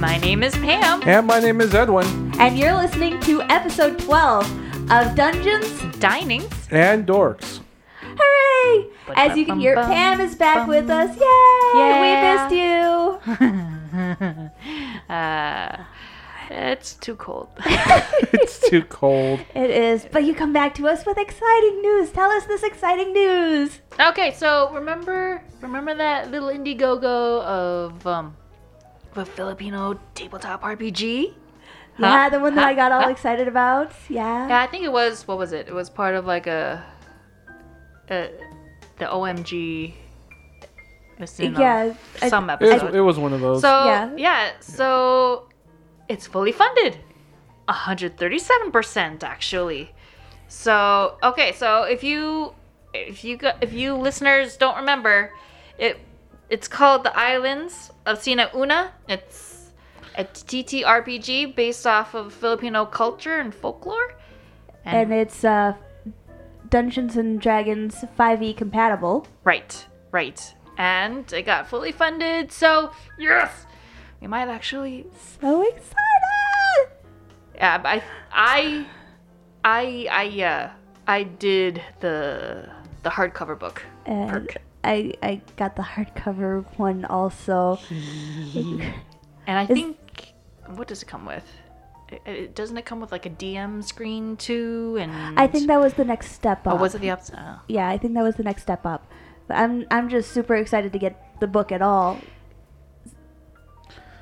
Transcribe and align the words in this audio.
My 0.00 0.16
name 0.16 0.42
is 0.42 0.54
Pam. 0.54 1.02
And 1.06 1.26
my 1.26 1.40
name 1.40 1.60
is 1.60 1.74
Edwin. 1.74 2.06
And 2.40 2.58
you're 2.58 2.72
listening 2.72 3.20
to 3.20 3.42
episode 3.42 3.98
12 3.98 4.90
of 4.90 5.14
Dungeons. 5.14 5.66
Dinings. 5.98 6.50
And 6.72 7.06
Dorks. 7.06 7.60
Hooray! 8.00 8.88
As 9.14 9.36
you 9.36 9.44
can 9.44 9.60
hear, 9.60 9.74
Pam 9.74 10.22
is 10.22 10.34
back 10.36 10.66
with 10.66 10.88
us. 10.88 11.14
Yay! 11.16 11.22
Yeah. 11.74 12.00
We 12.00 13.28
missed 13.36 13.40
you. 14.32 14.50
Uh, 15.10 15.84
it's 16.48 16.94
too 16.94 17.16
cold. 17.16 17.48
It's 18.32 18.60
too 18.70 18.82
cold. 18.84 19.40
It 19.54 19.70
is, 19.70 20.06
but 20.10 20.24
you 20.24 20.34
come 20.34 20.52
back 20.52 20.74
to 20.76 20.88
us 20.88 21.04
with 21.04 21.18
exciting 21.18 21.82
news. 21.82 22.10
Tell 22.10 22.30
us 22.30 22.44
this 22.46 22.62
exciting 22.62 23.12
news. 23.12 23.80
okay, 23.98 24.32
so 24.32 24.70
remember, 24.72 25.42
remember 25.60 25.94
that 25.94 26.30
little 26.30 26.48
Indiegogo 26.48 27.42
of 27.42 28.06
um, 28.06 28.36
the 29.14 29.24
Filipino 29.24 29.98
tabletop 30.14 30.62
RPG? 30.62 31.34
Yeah, 31.98 32.28
the 32.30 32.40
one 32.40 32.54
that 32.54 32.64
I 32.64 32.74
got 32.74 32.92
all 32.92 33.02
Huh? 33.02 33.10
excited 33.10 33.46
about. 33.48 33.92
Yeah. 34.08 34.48
Yeah, 34.48 34.60
I 34.62 34.66
think 34.66 34.84
it 34.84 34.92
was. 34.92 35.26
What 35.28 35.36
was 35.38 35.52
it? 35.52 35.68
It 35.68 35.74
was 35.74 35.90
part 35.90 36.14
of 36.14 36.24
like 36.24 36.46
a, 36.46 36.82
a 38.08 38.30
the 38.98 39.04
OMG. 39.06 39.94
It's 41.18 41.38
in 41.38 41.54
a- 41.56 41.60
Yeah, 41.60 41.94
some 42.28 42.48
It 42.48 42.60
was, 42.60 42.70
episode. 42.72 42.94
it 42.94 43.00
was 43.02 43.18
one 43.18 43.32
of 43.34 43.40
those. 43.40 43.60
So 43.60 43.84
Yeah. 43.84 44.10
yeah. 44.16 44.50
so 44.60 45.48
it's 46.08 46.26
fully 46.26 46.52
funded. 46.52 46.96
137% 47.68 49.22
actually. 49.22 49.90
So, 50.48 51.16
okay, 51.22 51.52
so 51.52 51.82
if 51.84 52.02
you 52.02 52.54
if 52.92 53.22
you 53.22 53.36
go, 53.36 53.52
if 53.60 53.72
you 53.72 53.94
listeners 53.94 54.56
don't 54.56 54.76
remember, 54.76 55.32
it 55.78 55.98
it's 56.50 56.66
called 56.66 57.04
The 57.04 57.16
Islands 57.16 57.92
of 58.04 58.20
Sina 58.20 58.50
Una. 58.54 58.92
It's 59.08 59.70
a 60.16 60.24
TTRPG 60.24 61.54
based 61.54 61.86
off 61.86 62.14
of 62.14 62.34
Filipino 62.34 62.84
culture 62.84 63.38
and 63.38 63.54
folklore. 63.54 64.16
And 64.84 65.12
it's 65.12 65.44
uh, 65.44 65.74
Dungeons 66.68 67.16
and 67.16 67.40
Dragons 67.40 68.04
5e 68.18 68.56
compatible. 68.56 69.26
Right, 69.44 69.86
right. 70.10 70.54
And 70.76 71.32
it 71.32 71.42
got 71.46 71.68
fully 71.68 71.92
funded, 71.92 72.50
so 72.50 72.90
yes! 73.18 73.66
We 74.20 74.26
might 74.26 74.48
actually 74.48 75.06
So 75.40 75.62
excited! 75.62 75.94
Yeah, 77.54 77.80
I, 77.84 78.02
I, 78.32 78.86
I, 79.62 80.08
I, 80.10 80.42
uh, 80.42 80.70
I 81.06 81.22
did 81.22 81.82
the 82.00 82.68
the 83.02 83.10
hardcover 83.10 83.58
book. 83.58 83.82
And 84.06 84.30
Perk. 84.30 84.56
I, 84.82 85.12
I 85.22 85.40
got 85.56 85.76
the 85.76 85.82
hardcover 85.82 86.64
one 86.78 87.04
also. 87.04 87.78
And 89.46 89.58
I 89.58 89.66
think, 89.66 90.32
what 90.76 90.86
does 90.86 91.02
it 91.02 91.06
come 91.06 91.26
with? 91.26 91.44
It, 92.08 92.22
it, 92.26 92.54
doesn't 92.54 92.76
it 92.76 92.84
come 92.84 93.00
with 93.00 93.10
like 93.10 93.26
a 93.26 93.30
DM 93.30 93.82
screen 93.82 94.36
too? 94.36 94.96
And 95.00 95.10
I 95.38 95.46
think 95.48 95.66
that 95.66 95.80
was 95.80 95.94
the 95.94 96.04
next 96.04 96.32
step 96.32 96.60
Oh, 96.66 96.72
up. 96.72 96.80
was 96.80 96.94
it 96.94 97.00
the 97.00 97.10
ups? 97.10 97.32
Oh. 97.36 97.58
Yeah, 97.66 97.88
I 97.88 97.98
think 97.98 98.14
that 98.14 98.22
was 98.22 98.36
the 98.36 98.44
next 98.44 98.62
step 98.62 98.86
up. 98.86 99.10
But 99.48 99.56
I'm 99.56 99.86
I'm 99.90 100.08
just 100.08 100.30
super 100.30 100.54
excited 100.54 100.92
to 100.92 100.98
get 101.00 101.40
the 101.40 101.48
book 101.48 101.72
at 101.72 101.82
all. 101.82 102.18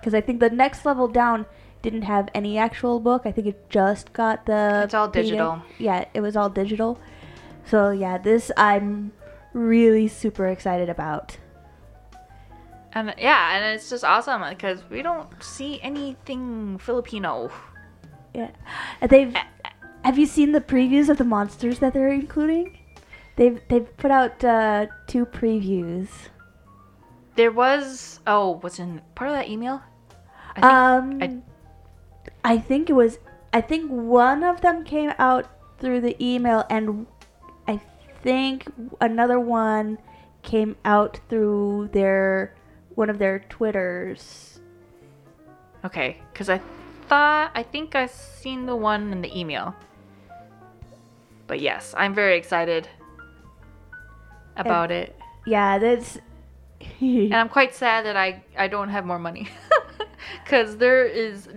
Cuz 0.03 0.15
I 0.15 0.21
think 0.23 0.41
the 0.41 0.51
next 0.51 0.87
level 0.87 1.09
down 1.09 1.45
didn't 1.83 2.03
have 2.03 2.29
any 2.35 2.57
actual 2.57 2.99
book. 3.01 3.23
I 3.27 3.33
think 3.33 3.47
it 3.47 3.69
just 3.69 4.13
got 4.13 4.47
the 4.47 4.83
It's 4.85 4.95
all 4.95 5.09
PDF. 5.09 5.13
digital. 5.13 5.63
Yeah, 5.79 6.05
it 6.15 6.21
was 6.21 6.37
all 6.37 6.49
digital. 6.49 6.99
So 7.67 7.91
yeah, 7.91 8.17
this 8.17 8.51
I'm 8.57 9.13
really 9.53 10.09
super 10.09 10.47
excited 10.49 10.89
about. 10.89 11.37
And 12.93 13.15
yeah, 13.19 13.57
and 13.57 13.75
it's 13.75 13.91
just 13.91 14.05
awesome 14.05 14.43
because 14.49 14.83
we 14.91 15.03
don't 15.03 15.29
see 15.43 15.81
anything 15.83 16.79
Filipino. 16.79 17.51
Yeah. 18.35 18.51
They've 19.07 19.35
Have 20.05 20.19
you 20.19 20.27
seen 20.27 20.53
the 20.53 20.61
previews 20.61 21.09
of 21.09 21.19
the 21.19 21.25
monsters 21.25 21.79
that 21.81 21.93
they're 21.93 22.13
including? 22.13 22.79
They've 23.37 23.61
they've 23.69 23.97
put 23.97 24.11
out 24.11 24.43
uh, 24.43 24.87
two 25.07 25.27
previews. 25.27 26.09
There 27.37 27.53
was 27.53 28.21
oh, 28.27 28.59
was 28.63 28.79
in 28.79 29.01
part 29.15 29.31
of 29.31 29.37
that 29.37 29.49
email? 29.49 29.83
I 30.57 30.61
think 30.61 30.65
um, 30.65 31.23
I- 31.23 32.53
I, 32.55 32.59
think 32.59 32.91
it 32.91 32.95
was. 32.95 33.19
I 33.53 33.61
think 33.61 33.91
one 33.91 34.43
of 34.43 34.61
them 34.61 34.83
came 34.85 35.13
out 35.19 35.47
through 35.79 36.01
the 36.01 36.17
email, 36.23 36.65
and 36.69 37.07
think 38.23 38.67
another 39.01 39.39
one 39.41 39.99
came 40.43 40.77
out 40.85 41.21
through 41.29 41.91
their 41.93 42.55
one 42.95 43.11
of 43.11 43.19
their 43.19 43.41
twitters. 43.49 44.61
Okay, 45.85 46.19
because 46.33 46.49
I 46.49 46.61
thought 47.09 47.51
I 47.55 47.63
think 47.63 47.95
I 47.95 48.07
seen 48.07 48.67
the 48.67 48.77
one 48.77 49.13
in 49.13 49.23
the 49.23 49.39
email. 49.39 49.75
But 51.47 51.61
yes, 51.61 51.95
I'm 51.97 52.15
very 52.15 52.37
excited 52.37 52.89
about 54.57 54.91
it, 54.91 55.17
Yeah, 55.47 55.79
that's. 55.79 56.19
and 57.01 57.35
I'm 57.35 57.49
quite 57.49 57.75
sad 57.75 58.05
that 58.05 58.17
I 58.17 58.43
I 58.57 58.69
don't 58.69 58.89
have 58.91 59.07
more 59.07 59.19
money, 59.19 59.49
because 60.45 60.77
there 60.77 61.07
is 61.07 61.49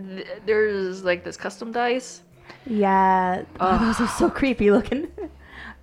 there 0.45 0.65
is 0.67 1.03
like 1.03 1.23
this 1.23 1.35
custom 1.35 1.71
dice. 1.71 2.21
yeah, 2.65 3.43
oh, 3.59 3.77
those 3.85 3.99
are 3.99 4.07
so 4.07 4.29
creepy 4.29 4.71
looking, 4.71 5.07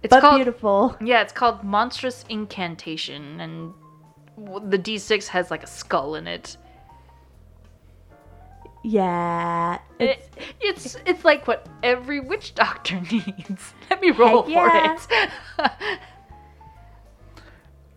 It's 0.03 0.10
but 0.10 0.20
called 0.20 0.36
beautiful. 0.36 0.97
yeah, 1.00 1.22
it's 1.22 1.32
called 1.32 1.64
Monstrous 1.64 2.25
Incantation, 2.28 3.41
and 3.41 3.75
the 4.70 4.78
D6 4.78 5.26
has 5.28 5.50
like 5.50 5.64
a 5.64 5.66
skull 5.66 6.14
in 6.14 6.26
it. 6.26 6.56
Yeah, 8.84 9.78
eh, 9.98 10.04
it's, 10.04 10.26
It, 10.37 10.54
it's 10.60 10.97
it's 11.04 11.25
like 11.25 11.48
what 11.48 11.66
every 11.82 12.20
witch 12.20 12.54
doctor 12.54 13.00
needs. 13.12 13.75
Let 13.91 14.00
me 14.00 14.10
roll 14.12 14.48
yeah. 14.48 14.97
for 14.97 15.64
it. 15.64 15.69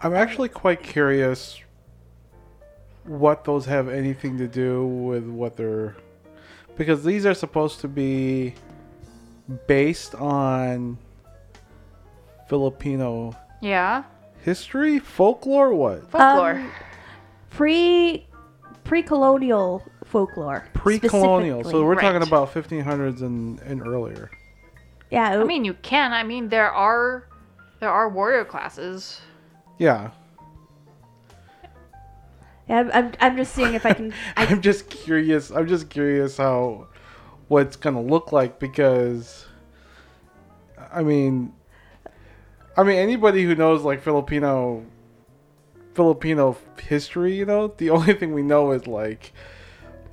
I'm 0.01 0.15
actually 0.15 0.49
quite 0.49 0.81
curious 0.81 1.59
what 3.03 3.43
those 3.43 3.65
have 3.67 3.89
anything 3.89 4.37
to 4.39 4.47
do 4.47 4.85
with 4.87 5.25
what 5.25 5.55
they're. 5.55 5.95
Because 6.75 7.03
these 7.03 7.27
are 7.27 7.35
supposed 7.35 7.81
to 7.81 7.87
be 7.87 8.55
based 9.67 10.15
on 10.15 10.97
Filipino 12.51 13.33
yeah, 13.61 14.03
history, 14.41 14.99
folklore, 14.99 15.73
what? 15.73 16.11
folklore. 16.11 16.55
Um, 16.55 16.71
pre 17.49 18.27
pre-colonial 18.83 19.81
folklore. 20.03 20.67
Pre-colonial. 20.73 21.63
So 21.63 21.85
we're 21.85 21.95
talking 21.95 22.27
about 22.27 22.53
1500s 22.53 23.21
and, 23.21 23.61
and 23.61 23.87
earlier. 23.87 24.29
yeah. 25.09 25.39
I 25.39 25.45
mean, 25.45 25.63
you 25.63 25.75
can. 25.75 26.11
I 26.11 26.23
mean, 26.23 26.49
there 26.49 26.69
are 26.69 27.29
there 27.79 27.89
are 27.89 28.09
warrior 28.09 28.43
classes. 28.43 29.21
Yeah. 29.77 30.11
yeah, 32.67 32.79
I'm, 32.79 32.91
I'm, 32.91 33.11
I'm 33.21 33.37
just 33.37 33.55
seeing 33.55 33.75
if 33.75 33.85
I 33.85 33.93
can. 33.93 34.13
I, 34.35 34.47
I'm 34.47 34.61
just 34.61 34.89
curious. 34.89 35.51
I'm 35.51 35.69
just 35.69 35.89
curious 35.89 36.35
how 36.35 36.89
what 37.47 37.67
it's 37.67 37.77
gonna 37.77 38.01
look 38.01 38.33
like 38.33 38.59
because 38.59 39.45
I 40.91 41.01
mean 41.01 41.53
I 42.77 42.83
mean 42.83 42.97
anybody 42.97 43.43
who 43.43 43.55
knows 43.55 43.83
like 43.83 44.01
Filipino 44.01 44.85
Filipino 45.93 46.57
history, 46.81 47.35
you 47.35 47.45
know, 47.45 47.67
the 47.77 47.89
only 47.95 48.13
thing 48.13 48.33
we 48.33 48.43
know 48.43 48.71
is 48.71 48.87
like 48.87 49.33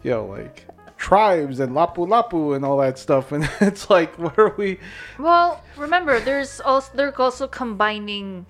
you 0.03 0.11
know, 0.11 0.27
like 0.27 0.67
tribes 0.97 1.61
and 1.61 1.73
lapu 1.73 2.07
lapu 2.09 2.57
and 2.57 2.65
all 2.65 2.79
that 2.79 2.99
stuff 2.99 3.31
and 3.37 3.49
it's 3.61 3.89
like 3.89 4.19
what 4.19 4.37
are 4.39 4.55
we 4.57 4.79
Well, 5.19 5.63
remember, 5.77 6.21
there's 6.21 6.61
also 6.61 6.91
they're 6.95 7.21
also 7.21 7.47
combining 7.47 8.47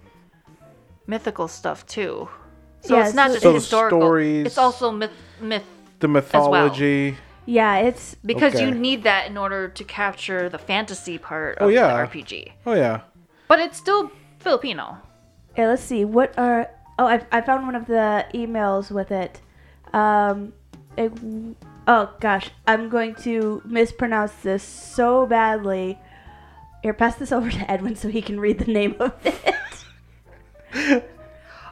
mythical 1.06 1.48
stuff 1.48 1.86
too. 1.86 2.28
So 2.80 2.96
Yeah, 2.96 3.06
it's 3.06 3.14
not 3.14 3.28
so- 3.28 3.34
just 3.34 3.42
So 3.42 3.54
historical. 3.54 4.00
stories- 4.00 4.46
It's 4.46 4.58
also 4.58 4.90
myth 4.90 5.10
myth 5.40 5.64
the 6.00 6.08
mythology 6.08 7.16
yeah, 7.44 7.78
it's 7.78 8.14
because 8.26 8.60
you 8.60 8.70
need 8.70 9.04
that 9.04 9.26
in 9.30 9.38
order 9.38 9.68
to 9.68 9.82
capture 9.82 10.50
the 10.50 10.58
fantasy 10.58 11.16
part 11.16 11.56
oh, 11.62 11.64
of 11.64 11.70
Oh, 11.70 11.72
yeah. 11.72 11.88
the 11.88 12.06
RPG. 12.06 12.52
Oh 12.66 12.74
yeah. 12.74 13.00
But 13.48 13.60
it's 13.60 13.76
still 13.78 14.10
Filipino. 14.38 14.98
Okay, 15.52 15.66
let's 15.66 15.82
see. 15.82 16.04
What 16.04 16.38
are? 16.38 16.70
Oh, 16.98 17.06
I, 17.06 17.24
I 17.32 17.40
found 17.40 17.64
one 17.66 17.74
of 17.74 17.86
the 17.86 18.26
emails 18.34 18.90
with 18.90 19.10
it. 19.10 19.40
Um, 19.92 20.52
it. 20.96 21.12
Oh 21.86 22.10
gosh, 22.20 22.50
I'm 22.66 22.88
going 22.88 23.14
to 23.16 23.62
mispronounce 23.64 24.32
this 24.42 24.62
so 24.62 25.26
badly. 25.26 25.98
Here, 26.82 26.92
pass 26.94 27.16
this 27.16 27.32
over 27.36 27.50
to 27.50 27.70
Edwin 27.70 27.96
so 27.96 28.08
he 28.08 28.22
can 28.22 28.38
read 28.38 28.58
the 28.58 28.72
name 28.72 28.94
of 29.00 29.12
it. 29.24 31.04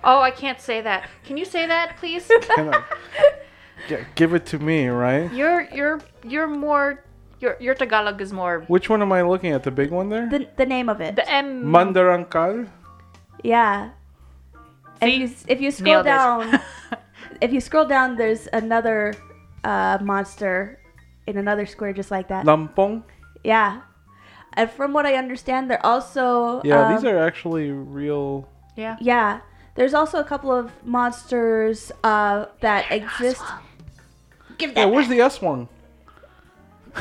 Oh, 0.06 0.20
I 0.20 0.30
can't 0.30 0.60
say 0.60 0.80
that. 0.82 1.08
Can 1.24 1.36
you 1.36 1.44
say 1.44 1.66
that, 1.66 1.96
please? 1.96 2.30
Can 2.54 2.72
I- 2.72 4.04
give 4.14 4.34
it 4.34 4.46
to 4.46 4.58
me, 4.60 4.86
right? 4.86 5.32
you're 5.32 5.62
you're 5.74 6.00
you're 6.22 6.46
more 6.46 7.04
your 7.40 7.56
your 7.60 7.74
Tagalog 7.74 8.20
is 8.20 8.32
more 8.32 8.64
Which 8.68 8.88
one 8.88 9.02
am 9.02 9.12
I 9.12 9.22
looking 9.22 9.52
at? 9.52 9.62
The 9.62 9.70
big 9.70 9.90
one 9.90 10.08
there? 10.08 10.28
The 10.28 10.48
the 10.56 10.66
name 10.66 10.88
of 10.88 11.00
it. 11.00 11.16
the 11.16 11.28
M. 11.28 11.64
Mandarangkal? 11.64 12.68
yeah. 13.44 13.90
If 15.00 15.08
See? 15.08 15.16
you 15.16 15.28
if 15.48 15.60
you 15.60 15.70
scroll 15.70 16.02
Nailed 16.02 16.06
down, 16.06 16.60
if 17.44 17.52
you 17.52 17.60
scroll 17.60 17.84
down, 17.84 18.16
there's 18.16 18.48
another 18.52 19.12
uh, 19.64 19.98
monster 20.00 20.80
in 21.26 21.36
another 21.36 21.66
square 21.66 21.92
just 21.92 22.10
like 22.10 22.28
that. 22.28 22.46
Lampong. 22.46 23.02
Yeah. 23.44 23.82
And 24.54 24.70
from 24.70 24.94
what 24.94 25.04
I 25.04 25.16
understand, 25.20 25.68
they're 25.70 25.84
also 25.84 26.62
Yeah, 26.64 26.86
um, 26.88 26.94
these 26.96 27.04
are 27.04 27.18
actually 27.18 27.70
real. 27.70 28.48
Yeah. 28.74 28.96
yeah. 29.00 29.40
There's 29.74 29.92
also 29.92 30.18
a 30.18 30.24
couple 30.24 30.50
of 30.50 30.72
monsters 30.82 31.92
uh, 32.02 32.46
that 32.64 32.90
exist. 32.90 33.42
Give 34.56 34.72
Yeah, 34.72 34.86
where's 34.86 35.08
the 35.08 35.20
S 35.20 35.42
one? 35.42 35.68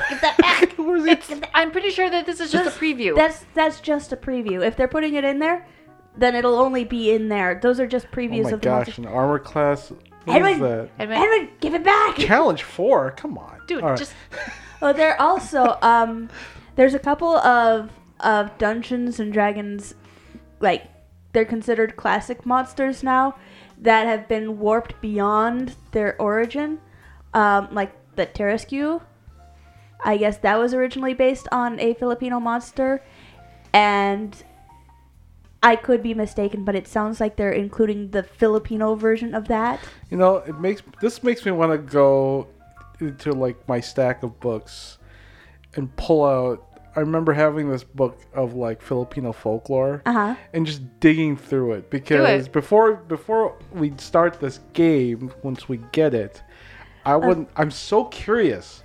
Give 0.09 0.21
that 0.21 0.37
back. 0.37 0.73
Where's 0.77 1.03
the? 1.03 1.11
It's, 1.11 1.31
I'm 1.53 1.71
pretty 1.71 1.89
sure 1.91 2.09
that 2.09 2.25
this 2.25 2.39
is 2.39 2.51
just 2.51 2.75
a 2.75 2.79
preview. 2.79 3.15
That's 3.15 3.45
that's 3.53 3.79
just 3.81 4.11
a 4.13 4.17
preview. 4.17 4.65
If 4.65 4.75
they're 4.75 4.87
putting 4.87 5.13
it 5.15 5.23
in 5.23 5.39
there, 5.39 5.65
then 6.17 6.35
it'll 6.35 6.55
only 6.55 6.83
be 6.83 7.11
in 7.13 7.29
there. 7.29 7.59
Those 7.61 7.79
are 7.79 7.87
just 7.87 8.07
Oh 8.11 8.15
previews 8.15 8.43
my 8.43 8.51
of 8.51 8.61
the 8.61 8.65
gosh, 8.65 8.87
monsters. 8.87 8.97
an 8.99 9.05
armor 9.07 9.39
class. 9.39 9.91
What 10.25 10.41
is 10.41 10.57
Edwin! 10.57 10.59
that? 10.61 10.89
Edwin, 10.99 11.17
Edwin, 11.17 11.49
give 11.59 11.73
it 11.75 11.83
back. 11.83 12.15
Challenge 12.17 12.63
four. 12.63 13.11
Come 13.11 13.37
on, 13.37 13.61
dude, 13.67 13.83
All 13.83 13.89
right. 13.91 13.99
just 13.99 14.13
Oh, 14.81 14.91
there 14.93 15.19
also 15.21 15.77
um, 15.81 16.29
there's 16.75 16.93
a 16.93 16.99
couple 16.99 17.35
of 17.37 17.91
of 18.19 18.57
Dungeons 18.57 19.19
and 19.19 19.31
Dragons, 19.31 19.93
like 20.59 20.83
they're 21.33 21.45
considered 21.45 21.95
classic 21.95 22.45
monsters 22.45 23.03
now, 23.03 23.35
that 23.79 24.05
have 24.07 24.27
been 24.27 24.57
warped 24.59 24.99
beyond 25.01 25.75
their 25.91 26.19
origin, 26.19 26.79
um, 27.33 27.67
like 27.71 27.91
the 28.15 28.25
Tarrasque. 28.25 29.01
I 30.05 30.17
guess 30.17 30.37
that 30.37 30.57
was 30.57 30.73
originally 30.73 31.13
based 31.13 31.47
on 31.51 31.79
a 31.79 31.93
Filipino 31.95 32.39
monster, 32.39 33.03
and 33.73 34.35
I 35.63 35.75
could 35.75 36.03
be 36.03 36.13
mistaken, 36.13 36.63
but 36.63 36.75
it 36.75 36.87
sounds 36.87 37.19
like 37.19 37.35
they're 37.37 37.51
including 37.51 38.11
the 38.11 38.21
Filipino 38.23 38.93
version 38.95 39.33
of 39.33 39.47
that. 39.47 39.79
You 40.11 40.17
know, 40.17 40.37
it 40.37 40.59
makes 40.59 40.83
this 41.01 41.23
makes 41.23 41.43
me 41.45 41.51
want 41.51 41.71
to 41.71 41.77
go 41.79 42.47
into 42.99 43.31
like 43.33 43.67
my 43.67 43.79
stack 43.79 44.21
of 44.23 44.39
books 44.39 44.99
and 45.75 45.93
pull 45.97 46.23
out. 46.23 46.61
I 46.95 47.01
remember 47.01 47.33
having 47.33 47.69
this 47.69 47.83
book 47.83 48.21
of 48.33 48.53
like 48.53 48.81
Filipino 48.81 49.33
folklore 49.33 50.01
Uh 50.05 50.13
huh. 50.13 50.35
and 50.53 50.65
just 50.65 50.81
digging 51.01 51.35
through 51.35 51.73
it 51.73 51.89
because 51.89 52.45
it. 52.45 52.53
before 52.53 52.95
before 52.95 53.57
we 53.73 53.91
start 53.97 54.39
this 54.39 54.59
game, 54.73 55.33
once 55.43 55.67
we 55.67 55.77
get 55.91 56.13
it, 56.13 56.41
I 57.05 57.15
wouldn't. 57.17 57.49
I'm 57.57 57.71
so 57.71 58.05
curious 58.05 58.83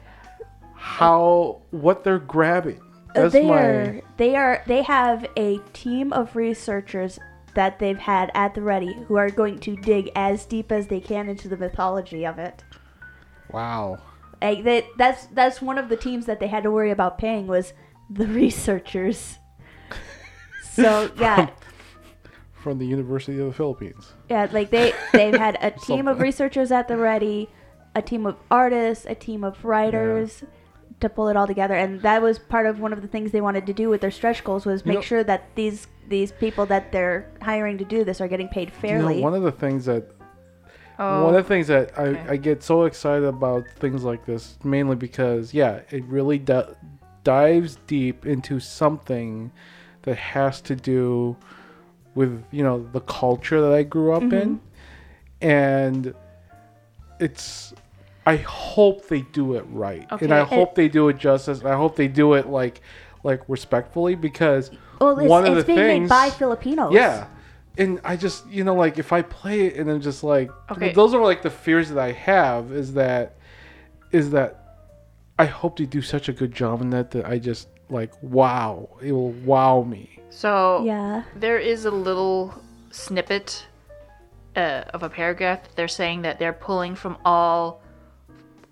how 0.80 1.60
what 1.72 2.04
they're 2.04 2.18
grabbing. 2.18 2.80
Uh, 3.10 3.22
That's 3.22 3.32
they 3.34 3.46
my. 3.46 3.56
are 3.58 4.00
they 4.16 4.34
are 4.34 4.62
they 4.66 4.82
have 4.82 5.26
a 5.36 5.58
team 5.74 6.10
of 6.12 6.34
researchers 6.34 7.18
that 7.54 7.78
they've 7.78 7.98
had 7.98 8.30
at 8.34 8.54
the 8.54 8.62
ready 8.62 8.94
who 9.06 9.16
are 9.16 9.28
going 9.28 9.58
to 9.58 9.76
dig 9.76 10.10
as 10.16 10.46
deep 10.46 10.72
as 10.72 10.86
they 10.86 11.00
can 11.00 11.28
into 11.28 11.48
the 11.48 11.56
mythology 11.58 12.24
of 12.24 12.38
it. 12.38 12.64
Wow. 13.52 13.98
Like 14.40 14.64
that 14.64 14.86
that's 14.96 15.26
that's 15.26 15.60
one 15.60 15.76
of 15.76 15.90
the 15.90 15.96
teams 15.98 16.24
that 16.24 16.40
they 16.40 16.46
had 16.46 16.62
to 16.62 16.70
worry 16.70 16.90
about 16.92 17.18
paying 17.18 17.46
was 17.46 17.74
the 18.08 18.26
researchers. 18.42 19.36
So 20.72 21.10
yeah, 21.18 21.50
From 22.54 22.78
the 22.78 22.86
University 22.86 23.38
of 23.38 23.48
the 23.48 23.52
Philippines. 23.52 24.12
yeah, 24.30 24.48
like 24.50 24.70
they 24.70 24.94
they've 25.12 25.34
had 25.34 25.58
a 25.60 25.70
team 25.86 26.08
of 26.08 26.20
researchers 26.20 26.72
at 26.72 26.88
the 26.88 26.96
ready, 26.96 27.50
a 27.94 28.00
team 28.00 28.24
of 28.24 28.36
artists, 28.50 29.04
a 29.06 29.14
team 29.14 29.44
of 29.44 29.62
writers 29.62 30.42
to 31.00 31.08
pull 31.08 31.28
it 31.28 31.36
all 31.36 31.46
together, 31.46 31.74
and 31.74 32.00
that 32.02 32.22
was 32.22 32.38
part 32.38 32.66
of 32.66 32.80
one 32.80 32.92
of 32.92 33.02
the 33.02 33.08
things 33.08 33.32
they 33.32 33.40
wanted 33.40 33.66
to 33.66 33.72
do 33.72 33.88
with 33.88 34.00
their 34.00 34.10
stretch 34.10 34.44
goals 34.44 34.66
was 34.66 34.82
You 34.84 34.90
make 34.90 34.94
know- 34.96 35.02
sure 35.02 35.24
that 35.24 35.54
these 35.54 35.86
these 36.08 36.32
people 36.32 36.66
that 36.66 36.90
they're 36.90 37.30
hiring 37.40 37.78
to 37.78 37.84
do 37.84 38.02
this 38.02 38.20
are 38.20 38.26
getting 38.26 38.48
paid 38.48 38.68
You 38.68 38.74
fairly. 38.74 39.16
know, 39.16 39.22
one 39.22 39.34
of 39.34 39.42
the 39.42 39.52
things 39.52 39.84
that 39.84 40.10
oh, 40.98 41.24
One 41.26 41.34
of 41.34 41.38
oh, 41.38 41.42
the 41.42 41.48
things 41.48 41.66
that 41.68 41.92
I, 41.96 42.02
okay. 42.02 42.24
I 42.30 42.36
get 42.36 42.62
so 42.64 42.84
excited 42.84 43.24
about 43.24 43.64
things 43.78 44.02
like 44.02 44.26
this, 44.26 44.58
mainly 44.64 44.96
because, 44.96 45.54
yeah, 45.54 45.80
it 45.90 46.04
really 46.04 46.38
di- 46.38 46.66
dives 47.22 47.78
deep 47.86 48.26
into 48.26 48.58
something 48.58 49.52
that 50.02 50.16
has 50.16 50.60
to 50.62 50.74
do 50.74 51.36
with, 52.16 52.42
you 52.50 52.64
know, 52.64 52.86
the 52.92 53.00
culture 53.02 53.60
that 53.60 53.72
I 53.72 53.84
grew 53.84 54.12
up 54.12 54.24
in. 54.24 54.58
Mm-hmm. 54.58 55.46
And 55.48 56.14
it's, 57.20 57.72
I 58.26 58.36
hope 58.36 59.08
they 59.08 59.22
do 59.22 59.54
it 59.54 59.64
right. 59.68 60.06
And 60.20 60.32
I 60.32 60.40
Okay. 60.40 60.54
hope 60.54 60.74
they 60.74 60.88
do 60.88 61.08
it 61.08 61.18
justice. 61.18 61.60
And 61.60 61.68
I 61.68 61.76
hope 61.76 61.96
they 61.96 62.08
do 62.08 62.34
it 62.34 62.46
like, 62.48 62.80
like 63.24 63.42
respectfully 63.48 64.14
because 64.14 64.70
well, 65.00 65.18
it's, 65.18 65.28
one 65.28 65.46
of 65.46 65.56
it's 65.56 65.66
the 65.66 65.74
being 65.74 65.78
things, 65.86 66.10
made 66.10 66.30
by 66.30 66.30
Filipinos. 66.30 66.92
yeah. 66.94 67.26
And 67.78 68.00
I 68.04 68.16
just, 68.16 68.46
you 68.48 68.62
know, 68.64 68.74
like 68.74 68.98
if 68.98 69.12
I 69.12 69.22
play 69.22 69.62
it 69.66 69.76
and 69.76 69.90
I'm 69.90 70.00
just 70.00 70.22
like, 70.22 70.50
Okay. 70.70 70.92
those 70.92 71.14
are 71.14 71.22
like 71.22 71.42
the 71.42 71.50
fears 71.50 71.88
that 71.88 71.98
I 71.98 72.12
have 72.12 72.72
is 72.72 72.92
that, 72.94 73.36
is 74.12 74.30
that 74.32 74.56
I 75.38 75.46
hope 75.46 75.78
they 75.78 75.86
do 75.86 76.02
such 76.02 76.28
a 76.28 76.32
good 76.32 76.52
job 76.52 76.82
in 76.82 76.90
that 76.90 77.10
that 77.12 77.24
I 77.26 77.38
just 77.38 77.68
like, 77.88 78.12
wow, 78.22 78.88
it 79.00 79.12
will 79.12 79.32
wow 79.32 79.82
me. 79.82 80.18
so 80.28 80.82
Yeah. 80.84 81.22
there 81.34 81.58
is 81.58 81.86
a 81.86 81.90
little 81.90 82.54
snippet 82.90 83.66
uh, 84.56 84.82
of 84.92 85.02
a 85.02 85.08
paragraph. 85.08 85.60
They're 85.74 85.88
saying 85.88 86.22
that 86.22 86.38
they're 86.38 86.52
pulling 86.52 86.94
from 86.94 87.16
all 87.24 87.82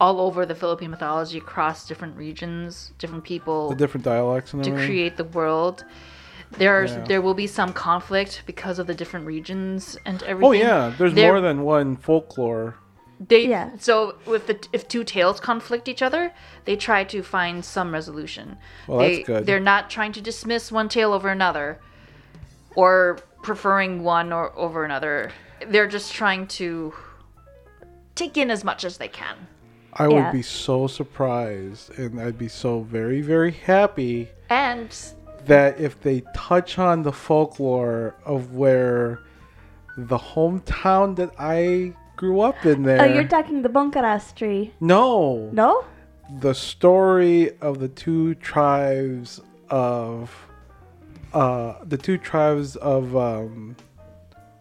all 0.01 0.21
over 0.21 0.47
the 0.47 0.55
Philippine 0.55 0.91
mythology 0.91 1.39
across 1.39 1.87
different 1.87 2.17
regions, 2.17 2.93
different 2.99 3.25
people 3.25 3.71
The 3.71 3.75
different 3.75 4.05
dialects 4.05 4.53
and 4.53 4.63
to 4.65 4.71
everything. 4.71 4.87
create 4.89 5.17
the 5.17 5.25
world. 5.25 5.85
There's 6.53 6.93
Yeah. 6.93 7.05
there 7.05 7.21
will 7.21 7.35
be 7.35 7.47
some 7.47 7.73
conflict 7.73 8.43
because 8.47 8.79
of 8.79 8.87
the 8.87 8.95
different 8.95 9.27
regions 9.27 9.99
and 10.07 10.23
everything. 10.23 10.49
oh 10.49 10.53
yeah, 10.53 10.93
there's 10.97 11.15
There- 11.15 11.33
more 11.33 11.41
than 11.41 11.63
one 11.63 11.97
folklore. 11.97 12.77
They 13.21 13.49
Yeah. 13.49 13.71
so 13.79 14.15
if 14.29 14.47
the 14.47 14.57
if 14.73 14.87
two 14.87 15.03
tales 15.03 15.41
conflict 15.41 15.89
each 15.89 16.03
other, 16.03 16.33
they 16.65 16.77
try 16.77 17.03
to 17.05 17.23
find 17.23 17.65
some 17.65 17.93
resolution. 17.93 18.57
Well, 18.87 19.01
they, 19.01 19.17
that's 19.17 19.27
good. 19.27 19.47
They're 19.47 19.59
not 19.61 19.91
trying 19.91 20.13
to 20.13 20.21
dismiss 20.21 20.71
one 20.71 20.89
tale 20.89 21.13
over 21.13 21.29
another, 21.29 21.81
or 22.77 23.19
preferring 23.43 24.05
one 24.05 24.33
or 24.33 24.57
over 24.57 24.85
another. 24.85 25.33
They're 25.67 25.89
just 25.89 26.13
trying 26.15 26.47
to 26.59 26.95
take 28.15 28.37
in 28.37 28.51
as 28.51 28.63
much 28.63 28.85
as 28.85 28.99
they 28.99 29.09
can. 29.09 29.49
I 29.93 30.07
Yeah. 30.07 30.15
would 30.25 30.33
be 30.33 30.43
so 30.43 30.87
surprised 30.87 31.99
and 31.99 32.21
I'd 32.21 32.39
be 32.39 32.49
so 32.49 32.81
very, 32.81 33.21
very 33.21 33.53
happy 33.53 34.29
And 34.51 34.95
that 35.47 35.79
if 35.81 36.01
they 36.01 36.23
touch 36.35 36.79
on 36.79 37.03
the 37.03 37.13
folklore 37.13 38.15
of 38.25 38.55
where 38.55 39.21
the 39.97 40.19
hometown 40.19 41.17
that 41.17 41.31
I 41.39 41.93
grew 42.17 42.41
up 42.41 42.65
in 42.67 42.83
there. 42.83 43.01
Oh, 43.03 43.05
you're 43.05 43.25
talking 43.29 43.63
the 43.63 43.69
Bonkaras 43.69 44.35
tree. 44.35 44.73
no, 44.81 45.49
No? 45.53 45.85
the 46.41 46.53
story 46.55 47.57
of 47.61 47.79
the 47.79 47.89
two 47.89 48.35
tribes 48.37 49.41
of 49.71 50.35
uh 51.33 51.75
the 51.85 51.97
two 51.97 52.19
tribes 52.19 52.77
of 52.77 53.17
um 53.17 53.75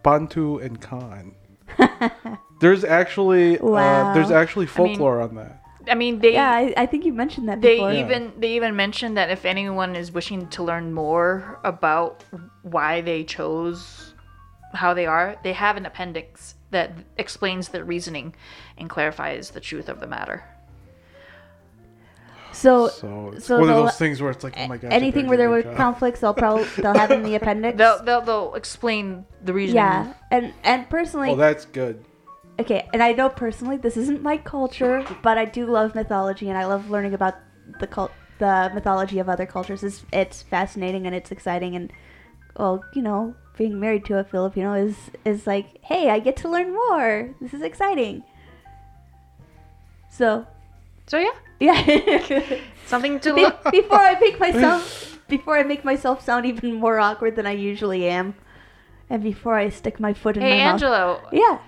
Bantu 0.03 0.59
and 0.59 0.79
Khan. 0.79 1.33
there's 2.59 2.83
actually 2.83 3.59
uh, 3.59 3.63
Wow. 3.65 4.13
there's 4.13 4.31
actually 4.31 4.65
mean- 4.65 4.73
folklore 4.75 5.21
on 5.21 5.35
that. 5.35 5.63
I 5.89 5.95
mean, 5.95 6.19
they 6.19 6.33
Yeah, 6.33 6.51
I, 6.51 6.73
I 6.75 6.85
think 6.85 7.05
you 7.05 7.13
mentioned 7.13 7.47
that 7.47 7.61
they 7.61 7.75
before. 7.77 7.93
even 7.93 8.33
they 8.37 8.55
even 8.57 8.75
mentioned 8.75 9.15
that 9.15 9.29
if 9.29 9.45
anyone 9.45 9.95
is 9.95 10.11
wishing 10.11 10.47
to 10.49 10.63
learn 10.63 10.91
more 10.93 11.59
about 11.63 12.25
why 12.63 12.99
they 12.99 13.23
chose 13.23 14.13
how 14.73 14.93
they 14.93 15.05
are, 15.05 15.37
they 15.43 15.53
have 15.53 15.77
an 15.77 15.85
appendix 15.85 16.55
that 16.71 16.91
explains 17.17 17.69
the 17.69 17.85
reasoning 17.85 18.35
and 18.77 18.89
clarifies 18.89 19.51
the 19.51 19.61
truth 19.61 19.87
of 19.87 20.01
the 20.01 20.07
matter. 20.07 20.43
So, 22.57 22.87
So 22.87 23.31
it's 23.35 23.45
so 23.45 23.59
one 23.59 23.69
of 23.69 23.75
those 23.75 23.97
things 23.97 24.21
where 24.21 24.31
it's 24.31 24.43
like, 24.43 24.55
oh 24.57 24.67
my 24.67 24.77
gosh. 24.77 24.91
I 24.91 24.95
anything 24.95 25.27
where 25.27 25.37
there 25.37 25.47
a 25.47 25.51
were 25.51 25.63
job. 25.63 25.75
conflicts, 25.77 26.19
they'll 26.21 26.33
probably 26.33 26.63
they'll 26.77 26.93
have 26.97 27.11
in 27.11 27.23
the 27.23 27.35
appendix. 27.35 27.77
They'll 27.77 28.03
they'll, 28.03 28.21
they'll 28.21 28.55
explain 28.55 29.25
the 29.43 29.53
reasoning. 29.53 29.75
yeah, 29.75 30.13
and 30.31 30.53
and 30.63 30.89
personally, 30.89 31.31
Oh, 31.31 31.35
that's 31.35 31.65
good. 31.65 32.03
okay, 32.59 32.87
and 32.93 33.01
I 33.03 33.13
know 33.13 33.29
personally 33.29 33.77
this 33.77 33.97
isn't 33.97 34.21
my 34.23 34.37
culture, 34.37 35.05
but 35.21 35.37
I 35.37 35.45
do 35.45 35.65
love 35.67 35.95
mythology 35.95 36.49
and 36.49 36.57
I 36.57 36.65
love 36.65 36.89
learning 36.89 37.13
about 37.13 37.35
the 37.79 37.87
cult, 37.87 38.11
the 38.39 38.71
mythology 38.73 39.19
of 39.19 39.29
other 39.29 39.45
cultures. 39.45 39.83
It's 39.83 40.05
it's 40.11 40.41
fascinating 40.43 41.05
and 41.05 41.15
it's 41.15 41.31
exciting 41.31 41.75
and 41.75 41.91
well, 42.57 42.83
you 42.93 43.03
know, 43.03 43.35
being 43.57 43.79
married 43.79 44.03
to 44.05 44.17
a 44.17 44.23
Filipino 44.23 44.73
is 44.73 44.95
is 45.25 45.45
like, 45.45 45.67
hey, 45.83 46.09
I 46.09 46.19
get 46.19 46.35
to 46.37 46.49
learn 46.49 46.73
more. 46.73 47.35
This 47.39 47.53
is 47.53 47.61
exciting. 47.61 48.23
So, 50.09 50.47
So 51.07 51.17
yeah, 51.17 51.31
yeah. 51.59 52.59
something 52.85 53.19
to 53.21 53.33
Be- 53.33 53.41
look. 53.41 53.63
before 53.71 53.99
I 53.99 54.19
make 54.19 54.39
myself 54.39 55.19
before 55.27 55.57
I 55.57 55.63
make 55.63 55.83
myself 55.83 56.23
sound 56.23 56.45
even 56.45 56.73
more 56.75 56.99
awkward 56.99 57.35
than 57.35 57.45
I 57.47 57.51
usually 57.51 58.07
am, 58.07 58.35
and 59.09 59.23
before 59.23 59.55
I 59.55 59.69
stick 59.69 59.99
my 59.99 60.13
foot 60.13 60.35
in 60.37 60.43
Hey 60.43 60.57
my 60.59 60.65
mouth. 60.65 60.73
Angela, 60.73 61.21
Yeah, 61.31 61.59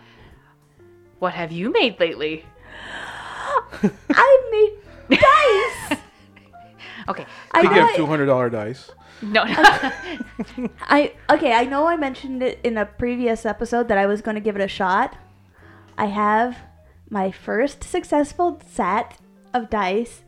what 1.19 1.33
have 1.33 1.51
you 1.51 1.71
made 1.71 1.99
lately? 1.99 2.45
I 4.11 4.77
made 5.09 5.19
dice. 5.19 5.99
Okay, 7.07 7.25
I 7.53 7.61
You 7.61 7.69
know. 7.69 7.73
get 7.75 7.83
I, 7.91 7.95
two 7.95 8.05
hundred 8.05 8.25
dollar 8.27 8.49
dice. 8.49 8.91
No. 9.21 9.43
no, 9.43 10.69
I 10.81 11.13
okay. 11.29 11.53
I 11.53 11.65
know 11.65 11.87
I 11.87 11.97
mentioned 11.97 12.41
it 12.43 12.59
in 12.63 12.77
a 12.77 12.85
previous 12.85 13.45
episode 13.45 13.87
that 13.89 13.97
I 13.97 14.05
was 14.05 14.21
going 14.21 14.35
to 14.35 14.41
give 14.41 14.55
it 14.55 14.61
a 14.61 14.67
shot. 14.67 15.15
I 15.97 16.05
have 16.05 16.59
my 17.09 17.31
first 17.31 17.83
successful 17.83 18.61
set 18.65 19.17
of 19.53 19.69
dice. 19.69 20.23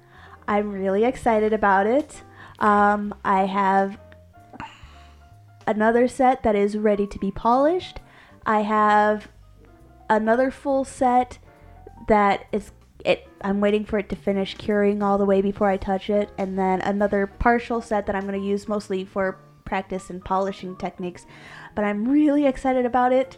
I'm 0.47 0.71
really 0.71 1.03
excited 1.03 1.53
about 1.53 1.87
it. 1.87 2.23
Um, 2.59 3.13
I 3.23 3.45
have 3.45 3.99
another 5.67 6.07
set 6.07 6.43
that 6.43 6.55
is 6.55 6.77
ready 6.77 7.07
to 7.07 7.19
be 7.19 7.31
polished. 7.31 7.99
I 8.45 8.61
have 8.61 9.29
another 10.09 10.51
full 10.51 10.83
set 10.83 11.37
that 12.07 12.45
is 12.51 12.71
it 13.05 13.27
I'm 13.41 13.61
waiting 13.61 13.85
for 13.85 13.97
it 13.97 14.09
to 14.09 14.15
finish 14.15 14.55
curing 14.55 15.01
all 15.01 15.17
the 15.17 15.25
way 15.25 15.41
before 15.41 15.69
I 15.69 15.77
touch 15.77 16.09
it 16.09 16.29
and 16.37 16.57
then 16.57 16.81
another 16.81 17.25
partial 17.27 17.81
set 17.81 18.05
that 18.05 18.15
I'm 18.15 18.27
going 18.27 18.39
to 18.39 18.45
use 18.45 18.67
mostly 18.67 19.05
for 19.05 19.39
practice 19.65 20.09
and 20.09 20.23
polishing 20.23 20.75
techniques 20.75 21.25
but 21.75 21.85
I'm 21.85 22.07
really 22.07 22.45
excited 22.45 22.85
about 22.85 23.13
it 23.13 23.37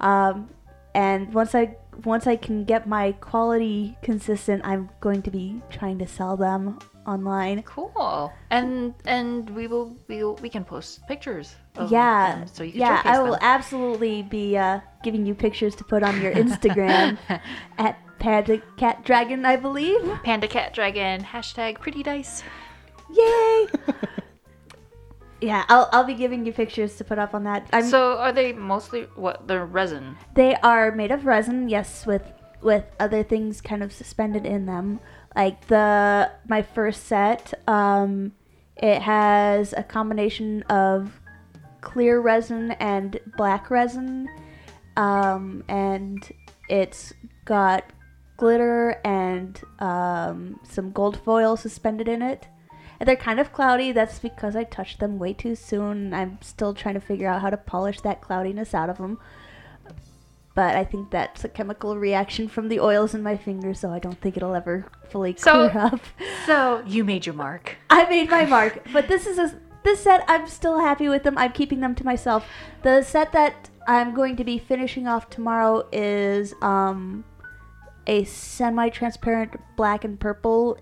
um, 0.00 0.48
and 0.94 1.34
once 1.34 1.54
I 1.54 1.76
once 2.04 2.26
I 2.26 2.36
can 2.36 2.64
get 2.64 2.86
my 2.86 3.12
quality 3.12 3.96
consistent 4.02 4.62
I'm 4.64 4.90
going 5.00 5.22
to 5.22 5.30
be 5.30 5.60
trying 5.70 5.98
to 5.98 6.06
sell 6.06 6.36
them 6.36 6.78
online 7.06 7.62
Cool. 7.62 8.32
And 8.50 8.94
and 9.04 9.50
we 9.50 9.66
will 9.66 9.96
we 10.08 10.24
will, 10.24 10.36
we 10.36 10.48
can 10.48 10.64
post 10.64 11.06
pictures. 11.06 11.56
Of 11.76 11.90
yeah 11.90 12.36
them 12.36 12.48
so 12.48 12.64
you 12.64 12.72
can 12.72 12.80
yeah 12.80 13.02
I 13.04 13.18
will 13.18 13.32
them. 13.32 13.40
absolutely 13.42 14.22
be 14.22 14.56
uh, 14.56 14.80
giving 15.02 15.26
you 15.26 15.34
pictures 15.34 15.74
to 15.76 15.84
put 15.84 16.02
on 16.02 16.20
your 16.20 16.32
Instagram 16.32 17.18
at 17.78 17.98
Panda 18.18 18.62
Cat 18.76 19.04
Dragon 19.04 19.44
I 19.44 19.56
believe 19.56 20.00
Panda 20.22 20.48
Cat 20.48 20.72
Dragon 20.72 21.22
hashtag 21.22 21.80
Pretty 21.80 22.02
Dice. 22.02 22.42
Yay! 23.12 23.66
yeah, 25.44 25.64
I'll, 25.68 25.88
I'll 25.92 26.04
be 26.04 26.14
giving 26.14 26.46
you 26.46 26.52
pictures 26.52 26.96
to 26.96 27.04
put 27.04 27.18
up 27.18 27.34
on 27.34 27.44
that. 27.44 27.68
I'm, 27.72 27.84
So 27.84 28.18
are 28.18 28.32
they 28.32 28.52
mostly 28.52 29.02
what 29.14 29.46
they're 29.46 29.66
resin? 29.66 30.16
they 30.34 30.54
are 30.56 30.90
made 30.90 31.10
of 31.10 31.26
resin, 31.26 31.68
yes, 31.68 32.06
with 32.06 32.22
with 32.62 32.84
other 32.98 33.22
things 33.22 33.60
kind 33.60 33.82
of 33.82 33.92
suspended 33.92 34.46
in 34.46 34.64
them. 34.66 35.00
Like 35.36 35.66
the 35.66 36.30
my 36.48 36.62
first 36.62 37.04
set, 37.06 37.52
um, 37.68 38.32
it 38.76 39.02
has 39.02 39.74
a 39.76 39.82
combination 39.82 40.62
of 40.64 41.20
clear 41.82 42.20
resin 42.20 42.70
and 42.80 43.18
black 43.36 43.70
resin, 43.70 44.28
um, 44.96 45.62
and 45.68 46.26
it's 46.70 47.12
got 47.44 47.84
glitter 48.38 49.00
and 49.04 49.60
um, 49.80 50.58
some 50.64 50.90
gold 50.92 51.18
foil 51.24 51.56
suspended 51.56 52.08
in 52.08 52.22
it. 52.22 52.46
And 53.00 53.08
they're 53.08 53.16
kind 53.16 53.40
of 53.40 53.52
cloudy. 53.52 53.92
That's 53.92 54.18
because 54.18 54.54
I 54.56 54.64
touched 54.64 55.00
them 55.00 55.18
way 55.18 55.32
too 55.32 55.54
soon. 55.56 56.14
I'm 56.14 56.38
still 56.42 56.74
trying 56.74 56.94
to 56.94 57.00
figure 57.00 57.28
out 57.28 57.42
how 57.42 57.50
to 57.50 57.56
polish 57.56 58.00
that 58.02 58.20
cloudiness 58.20 58.74
out 58.74 58.88
of 58.90 58.98
them. 58.98 59.18
But 60.54 60.76
I 60.76 60.84
think 60.84 61.10
that's 61.10 61.42
a 61.44 61.48
chemical 61.48 61.96
reaction 61.98 62.46
from 62.48 62.68
the 62.68 62.78
oils 62.78 63.12
in 63.12 63.24
my 63.24 63.36
fingers, 63.36 63.80
so 63.80 63.90
I 63.90 63.98
don't 63.98 64.20
think 64.20 64.36
it'll 64.36 64.54
ever 64.54 64.86
fully 65.08 65.34
So- 65.36 65.68
clear 65.68 65.82
up. 65.84 66.00
So 66.46 66.82
you 66.86 67.02
made 67.04 67.26
your 67.26 67.34
mark. 67.34 67.76
I 67.90 68.08
made 68.08 68.30
my 68.30 68.44
mark, 68.46 68.86
but 68.92 69.08
this 69.08 69.26
is 69.26 69.38
a 69.38 69.52
this 69.82 70.00
set. 70.04 70.24
I'm 70.28 70.46
still 70.46 70.78
happy 70.78 71.08
with 71.08 71.24
them. 71.24 71.36
I'm 71.36 71.52
keeping 71.52 71.80
them 71.80 71.94
to 71.96 72.04
myself. 72.04 72.46
The 72.82 73.02
set 73.02 73.32
that 73.32 73.68
I'm 73.88 74.14
going 74.14 74.36
to 74.36 74.44
be 74.44 74.56
finishing 74.58 75.08
off 75.08 75.28
tomorrow 75.28 75.86
is 75.92 76.54
um 76.62 77.24
a 78.06 78.24
semi-transparent 78.24 79.58
black 79.76 80.04
and 80.04 80.20
purple 80.20 80.78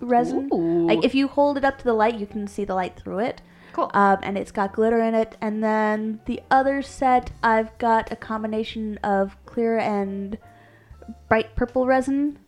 resin. 0.00 0.50
Ooh. 0.52 0.86
Like 0.86 1.04
if 1.04 1.14
you 1.14 1.28
hold 1.28 1.56
it 1.56 1.64
up 1.64 1.78
to 1.78 1.84
the 1.84 1.92
light, 1.92 2.18
you 2.18 2.26
can 2.26 2.46
see 2.46 2.64
the 2.64 2.74
light 2.74 2.96
through 2.96 3.20
it. 3.20 3.42
Cool. 3.72 3.90
Um, 3.92 4.18
and 4.22 4.38
it's 4.38 4.52
got 4.52 4.72
glitter 4.72 5.00
in 5.00 5.14
it. 5.14 5.36
And 5.40 5.62
then 5.62 6.20
the 6.24 6.40
other 6.50 6.80
set, 6.80 7.30
I've 7.42 7.76
got 7.78 8.10
a 8.10 8.16
combination 8.16 8.98
of 9.02 9.36
clear 9.44 9.78
and 9.78 10.38
bright 11.28 11.54
purple 11.54 11.86
resin. 11.86 12.38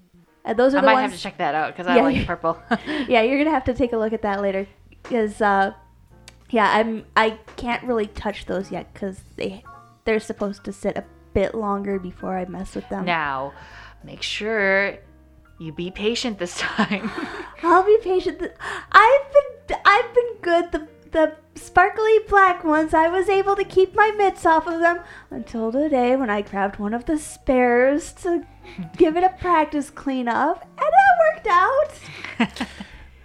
And 0.44 0.58
those 0.58 0.74
are 0.74 0.78
I 0.78 0.80
the 0.80 0.86
might 0.86 0.92
ones 0.94 1.12
have 1.12 1.18
to 1.18 1.22
check 1.22 1.36
that 1.38 1.54
out 1.54 1.76
because 1.76 1.86
I 1.86 2.00
like 2.00 2.26
purple. 2.26 2.58
yeah, 3.08 3.20
you're 3.20 3.38
gonna 3.38 3.50
have 3.50 3.64
to 3.64 3.74
take 3.74 3.92
a 3.92 3.98
look 3.98 4.14
at 4.14 4.22
that 4.22 4.40
later, 4.40 4.66
because 5.02 5.42
uh, 5.42 5.72
yeah, 6.48 6.70
I'm 6.74 7.04
I 7.14 7.38
can't 7.56 7.84
really 7.84 8.06
touch 8.06 8.46
those 8.46 8.70
yet 8.70 8.90
because 8.94 9.20
they 9.36 9.62
they're 10.04 10.20
supposed 10.20 10.64
to 10.64 10.72
sit 10.72 10.96
a 10.96 11.04
bit 11.34 11.54
longer 11.54 11.98
before 11.98 12.38
I 12.38 12.46
mess 12.46 12.74
with 12.74 12.88
them. 12.88 13.04
now, 13.04 13.52
make 14.02 14.22
sure 14.22 14.96
you 15.58 15.72
be 15.72 15.90
patient 15.90 16.38
this 16.38 16.58
time. 16.58 17.10
I'll 17.62 17.84
be 17.84 17.98
patient. 18.02 18.38
th- 18.38 18.52
I've 18.92 19.32
been 19.32 19.78
I've 19.84 20.14
been 20.14 20.34
good. 20.42 20.72
The 20.72 20.88
the 21.10 21.36
sparkly 21.54 22.18
black 22.28 22.64
ones, 22.64 22.92
I 22.92 23.08
was 23.08 23.28
able 23.28 23.56
to 23.56 23.64
keep 23.64 23.94
my 23.94 24.10
mitts 24.16 24.44
off 24.44 24.66
of 24.66 24.80
them 24.80 25.00
until 25.30 25.72
today 25.72 26.14
when 26.16 26.28
I 26.30 26.42
grabbed 26.42 26.78
one 26.78 26.92
of 26.92 27.06
the 27.06 27.18
spares 27.18 28.12
to 28.22 28.44
give 28.96 29.16
it 29.16 29.24
a 29.24 29.30
practice 29.30 29.88
cleanup, 29.90 30.62
and 30.62 30.78
that 30.78 31.34
worked 31.34 31.46
out. 31.46 32.68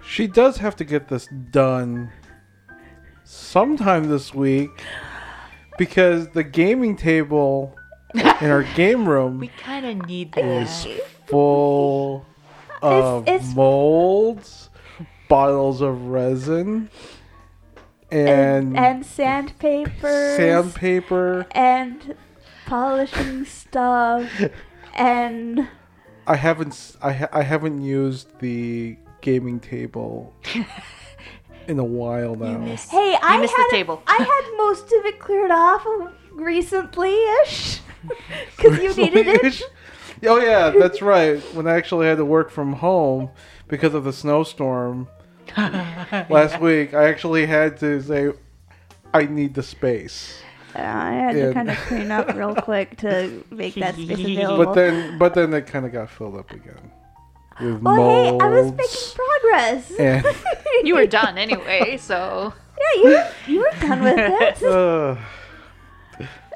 She 0.06 0.28
does 0.28 0.58
have 0.58 0.76
to 0.76 0.84
get 0.84 1.08
this 1.08 1.28
done 1.50 2.12
sometime 3.24 4.10
this 4.10 4.32
week 4.34 4.70
because 5.78 6.28
the 6.30 6.44
gaming 6.44 6.96
table 6.96 7.76
in 8.14 8.22
our 8.52 8.62
game 8.76 9.08
room 9.10 9.40
we 9.40 9.48
kind 9.48 9.86
of 9.86 10.06
need 10.08 10.38
is 10.38 10.84
that. 10.84 11.08
Full 11.28 12.26
of 12.82 13.28
it's- 13.28 13.54
molds, 13.56 14.70
bottles 15.30 15.82
of 15.82 16.06
resin, 16.08 16.90
and, 18.12 18.76
and, 18.76 18.78
and 18.78 19.06
sandpaper. 19.06 20.36
sandpaper. 20.38 21.48
and 21.52 22.16
polishing 22.66 23.44
stuff 23.46 24.30
and 24.96 25.68
I 26.26 26.36
haven't 26.38 26.70
s- 26.70 26.98
I, 27.02 27.12
ha- 27.12 27.28
I 27.34 27.42
haven't 27.44 27.82
used 27.82 28.40
the 28.40 28.96
gaming 29.22 29.60
table 29.60 30.34
in 31.68 31.78
a 31.80 31.84
while 31.84 32.36
now. 32.36 32.58
missed- 32.60 32.90
hey 32.92 33.18
i 33.22 33.38
missed 33.40 33.54
had 33.56 33.66
the 33.68 33.72
table. 33.72 34.02
I 34.08 34.18
had 34.18 34.58
most 34.58 34.86
of 34.86 35.06
it 35.06 35.20
cleared 35.20 35.52
off 35.52 35.86
recently-ish 36.32 37.80
because 38.58 38.78
you 38.80 38.94
needed 38.96 39.28
it 39.28 39.62
oh 40.26 40.38
yeah, 40.40 40.70
that's 40.72 41.02
right. 41.02 41.40
When 41.54 41.68
I 41.68 41.76
actually 41.76 42.08
had 42.08 42.18
to 42.18 42.26
work 42.26 42.50
from 42.50 42.74
home 42.74 43.30
because 43.68 43.94
of 43.94 44.04
the 44.04 44.14
snowstorm 44.14 45.08
last 45.58 46.60
week, 46.60 46.94
I 46.94 47.06
actually 47.10 47.46
had 47.46 47.78
to 47.80 48.02
say 48.02 48.32
I 49.14 49.26
need 49.26 49.54
the 49.54 49.64
space. 49.64 50.42
Uh, 50.76 50.80
i 50.82 51.12
had 51.12 51.38
Yeah. 51.38 51.48
to 51.50 51.54
kind 51.54 51.70
of 51.70 51.78
clean 51.78 52.10
up 52.10 52.34
real 52.36 52.56
quick 52.56 52.98
to 52.98 53.44
make 53.52 53.76
that 53.76 53.94
space 53.94 54.10
available 54.20 54.66
But 54.66 54.74
then 54.74 55.20
but 55.20 55.36
then 55.36 55.54
it 55.54 55.68
kind 55.68 55.86
of 55.86 55.92
got 55.92 56.10
filled 56.10 56.36
up 56.36 56.50
again. 56.50 56.92
With 57.62 57.80
well 57.84 57.96
hey 57.96 58.40
i 58.42 58.50
was 58.50 58.72
making 58.72 59.14
progress 59.14 59.92
and 60.00 60.26
You 60.84 60.96
were 60.96 61.06
done 61.06 61.38
anyway, 61.38 61.98
so 61.98 62.52
yeah 62.80 63.02
you 63.02 63.10
were, 63.10 63.30
you 63.48 63.60
were 63.60 63.80
done 63.88 64.02
with 64.04 64.18
it 64.18 64.64
uh, 64.64 65.16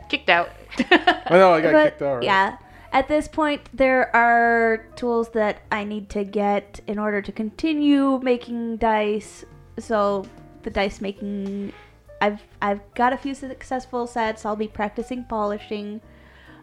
kicked 0.10 0.30
out. 0.30 0.50
I 0.80 1.38
know 1.38 1.54
I 1.54 1.62
got 1.62 1.74
but 1.74 1.84
kicked 1.92 2.02
out. 2.02 2.16
Right? 2.16 2.24
yeah 2.24 2.58
at 2.92 3.08
this 3.08 3.28
point 3.28 3.62
there 3.74 4.16
are 4.16 4.86
tools 4.96 5.30
that 5.30 5.62
i 5.72 5.84
need 5.84 6.10
to 6.10 6.24
get 6.24 6.80
in 6.88 6.98
order 7.00 7.22
to 7.22 7.32
continue 7.32 8.20
making 8.24 8.78
dice. 8.78 9.46
So 9.80 10.26
the 10.64 10.70
dice 10.70 11.02
making 11.02 11.74
i've 12.22 12.42
i've 12.62 12.82
got 12.96 13.14
a 13.14 13.18
few 13.18 13.34
successful 13.36 14.08
sets. 14.08 14.46
I'll 14.46 14.56
be 14.56 14.68
practicing 14.68 15.24
polishing. 15.26 16.02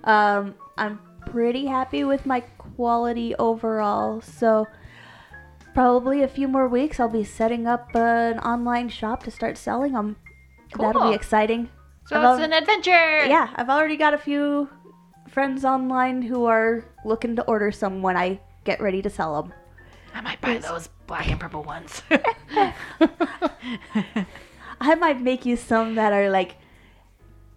Um 0.04 0.54
i'm 0.76 0.98
pretty 1.26 1.66
happy 1.66 2.04
with 2.04 2.26
my 2.26 2.40
quality 2.58 3.34
overall. 3.36 4.20
So 4.20 4.66
probably 5.74 6.22
a 6.22 6.28
few 6.28 6.46
more 6.48 6.68
weeks 6.68 7.00
i'll 7.00 7.08
be 7.08 7.24
setting 7.24 7.66
up 7.66 7.94
an 7.94 8.38
online 8.40 8.88
shop 8.88 9.22
to 9.24 9.30
start 9.30 9.56
selling 9.58 9.92
them 9.92 10.16
that'll 10.78 11.08
be 11.10 11.14
exciting. 11.14 11.68
So 12.06 12.16
I've 12.16 12.22
it's 12.24 12.38
al- 12.40 12.44
an 12.44 12.52
adventure. 12.52 13.24
yeah, 13.26 13.48
I've 13.56 13.70
already 13.70 13.96
got 13.96 14.12
a 14.14 14.18
few 14.18 14.68
friends 15.34 15.64
online 15.64 16.22
who 16.22 16.44
are 16.44 16.84
looking 17.04 17.34
to 17.34 17.42
order 17.42 17.72
some 17.72 18.00
when 18.02 18.16
I 18.16 18.40
get 18.62 18.80
ready 18.80 19.02
to 19.02 19.10
sell 19.10 19.42
them. 19.42 19.52
I 20.14 20.20
might 20.20 20.40
buy 20.40 20.58
those 20.58 20.88
black 21.08 21.28
and 21.28 21.40
purple 21.40 21.64
ones. 21.64 22.02
I 24.80 24.94
might 24.94 25.20
make 25.20 25.44
you 25.44 25.56
some 25.56 25.96
that 25.96 26.12
are 26.12 26.30
like 26.30 26.54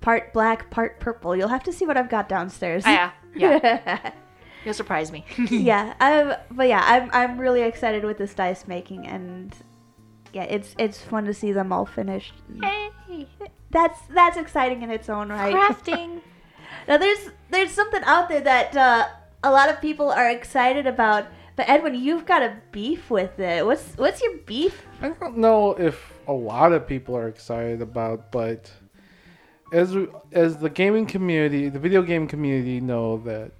part 0.01 0.34
black, 0.34 0.72
part 0.72 1.00
purple. 1.00 1.36
You'll 1.36 1.50
have 1.50 1.63
to 1.65 1.72
see 1.72 1.86
what 1.86 1.98
I've 1.98 2.10
got 2.10 2.27
downstairs. 2.27 2.84
Oh, 2.86 2.89
yeah, 2.89 3.12
yeah. 3.36 3.60
yeah. 3.63 4.12
You'll 4.65 4.74
surprise 4.74 5.12
me. 5.12 5.24
yeah, 5.51 5.93
I'm, 6.00 6.34
but 6.50 6.67
yeah, 6.67 6.81
I'm 6.84 7.12
I'm 7.13 7.38
really 7.39 7.62
excited 7.62 8.03
with 8.03 8.17
this 8.17 8.34
dice 8.34 8.67
making 8.67 9.05
and 9.05 9.55
yeah, 10.34 10.43
it's 10.43 10.75
it's 10.79 11.00
fun 11.00 11.25
to 11.25 11.34
see 11.34 11.51
them 11.51 11.72
all 11.72 11.86
finished. 11.86 12.34
hey, 12.60 12.89
That's 13.69 14.00
that's 14.10 14.36
exciting 14.36 14.81
in 14.81 14.89
its 14.89 15.10
own 15.10 15.29
right. 15.29 15.53
crafting. 15.53 16.22
Now 16.88 16.98
there's 16.98 17.29
there's 17.50 17.72
something 17.72 18.01
out 18.04 18.30
there 18.30 18.42
that 18.42 18.75
uh, 18.75 19.08
a 19.44 19.51
lot 19.51 19.70
of 19.70 19.82
people 19.82 20.10
are 20.10 20.30
excited 20.30 20.88
about, 20.88 21.27
but 21.56 21.68
Edwin, 21.70 21.96
you've 21.96 22.25
got 22.25 22.42
a 22.42 22.58
beef 22.72 23.10
with 23.10 23.39
it. 23.39 23.66
What's 23.66 23.96
what's 23.98 24.22
your 24.22 24.38
beef? 24.46 24.86
I 25.01 25.10
don't 25.10 25.38
know 25.38 25.72
if 25.72 26.13
a 26.27 26.34
lot 26.34 26.74
of 26.74 26.88
people 26.88 27.16
are 27.16 27.27
excited 27.27 27.82
about, 27.82 28.32
but 28.32 28.72
as 29.74 29.96
as 30.32 30.58
the 30.58 30.70
gaming 30.70 31.06
community, 31.06 31.70
the 31.70 31.80
video 31.80 32.01
game 32.01 32.27
community 32.27 32.80
know 32.80 33.18
that 33.20 33.51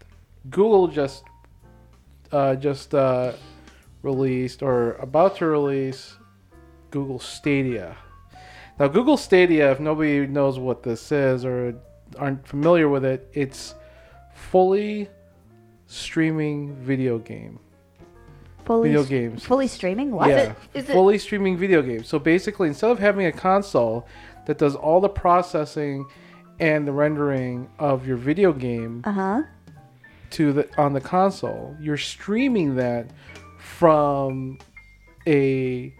Google 0.50 0.88
just 0.88 1.24
uh, 2.32 2.56
just 2.56 2.94
uh, 2.94 3.34
released 4.04 4.62
or 4.62 4.94
about 4.96 5.38
to 5.38 5.46
release 5.46 6.18
Google 6.92 7.20
Stadia. 7.20 7.96
Now, 8.80 8.88
Google 8.88 9.18
Stadia, 9.18 9.72
if 9.72 9.80
nobody 9.80 10.28
knows 10.28 10.60
what 10.60 10.84
this 10.84 11.12
is 11.12 11.44
or 11.44 11.74
aren't 12.18 12.48
familiar 12.48 12.88
with 12.88 13.04
it, 13.04 13.28
it's 13.34 13.74
fully 14.38 15.10
streaming 15.88 16.76
video 16.76 17.18
game. 17.18 17.60
Fully 18.66 18.90
Video 18.90 19.04
games. 19.04 19.44
Fully 19.46 19.68
streaming? 19.68 20.12
What? 20.12 20.30
yeah, 20.30 20.54
is 20.74 20.90
it- 20.90 20.94
fully 20.94 21.18
streaming 21.18 21.58
video 21.58 21.82
games. 21.82 22.08
So 22.08 22.20
basically, 22.20 22.68
instead 22.68 22.92
of 22.92 23.00
having 23.00 23.26
a 23.26 23.32
console 23.32 24.06
that 24.46 24.58
does 24.58 24.76
all 24.76 25.00
the 25.00 25.10
processing 25.10 26.06
and 26.60 26.86
the 26.88 26.92
rendering 26.92 27.70
of 27.80 28.06
your 28.06 28.18
video 28.18 28.52
game 28.52 29.02
Uh 29.06 29.12
huh. 29.12 29.42
to 30.32 30.52
the 30.54 30.70
on 30.78 30.92
the 30.94 31.00
console, 31.02 31.76
you're 31.80 31.98
streaming 31.98 32.76
that 32.76 33.10
from 33.58 34.58
a 35.26 35.94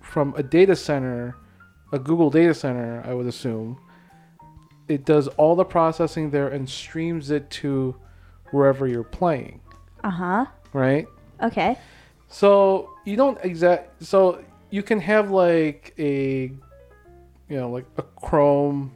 from 0.00 0.34
a 0.36 0.42
data 0.42 0.76
center, 0.76 1.36
a 1.92 1.98
Google 1.98 2.30
data 2.30 2.54
center, 2.54 3.02
I 3.06 3.12
would 3.12 3.26
assume. 3.26 3.78
It 4.88 5.04
does 5.04 5.28
all 5.28 5.56
the 5.56 5.64
processing 5.64 6.30
there 6.30 6.48
and 6.48 6.68
streams 6.68 7.30
it 7.30 7.48
to 7.50 7.96
wherever 8.50 8.86
you're 8.86 9.02
playing, 9.02 9.60
Uh 10.02 10.10
huh. 10.10 10.46
right? 10.72 11.06
Okay. 11.42 11.76
So 12.28 12.90
you 13.04 13.16
don't 13.16 13.38
exact. 13.42 14.02
So 14.04 14.42
you 14.70 14.82
can 14.82 15.00
have 15.00 15.30
like 15.30 15.94
a, 15.98 16.50
you 17.48 17.56
know, 17.56 17.70
like 17.70 17.86
a 17.96 18.02
Chrome 18.02 18.92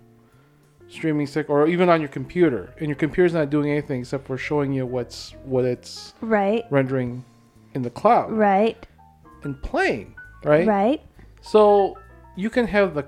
streaming 0.88 1.26
stick, 1.26 1.48
or 1.50 1.68
even 1.68 1.88
on 1.88 2.00
your 2.00 2.08
computer, 2.08 2.74
and 2.78 2.88
your 2.88 2.96
computer's 2.96 3.34
not 3.34 3.50
doing 3.50 3.70
anything 3.70 4.00
except 4.00 4.26
for 4.26 4.38
showing 4.38 4.72
you 4.72 4.86
what's 4.86 5.32
what 5.44 5.64
it's 5.64 6.14
Right. 6.20 6.64
rendering 6.70 7.24
in 7.74 7.82
the 7.82 7.90
cloud 7.90 8.32
Right. 8.32 8.86
and 9.42 9.60
playing, 9.62 10.14
right? 10.44 10.66
Right. 10.66 11.02
So 11.42 11.96
you 12.36 12.48
can 12.50 12.66
have 12.66 12.94
the 12.94 13.06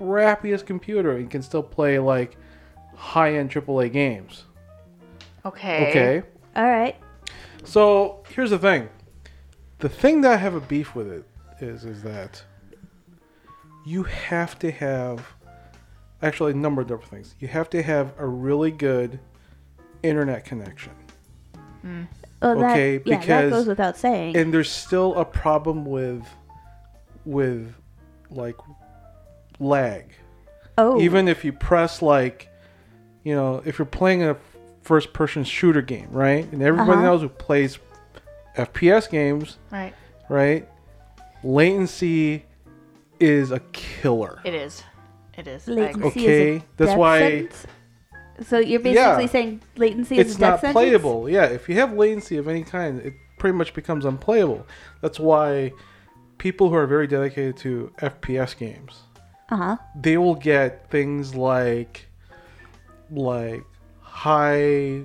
crappiest 0.00 0.66
computer 0.66 1.12
and 1.16 1.30
can 1.30 1.42
still 1.42 1.62
play 1.62 1.98
like 1.98 2.36
high-end 2.96 3.50
AAA 3.50 3.92
games. 3.92 4.44
Okay. 5.44 5.88
Okay. 5.90 6.22
All 6.56 6.64
right. 6.68 6.96
So 7.64 8.22
here's 8.28 8.50
the 8.50 8.58
thing. 8.58 8.88
The 9.78 9.88
thing 9.88 10.20
that 10.22 10.32
I 10.32 10.36
have 10.36 10.54
a 10.54 10.60
beef 10.60 10.94
with 10.94 11.08
it 11.08 11.24
is 11.60 11.84
is 11.84 12.02
that 12.02 12.42
you 13.84 14.04
have 14.04 14.58
to 14.60 14.70
have 14.70 15.26
actually 16.22 16.52
a 16.52 16.56
number 16.56 16.80
of 16.82 16.88
different 16.88 17.10
things. 17.10 17.34
You 17.40 17.48
have 17.48 17.68
to 17.70 17.82
have 17.82 18.12
a 18.18 18.26
really 18.26 18.70
good 18.70 19.18
internet 20.02 20.44
connection. 20.44 20.92
Well, 22.40 22.58
that, 22.58 22.70
Okay, 22.72 22.92
yeah, 23.04 23.16
that 23.16 23.20
because- 23.20 23.50
goes 23.50 23.66
without 23.66 23.96
saying. 23.96 24.36
And 24.36 24.54
there's 24.54 24.70
still 24.70 25.14
a 25.16 25.24
problem 25.24 25.84
with 25.84 26.24
with 27.24 27.72
like 28.30 28.56
lag. 29.62 30.04
oh. 30.78 31.00
Even 31.00 31.28
if 31.28 31.44
you 31.44 31.52
press 31.52 32.02
like 32.02 32.48
you 33.24 33.34
know, 33.34 33.62
if 33.64 33.78
you're 33.78 33.86
playing 33.86 34.24
a 34.24 34.36
first 34.82 35.12
person 35.12 35.44
shooter 35.44 35.80
game, 35.82 36.08
right? 36.10 36.50
And 36.52 36.60
everybody 36.60 36.90
Uh-huh. 36.98 37.02
knows 37.02 37.20
who 37.22 37.28
plays 37.28 37.78
FPS 38.56 39.06
games, 39.08 39.58
Right. 39.70 39.94
right? 40.28 40.68
Latency 41.44 42.44
is 43.20 43.50
a 43.52 43.60
killer. 43.72 44.40
It 44.44 44.54
is. 44.54 44.82
It 45.38 45.46
is. 45.46 45.68
I 45.68 45.72
latency 45.72 46.08
agree. 46.08 46.22
Okay, 46.22 46.56
is 46.56 46.62
a 46.62 46.64
that's 46.76 46.90
death 46.90 46.98
why- 46.98 47.18
sentence? 47.20 47.66
So 48.42 48.58
you're 48.58 48.80
basically 48.80 49.22
Yeah. 49.24 49.26
saying 49.26 49.60
latency 49.76 50.18
is 50.18 50.26
It's 50.26 50.36
a 50.36 50.40
death 50.40 50.50
not 50.50 50.60
sentence? 50.60 50.72
playable. 50.72 51.28
Yeah, 51.30 51.44
if 51.44 51.68
you 51.68 51.76
have 51.76 51.92
latency 51.92 52.36
of 52.38 52.48
any 52.48 52.64
kind, 52.64 52.98
it 53.00 53.12
pretty 53.38 53.56
much 53.56 53.72
becomes 53.74 54.04
unplayable. 54.04 54.66
That's 55.00 55.20
why 55.20 55.72
people 56.38 56.70
who 56.70 56.74
are 56.74 56.86
very 56.86 57.06
dedicated 57.06 57.56
to 57.58 57.92
FPS 58.00 58.54
games, 58.58 59.02
Uh 59.52 59.56
huh. 59.56 59.76
they 59.94 60.16
will 60.16 60.34
get 60.34 60.88
things 60.88 61.34
like 61.34 62.06
like 63.10 63.62
high 64.00 65.02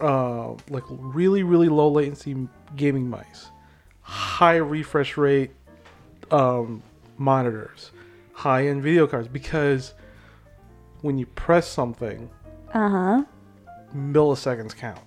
uh 0.00 0.52
like 0.70 0.84
really 0.88 1.42
really 1.42 1.68
low 1.68 1.90
latency 1.90 2.34
gaming 2.76 3.10
mice 3.10 3.50
high 4.00 4.56
refresh 4.56 5.18
rate 5.18 5.50
um 6.30 6.82
monitors 7.18 7.92
high 8.32 8.66
end 8.66 8.82
video 8.82 9.06
cards 9.06 9.28
because 9.28 9.92
when 11.02 11.18
you 11.18 11.26
press 11.26 11.68
something 11.68 12.30
Uh 12.72 12.88
huh. 12.88 13.24
milliseconds 13.94 14.74
count 14.74 14.98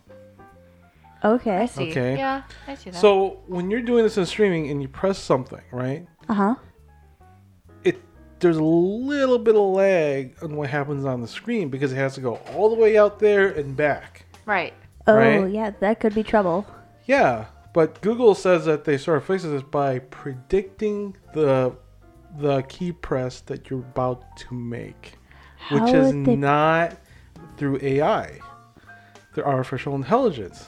okay 1.24 1.56
I 1.58 1.66
Okay. 1.66 1.66
see. 1.66 1.92
Okay. 1.92 2.18
Yeah, 2.18 2.44
I 2.68 2.76
see 2.76 2.92
that. 2.92 3.02
so 3.02 3.40
when 3.48 3.72
you're 3.72 3.82
doing 3.82 4.04
this 4.04 4.18
in 4.20 4.26
streaming 4.28 4.70
and 4.70 4.84
you 4.84 4.88
press 4.88 5.18
something 5.18 5.62
right 5.72 6.06
Uh 6.30 6.34
huh. 6.36 6.56
it 6.62 6.67
there's 8.40 8.58
a 8.58 8.64
little 8.64 9.40
bit 9.40 9.56
of 9.56 9.62
lag 9.62 10.36
on 10.44 10.56
what 10.56 10.70
happens 10.70 11.06
on 11.06 11.22
the 11.22 11.28
screen 11.28 11.70
because 11.70 11.92
it 11.92 11.96
has 11.96 12.16
to 12.16 12.22
go 12.22 12.36
all 12.54 12.70
the 12.70 12.76
way 12.76 12.98
out 12.98 13.20
there 13.20 13.48
and 13.50 13.76
back 13.76 14.26
right. 14.46 14.74
Oh 15.08 15.16
Right? 15.16 15.50
yeah, 15.52 15.72
that 15.80 16.00
could 16.02 16.14
be 16.14 16.22
trouble. 16.24 16.66
Yeah, 17.06 17.46
but 17.74 18.02
Google 18.02 18.36
says 18.36 18.66
that 18.66 18.84
they 18.84 18.98
sort 18.98 19.18
of 19.18 19.26
fixes 19.26 19.52
this 19.52 19.62
by 19.64 20.00
predicting 20.00 21.16
the 21.34 21.76
the 22.38 22.62
key 22.64 22.92
press 22.92 23.40
that 23.42 23.70
you're 23.70 23.80
about 23.80 24.36
to 24.38 24.54
make, 24.54 25.14
which 25.72 25.94
is 25.94 26.12
they- 26.12 26.36
not 26.36 26.98
through 27.58 27.80
AI, 27.82 28.40
through 29.34 29.44
artificial 29.46 29.96
intelligence. 29.96 30.68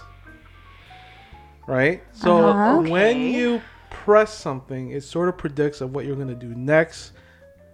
Right? 1.67 2.01
So 2.13 2.47
Uh-huh. 2.47 2.89
when 2.89 3.19
you 3.19 3.61
press 3.91 4.33
something, 4.33 4.91
it 4.91 5.03
sort 5.03 5.29
of 5.29 5.37
predicts 5.37 5.81
of 5.81 5.93
what 5.93 6.05
you're 6.05 6.15
going 6.15 6.29
to 6.29 6.33
do 6.35 6.55
next, 6.55 7.11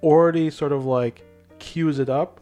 already 0.03 0.49
sort 0.49 0.71
of 0.71 0.85
like 0.85 1.23
cues 1.59 1.99
it 1.99 2.09
up 2.09 2.39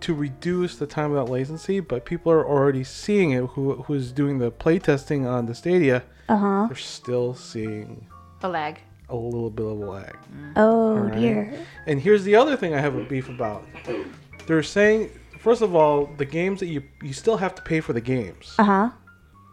to 0.00 0.14
reduce 0.14 0.76
the 0.76 0.86
time 0.86 1.12
of 1.12 1.26
that 1.26 1.32
latency, 1.32 1.80
but 1.80 2.04
people 2.04 2.30
are 2.30 2.46
already 2.46 2.84
seeing 2.84 3.32
it 3.32 3.44
who 3.46 3.74
who's 3.82 4.12
doing 4.12 4.38
the 4.38 4.50
playtesting 4.50 5.28
on 5.28 5.46
the 5.46 5.54
Stadia, 5.54 6.02
Uh 6.28 6.36
huh. 6.36 6.66
they're 6.68 6.76
still 6.76 7.34
seeing 7.34 8.06
a 8.42 8.48
lag. 8.48 8.78
a 9.08 9.16
little 9.16 9.50
bit 9.50 9.66
of 9.66 9.72
a 9.80 9.84
lag. 9.84 10.16
Oh 10.56 10.96
Alright. 10.98 11.12
dear. 11.14 11.52
And 11.86 12.00
here's 12.00 12.22
the 12.24 12.36
other 12.36 12.56
thing 12.56 12.74
I 12.74 12.80
have 12.80 12.94
a 12.94 13.02
beef 13.04 13.28
about. 13.28 13.64
They're 14.46 14.62
saying 14.62 15.10
first 15.38 15.62
of 15.62 15.74
all, 15.74 16.06
the 16.16 16.24
games 16.24 16.60
that 16.60 16.66
you 16.66 16.82
you 17.02 17.12
still 17.12 17.36
have 17.36 17.54
to 17.56 17.62
pay 17.62 17.80
for 17.80 17.92
the 17.92 18.00
games 18.00 18.54
Uh 18.58 18.64
huh. 18.64 18.90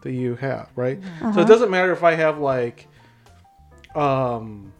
that 0.02 0.12
you 0.12 0.36
have, 0.36 0.68
right? 0.76 1.00
So 1.20 1.26
Uh-huh. 1.26 1.40
it 1.40 1.48
doesn't 1.48 1.70
matter 1.70 1.90
if 1.92 2.04
I 2.04 2.14
have 2.14 2.38
like 2.38 2.86
um 3.96 4.72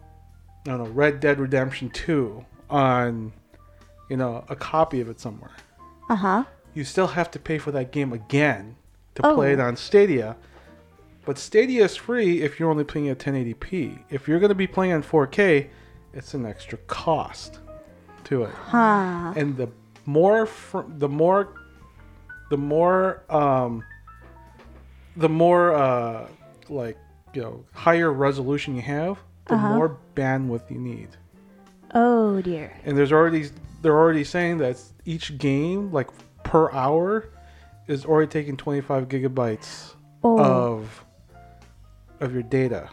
I 0.67 0.71
don't 0.71 0.83
know, 0.83 0.89
Red 0.89 1.19
Dead 1.21 1.39
Redemption 1.39 1.89
2 1.89 2.45
on 2.69 3.31
you 4.09 4.15
know, 4.17 4.43
a 4.49 4.55
copy 4.55 5.01
of 5.01 5.09
it 5.09 5.19
somewhere. 5.19 5.51
Uh 6.09 6.15
huh. 6.15 6.43
you 6.73 6.83
still 6.83 7.07
have 7.07 7.29
to 7.31 7.39
pay 7.39 7.57
for 7.57 7.71
that 7.71 7.91
game 7.91 8.13
again 8.13 8.75
to 9.15 9.25
Oh. 9.25 9.35
play 9.35 9.51
it 9.53 9.59
on 9.59 9.75
Stadia. 9.75 10.35
But 11.25 11.37
Stadia 11.37 11.83
is 11.85 11.95
free 11.97 12.41
if 12.41 12.57
you're 12.59 12.69
only 12.69 12.83
playing 12.85 13.09
at 13.09 13.17
1080p. 13.19 13.99
If 14.09 14.27
you're 14.27 14.39
going 14.39 14.49
to 14.49 14.55
be 14.55 14.67
playing 14.67 14.93
on 14.93 15.03
4K, 15.03 15.67
it's 16.13 16.33
an 16.33 16.45
extra 16.45 16.77
cost 16.87 17.59
to 18.25 18.43
it. 18.43 18.53
Huh. 18.53 19.33
And 19.35 19.57
the 19.57 19.69
more 20.05 20.45
fr- 20.45 20.81
the 20.87 21.09
more 21.09 21.49
the 22.49 22.57
more 22.57 23.23
um 23.29 23.83
the 25.17 25.27
more 25.29 25.73
uh 25.75 26.27
like, 26.69 26.97
you 27.33 27.41
know, 27.41 27.65
higher 27.73 28.11
resolution 28.13 28.75
you 28.75 28.81
have, 28.83 29.17
the 29.47 29.55
Uh-huh. 29.55 29.75
more 29.75 29.97
bandwidth 30.15 30.69
you 30.69 30.79
need 30.79 31.09
Oh 31.93 32.41
dear. 32.41 32.73
and 32.85 32.97
there's 32.97 33.11
already 33.11 33.49
they're 33.81 33.97
already 33.97 34.23
saying 34.23 34.57
that 34.59 34.81
each 35.05 35.37
game 35.37 35.91
like 35.91 36.09
per 36.43 36.71
hour 36.71 37.29
is 37.87 38.05
already 38.05 38.29
taking 38.29 38.57
25 38.57 39.07
gigabytes 39.07 39.93
Oh. 40.23 40.39
of 40.39 41.05
of 42.19 42.33
your 42.33 42.43
data 42.43 42.89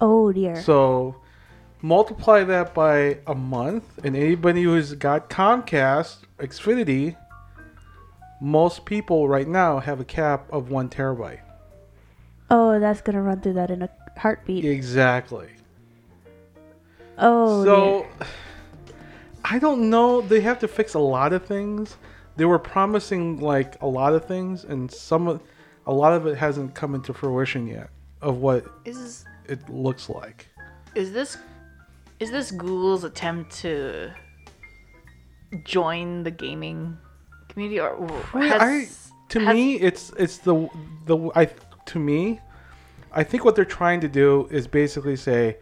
oh 0.00 0.32
dear. 0.32 0.60
so 0.60 1.16
multiply 1.80 2.42
that 2.44 2.74
by 2.74 3.18
a 3.26 3.34
month 3.34 3.84
and 4.04 4.16
anybody 4.16 4.62
who's 4.64 4.92
got 4.94 5.30
comcast 5.30 6.16
xfinity 6.38 7.16
most 8.40 8.84
people 8.84 9.28
right 9.28 9.46
now 9.48 9.78
have 9.78 10.00
a 10.00 10.04
cap 10.04 10.46
of 10.52 10.70
one 10.70 10.88
terabyte 10.90 11.40
oh, 12.50 12.78
that's 12.78 13.00
gonna 13.00 13.22
run 13.22 13.40
through 13.40 13.54
that 13.54 13.70
in 13.70 13.82
a 13.82 13.88
heartbeat. 14.18 14.64
exactly 14.64 15.48
Oh 17.18 17.64
so 17.64 18.06
I 19.44 19.58
don't 19.58 19.90
know. 19.90 20.20
They 20.20 20.40
have 20.40 20.58
to 20.60 20.68
fix 20.68 20.94
a 20.94 20.98
lot 20.98 21.32
of 21.32 21.44
things. 21.44 21.96
They 22.36 22.44
were 22.44 22.58
promising 22.58 23.40
like 23.40 23.80
a 23.82 23.86
lot 23.86 24.14
of 24.14 24.24
things, 24.24 24.64
and 24.64 24.90
some 24.90 25.28
of 25.28 25.40
a 25.86 25.92
lot 25.92 26.12
of 26.12 26.26
it 26.26 26.36
hasn't 26.36 26.74
come 26.74 26.94
into 26.94 27.12
fruition 27.12 27.66
yet 27.66 27.90
of 28.22 28.38
what 28.38 28.64
Is 28.84 29.24
it 29.46 29.68
looks 29.68 30.08
like. 30.08 30.48
is 30.94 31.12
this 31.12 31.36
is 32.20 32.30
this 32.30 32.50
Google's 32.50 33.04
attempt 33.04 33.50
to 33.58 34.10
join 35.64 36.22
the 36.22 36.30
gaming 36.30 36.96
community 37.48 37.80
or 37.80 37.90
or 37.90 38.10
I- 38.34 38.88
to 39.28 39.40
Has- 39.40 39.54
me, 39.54 39.74
it's 39.76 40.10
it's 40.18 40.38
the 40.38 40.68
the 41.06 41.30
I 41.34 41.46
to 41.86 41.98
me, 41.98 42.40
I 43.12 43.22
think 43.24 43.44
what 43.44 43.54
they're 43.56 43.64
trying 43.64 44.00
to 44.00 44.08
do 44.08 44.48
is 44.50 44.66
basically 44.66 45.16
say, 45.16 45.58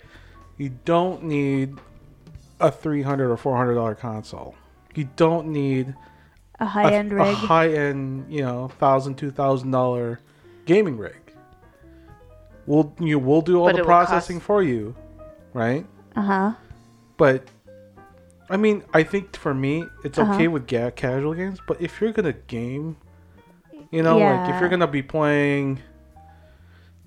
you 0.58 0.70
don't 0.84 1.24
need 1.24 1.78
a 2.60 2.70
three 2.70 3.02
hundred 3.02 3.30
or 3.30 3.36
four 3.36 3.56
hundred 3.56 3.74
dollar 3.74 3.94
console. 3.94 4.54
You 4.94 5.08
don't 5.16 5.48
need 5.48 5.94
A 6.60 6.64
a, 6.64 6.66
high 6.66 6.92
end 6.94 7.12
rig, 7.12 7.22
a 7.26 7.34
high 7.34 7.70
end, 7.72 8.32
you 8.32 8.42
know, 8.42 8.68
thousand 8.78 9.16
two 9.16 9.30
thousand 9.30 9.70
dollar 9.70 10.20
gaming 10.66 10.96
rig. 10.98 11.16
We'll 12.66 12.94
you 13.00 13.18
we'll 13.18 13.42
do 13.42 13.58
all 13.58 13.66
But 13.66 13.72
the 13.72 13.78
it 13.78 13.82
will 13.82 13.88
cost- 13.88 14.08
processing 14.10 14.38
for 14.40 14.62
you, 14.62 14.94
right? 15.52 15.84
Uh 16.14 16.22
huh. 16.22 16.52
But 17.16 17.48
I 18.50 18.56
mean, 18.56 18.84
I 18.92 19.02
think 19.02 19.34
for 19.36 19.54
me, 19.54 19.86
it's 20.04 20.18
Uh-huh. 20.18 20.34
okay 20.34 20.46
with 20.48 20.66
ga- 20.66 20.90
casual 20.92 21.34
games. 21.34 21.58
But 21.66 21.80
if 21.80 22.00
you're 22.00 22.12
gonna 22.12 22.32
game, 22.34 22.96
you 23.90 24.02
know, 24.02 24.18
like 24.18 24.50
if 24.50 24.60
you're 24.60 24.68
gonna 24.68 24.86
be 24.86 25.02
playing, 25.02 25.80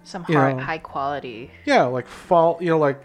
Some 0.04 0.26
You 0.28 0.38
high, 0.38 0.54
know. 0.54 0.60
high 0.60 0.78
quality. 0.80 1.52
yeah, 1.66 1.84
like 1.84 2.08
fall, 2.08 2.58
you 2.60 2.70
know, 2.70 2.78
like 2.80 3.00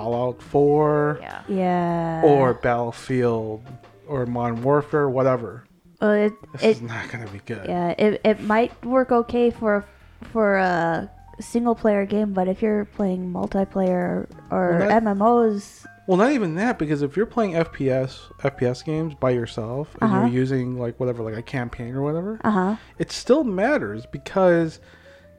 Fallout 0.00 0.40
Four 0.40 1.18
Yeah. 1.20 1.42
Yeah. 1.48 2.22
or 2.24 2.54
Battlefield 2.54 3.60
or 4.06 4.24
Modern 4.24 4.62
Warfare, 4.62 5.08
whatever. 5.10 5.64
Well, 6.00 6.12
it, 6.12 6.32
This 6.52 6.62
it 6.62 6.68
is 6.76 6.82
not 6.82 7.08
gonna 7.10 7.26
be 7.26 7.40
good. 7.44 7.66
yeah 7.68 7.88
it, 7.98 8.20
it 8.24 8.40
might 8.40 8.72
work 8.84 9.10
okay 9.10 9.50
for 9.50 9.84
for 10.32 10.56
a 10.58 11.10
single 11.40 11.74
player 11.74 12.06
game, 12.06 12.32
but 12.32 12.46
if 12.46 12.62
you're 12.62 12.84
playing 12.84 13.32
multiplayer 13.32 14.26
or 14.50 14.76
Well, 14.78 14.88
that- 14.88 15.02
MMOs, 15.02 15.86
Well, 16.06 16.16
not 16.18 16.32
even 16.32 16.54
that, 16.56 16.78
because 16.78 17.02
if 17.02 17.16
you're 17.16 17.26
playing 17.26 17.54
FPS 17.54 18.18
FPS 18.40 18.84
games 18.84 19.14
by 19.14 19.30
yourself 19.30 19.88
and 20.00 20.04
Uh-huh. 20.12 20.20
you're 20.26 20.28
using 20.42 20.78
like 20.78 21.00
whatever, 21.00 21.22
like 21.24 21.36
a 21.36 21.42
campaign 21.42 21.94
or 21.96 22.02
whatever, 22.02 22.38
uh 22.44 22.50
huh. 22.50 22.76
it 22.98 23.10
still 23.10 23.42
matters 23.42 24.06
because 24.06 24.78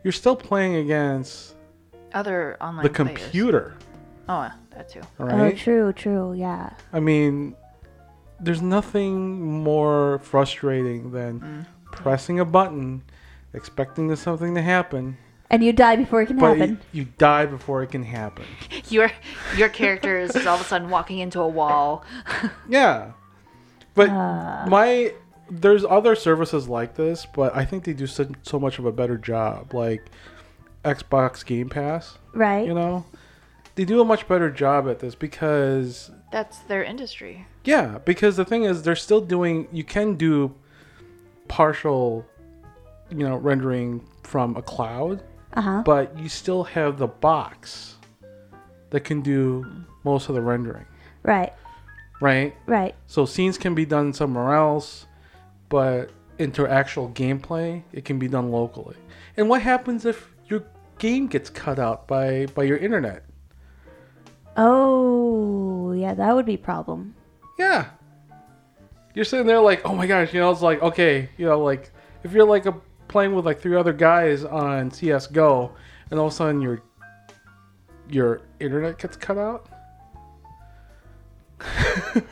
you're 0.04 0.12
still 0.12 0.36
playing 0.36 0.76
against 0.76 1.56
Other 2.14 2.58
online 2.60 2.84
the 2.84 2.90
players. 2.90 3.18
computer, 3.18 3.74
Oh, 4.32 4.42
yeah, 4.44 4.52
that 4.76 4.88
too. 4.90 5.02
right? 5.18 5.54
Oh, 5.54 5.58
true, 5.58 5.92
true, 5.94 6.34
yeah. 6.34 6.70
I 6.94 7.00
mean, 7.02 7.54
there's 8.40 8.62
nothing 8.62 9.42
more 9.64 10.20
frustrating 10.24 11.12
than 11.12 11.40
Mm. 11.42 11.66
pressing 11.92 12.40
a 12.40 12.46
button, 12.46 13.02
expecting 13.54 14.16
something 14.16 14.56
to 14.56 14.62
happen, 14.62 15.18
And 15.50 15.62
you 15.64 15.74
die 15.74 15.98
before 15.98 16.22
it 16.22 16.28
can 16.28 16.38
but 16.38 16.58
happen. 16.58 16.80
you, 16.94 17.02
you 17.04 17.08
die 17.18 17.46
before 17.46 17.84
it 17.84 17.92
can 17.92 18.04
happen. 18.04 18.46
Your 18.90 19.12
your 19.58 19.68
character 19.68 20.18
is 20.18 20.34
all 20.48 20.56
of 20.56 20.62
a 20.62 20.64
sudden 20.64 20.90
walking 20.90 21.20
into 21.20 21.42
a 21.42 21.48
wall. 21.48 22.06
Yeah, 22.70 23.12
but 23.96 24.10
Uh, 24.10 24.66
my 24.70 25.12
there's 25.50 25.84
other 25.84 26.16
services 26.16 26.70
like 26.70 26.96
this, 26.96 27.28
but 27.36 27.54
I 27.54 27.66
think 27.66 27.84
they 27.84 27.92
do 27.92 28.08
so, 28.08 28.24
so 28.44 28.58
much 28.62 28.80
of 28.80 28.86
a 28.86 28.92
better 28.94 29.18
job, 29.18 29.74
like 29.74 30.04
Xbox 30.86 31.46
Game 31.46 31.68
Pass. 31.68 32.18
right. 32.34 32.66
You 32.66 32.74
know, 32.74 33.04
they 33.76 33.86
do 33.86 34.02
a 34.02 34.06
much 34.06 34.28
better 34.28 34.50
job 34.50 34.88
at 34.90 35.00
this 35.00 35.16
because 35.16 36.12
That's 36.32 36.60
their 36.60 36.84
industry. 36.84 37.46
Yeah, 37.64 38.00
because 38.06 38.38
the 38.38 38.46
thing 38.46 38.64
is, 38.64 38.84
they're 38.84 38.96
still 38.96 39.22
doing. 39.22 39.68
You 39.72 39.84
can 39.84 40.16
do 40.16 40.54
partial, 41.48 42.26
you 43.10 43.28
know, 43.28 43.38
rendering 43.38 44.06
from 44.24 44.56
a 44.56 44.62
cloud, 44.62 45.24
Uh 45.54 45.62
huh. 45.62 45.84
but 45.86 46.18
you 46.18 46.30
still 46.30 46.64
have 46.64 46.98
the 46.98 47.08
box 47.08 47.96
that 48.90 49.02
can 49.02 49.22
do 49.22 49.66
most 50.04 50.30
of 50.30 50.36
the 50.36 50.42
rendering, 50.42 50.86
Right. 51.24 51.54
right? 52.20 52.56
Right. 52.66 52.96
So 53.08 53.26
scenes 53.26 53.58
can 53.58 53.76
be 53.76 53.86
done 53.86 54.14
somewhere 54.14 54.54
else, 54.56 55.06
but 55.70 56.10
into 56.40 56.66
actual 56.68 57.10
gameplay, 57.10 57.84
it 57.94 58.04
can 58.06 58.18
be 58.20 58.28
done 58.28 58.52
locally. 58.52 58.96
And 59.38 59.48
what 59.48 59.62
happens 59.62 60.06
if 60.06 60.34
your 60.48 60.64
game 60.98 61.28
gets 61.28 61.50
cut 61.50 61.80
out 61.80 62.08
by 62.08 62.48
by 62.56 62.64
your 62.64 62.78
internet? 62.78 63.24
Oh, 64.58 65.94
yeah, 65.94 66.14
that 66.14 66.36
would 66.36 66.46
be 66.46 66.58
problem. 66.58 67.16
Yeah. 67.58 67.88
You're 69.14 69.26
sitting 69.26 69.48
there 69.48 69.60
like, 69.60 69.82
oh 69.86 69.96
my 69.96 70.08
gosh, 70.08 70.34
you 70.34 70.40
know, 70.40 70.52
it's 70.52 70.62
like, 70.62 70.82
okay, 70.82 71.30
you 71.38 71.46
know, 71.46 71.60
like 71.60 71.92
if 72.24 72.32
you're 72.32 72.46
like 72.46 72.66
a, 72.66 72.74
playing 73.08 73.36
with 73.36 73.46
like 73.46 73.60
three 73.60 73.76
other 73.76 73.94
guys 73.94 74.44
on 74.44 74.90
CS:GO, 74.92 75.72
and 76.10 76.20
all 76.20 76.28
of 76.28 76.34
a 76.34 76.36
sudden 76.36 76.62
your 76.62 76.82
your 78.10 78.42
internet 78.60 78.98
gets 79.00 79.18
cut 79.18 79.38
out. 79.38 79.68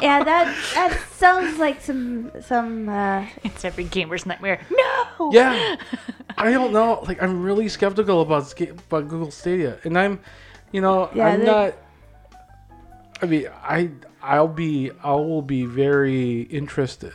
Yeah, 0.00 0.22
that 0.24 0.56
that 0.74 0.98
sounds 1.12 1.58
like 1.58 1.80
some 1.80 2.30
some. 2.40 2.88
uh 2.88 3.26
It's 3.44 3.64
every 3.64 3.84
gamer's 3.84 4.24
nightmare. 4.24 4.60
No. 4.70 5.30
Yeah, 5.32 5.76
I 6.38 6.50
don't 6.50 6.72
know. 6.72 7.04
Like, 7.06 7.22
I'm 7.22 7.42
really 7.42 7.68
skeptical 7.68 8.22
about 8.22 8.58
about 8.60 9.08
Google 9.08 9.30
Stadia, 9.30 9.78
and 9.84 9.98
I'm, 9.98 10.20
you 10.72 10.80
know, 10.80 11.10
Yeah, 11.14 11.26
I'm 11.28 11.40
they- 11.40 11.46
not. 11.46 11.74
I 13.22 13.26
mean, 13.26 13.46
I 13.62 13.90
I'll 14.22 14.48
be 14.48 14.90
I 15.02 15.12
will 15.12 15.42
be 15.42 15.64
very 15.66 16.42
interested 16.42 17.12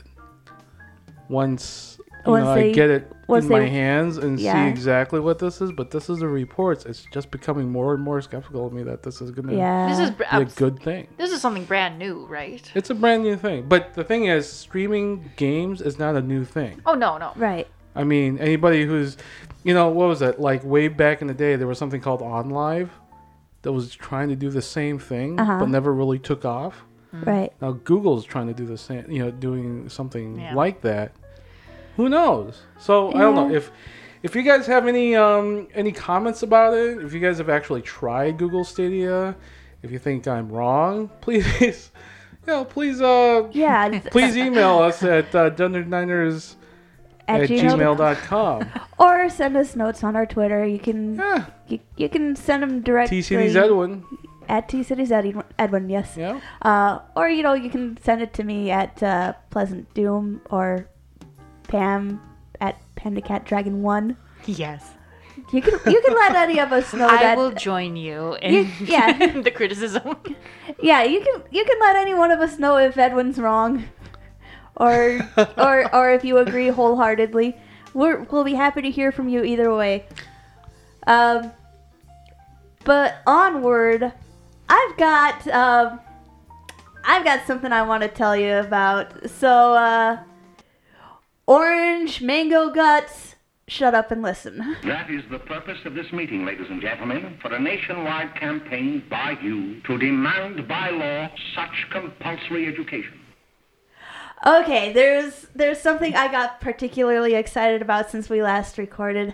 once 1.30 1.98
you 2.26 2.32
Once 2.32 2.44
know 2.46 2.52
I 2.54 2.72
get 2.72 2.90
it 2.90 3.12
once 3.28 3.46
in 3.46 3.52
my 3.52 3.60
they- 3.60 3.70
hands 3.70 4.18
and 4.18 4.40
see 4.40 4.48
exactly 4.68 5.20
what 5.20 5.38
this 5.40 5.62
is. 5.62 5.72
But 5.72 5.92
this 5.92 6.10
is 6.10 6.20
the 6.20 6.28
reports. 6.28 6.86
It's 6.86 7.06
just 7.12 7.30
becoming 7.32 7.72
more 7.72 7.94
and 7.94 8.04
more 8.04 8.20
skeptical 8.22 8.66
of 8.66 8.74
me 8.74 8.82
that 8.84 9.04
this 9.04 9.22
is 9.22 9.30
gonna 9.32 9.54
Yeah. 9.54 9.90
This 9.90 10.00
is 10.00 10.10
be 10.12 10.16
br- 10.18 10.24
a 10.42 10.46
good 10.46 10.80
thing. 10.80 11.08
This 11.18 11.32
is 11.32 11.42
something 11.42 11.66
brand 11.66 12.00
new, 12.00 12.26
right? 12.28 12.70
It's 12.76 12.90
a 12.90 12.96
brand 12.96 13.24
new 13.24 13.36
thing. 13.36 13.66
But 13.68 13.94
the 13.94 14.04
thing 14.04 14.26
is, 14.26 14.52
streaming 14.52 15.30
games 15.36 15.82
is 15.82 16.00
not 16.00 16.16
a 16.16 16.22
new 16.22 16.44
thing. 16.46 16.82
Oh 16.86 16.94
no, 16.96 17.18
no. 17.20 17.32
Right. 17.36 17.68
I 17.96 18.04
mean, 18.04 18.40
anybody 18.40 18.86
who's, 18.86 19.18
you 19.64 19.74
know, 19.74 19.88
what 19.90 20.08
was 20.08 20.22
it? 20.22 20.40
Like 20.40 20.64
way 20.64 20.88
back 20.88 21.22
in 21.22 21.28
the 21.28 21.34
day, 21.34 21.56
there 21.56 21.68
was 21.68 21.78
something 21.78 22.02
called 22.02 22.22
OnLive 22.22 22.90
that 23.66 23.74
was 23.74 23.94
trying 23.96 24.30
to 24.30 24.36
do 24.36 24.50
the 24.50 24.62
same 24.62 24.98
thing, 25.00 25.40
Uh-huh. 25.40 25.58
but 25.60 25.70
never 25.70 25.92
really 25.94 26.20
took 26.20 26.46
off. 26.46 26.86
Right. 27.12 27.52
Now 27.62 27.72
Google's 27.72 28.24
trying 28.26 28.48
to 28.48 28.54
do 28.54 28.66
the 28.66 28.78
same, 28.78 29.10
you 29.10 29.20
know, 29.26 29.32
doing 29.32 29.90
something 29.90 30.40
Yeah. 30.40 30.54
like 30.54 30.82
that. 30.82 31.12
Who 31.98 32.10
knows? 32.10 32.62
So 32.78 33.10
I 33.14 33.20
don't 33.20 33.36
know 33.36 33.50
if 33.50 33.72
if 34.22 34.36
you 34.36 34.44
guys 34.44 34.68
have 34.68 34.88
any 34.88 35.16
um 35.16 35.68
any 35.74 35.92
comments 35.92 36.44
about 36.44 36.74
it. 36.74 37.00
If 37.04 37.14
you 37.14 37.20
guys 37.20 37.38
have 37.40 37.50
actually 37.50 37.82
tried 37.82 38.38
Google 38.38 38.64
Stadia, 38.64 39.36
if 39.82 39.92
you 39.92 39.98
think 40.00 40.28
I'm 40.28 40.50
wrong, 40.52 41.10
please, 41.22 41.92
you 42.46 42.48
know, 42.54 42.66
please 42.66 43.02
uh 43.02 43.48
Yeah. 43.52 44.00
please 44.12 44.36
email 44.38 44.80
us 44.80 45.02
at 45.02 45.34
uh, 45.34 45.50
Niners 45.58 46.58
At, 47.28 47.42
at 47.42 47.50
gmail. 47.50 47.96
gmail.com. 47.98 48.70
Or 49.00 49.30
send 49.30 49.58
us 49.58 49.76
notes 49.76 50.04
on 50.04 50.16
our 50.16 50.26
Twitter. 50.26 50.64
You 50.66 50.80
can 50.80 51.16
Yeah. 51.16 51.46
you, 51.68 51.80
you 51.98 52.10
can 52.10 52.36
send 52.36 52.62
them 52.64 52.82
directly 52.82 53.20
TCD's 53.22 53.56
Edwin. 53.56 54.04
at 54.48 54.70
T 54.70 54.84
Cities 54.84 55.12
Edwin, 55.12 55.44
Edwin. 55.58 55.90
Yes. 55.90 56.16
Yeah. 56.16 56.40
Uh, 56.62 57.00
or 57.16 57.28
you 57.30 57.42
know 57.42 57.54
you 57.54 57.70
can 57.70 57.98
send 58.04 58.22
it 58.22 58.34
to 58.36 58.44
me 58.44 58.70
at 58.70 59.02
uh, 59.02 59.34
Pleasant 59.50 59.92
Doom 59.96 60.42
or 60.52 60.88
Pam 61.68 62.22
at 62.62 62.78
Panda 62.96 63.22
Cat 63.22 63.46
Dragon 63.46 63.82
One. 63.82 64.18
Yes. 64.46 64.92
You 65.52 65.62
can 65.62 65.74
you 65.92 66.02
can 66.02 66.14
let 66.14 66.36
any 66.36 66.60
of 66.60 66.72
us 66.72 66.94
know 66.94 67.08
I 67.10 67.18
that. 67.18 67.38
will 67.38 67.52
join 67.52 67.96
you 67.96 68.36
in 68.42 68.54
You- 68.54 68.70
yeah. 68.86 69.42
the 69.42 69.52
criticism. 69.52 70.16
Yeah, 70.82 71.04
you 71.04 71.22
can 71.22 71.42
you 71.52 71.66
can 71.66 71.78
let 71.82 71.96
any 71.96 72.14
one 72.14 72.32
of 72.32 72.40
us 72.40 72.58
know 72.60 72.78
if 72.78 72.98
Edwin's 72.98 73.38
wrong, 73.38 73.84
or 74.76 75.20
or 75.58 75.96
or 75.96 76.12
if 76.12 76.24
you 76.24 76.38
agree 76.38 76.68
wholeheartedly. 76.68 77.56
We're, 77.94 78.24
we'll 78.24 78.44
be 78.44 78.56
happy 78.56 78.82
to 78.82 78.92
hear 78.92 79.14
from 79.14 79.30
you 79.30 79.44
either 79.46 79.74
way. 79.74 80.06
Um, 81.08 81.52
but 82.84 83.16
onward, 83.26 84.12
I've 84.68 84.98
got 84.98 85.48
um, 85.48 86.00
I've 87.06 87.24
got 87.24 87.46
something 87.46 87.72
I 87.72 87.84
want 87.84 88.04
to 88.04 88.10
tell 88.10 88.36
you 88.36 88.56
about. 88.56 89.30
So, 89.30 89.74
uh, 89.76 90.20
orange 91.46 92.22
mango 92.22 92.70
guts. 92.70 93.36
Shut 93.68 93.96
up 93.96 94.12
and 94.12 94.22
listen. 94.22 94.76
That 94.84 95.10
is 95.10 95.24
the 95.32 95.40
purpose 95.40 95.80
of 95.86 95.96
this 95.96 96.12
meeting, 96.12 96.46
ladies 96.46 96.68
and 96.70 96.80
gentlemen, 96.80 97.40
for 97.42 97.52
a 97.52 97.60
nationwide 97.60 98.36
campaign 98.36 99.04
by 99.10 99.38
you 99.42 99.82
to 99.82 99.98
demand 99.98 100.68
by 100.68 100.92
law 100.92 101.30
such 101.56 101.90
compulsory 101.92 102.68
education. 102.68 103.20
Okay, 104.46 104.94
there's 104.94 105.48
there's 105.56 105.80
something 105.82 106.16
I 106.16 106.28
got 106.32 106.62
particularly 106.62 107.34
excited 107.34 107.82
about 107.82 108.12
since 108.12 108.30
we 108.30 108.44
last 108.44 108.78
recorded. 108.78 109.34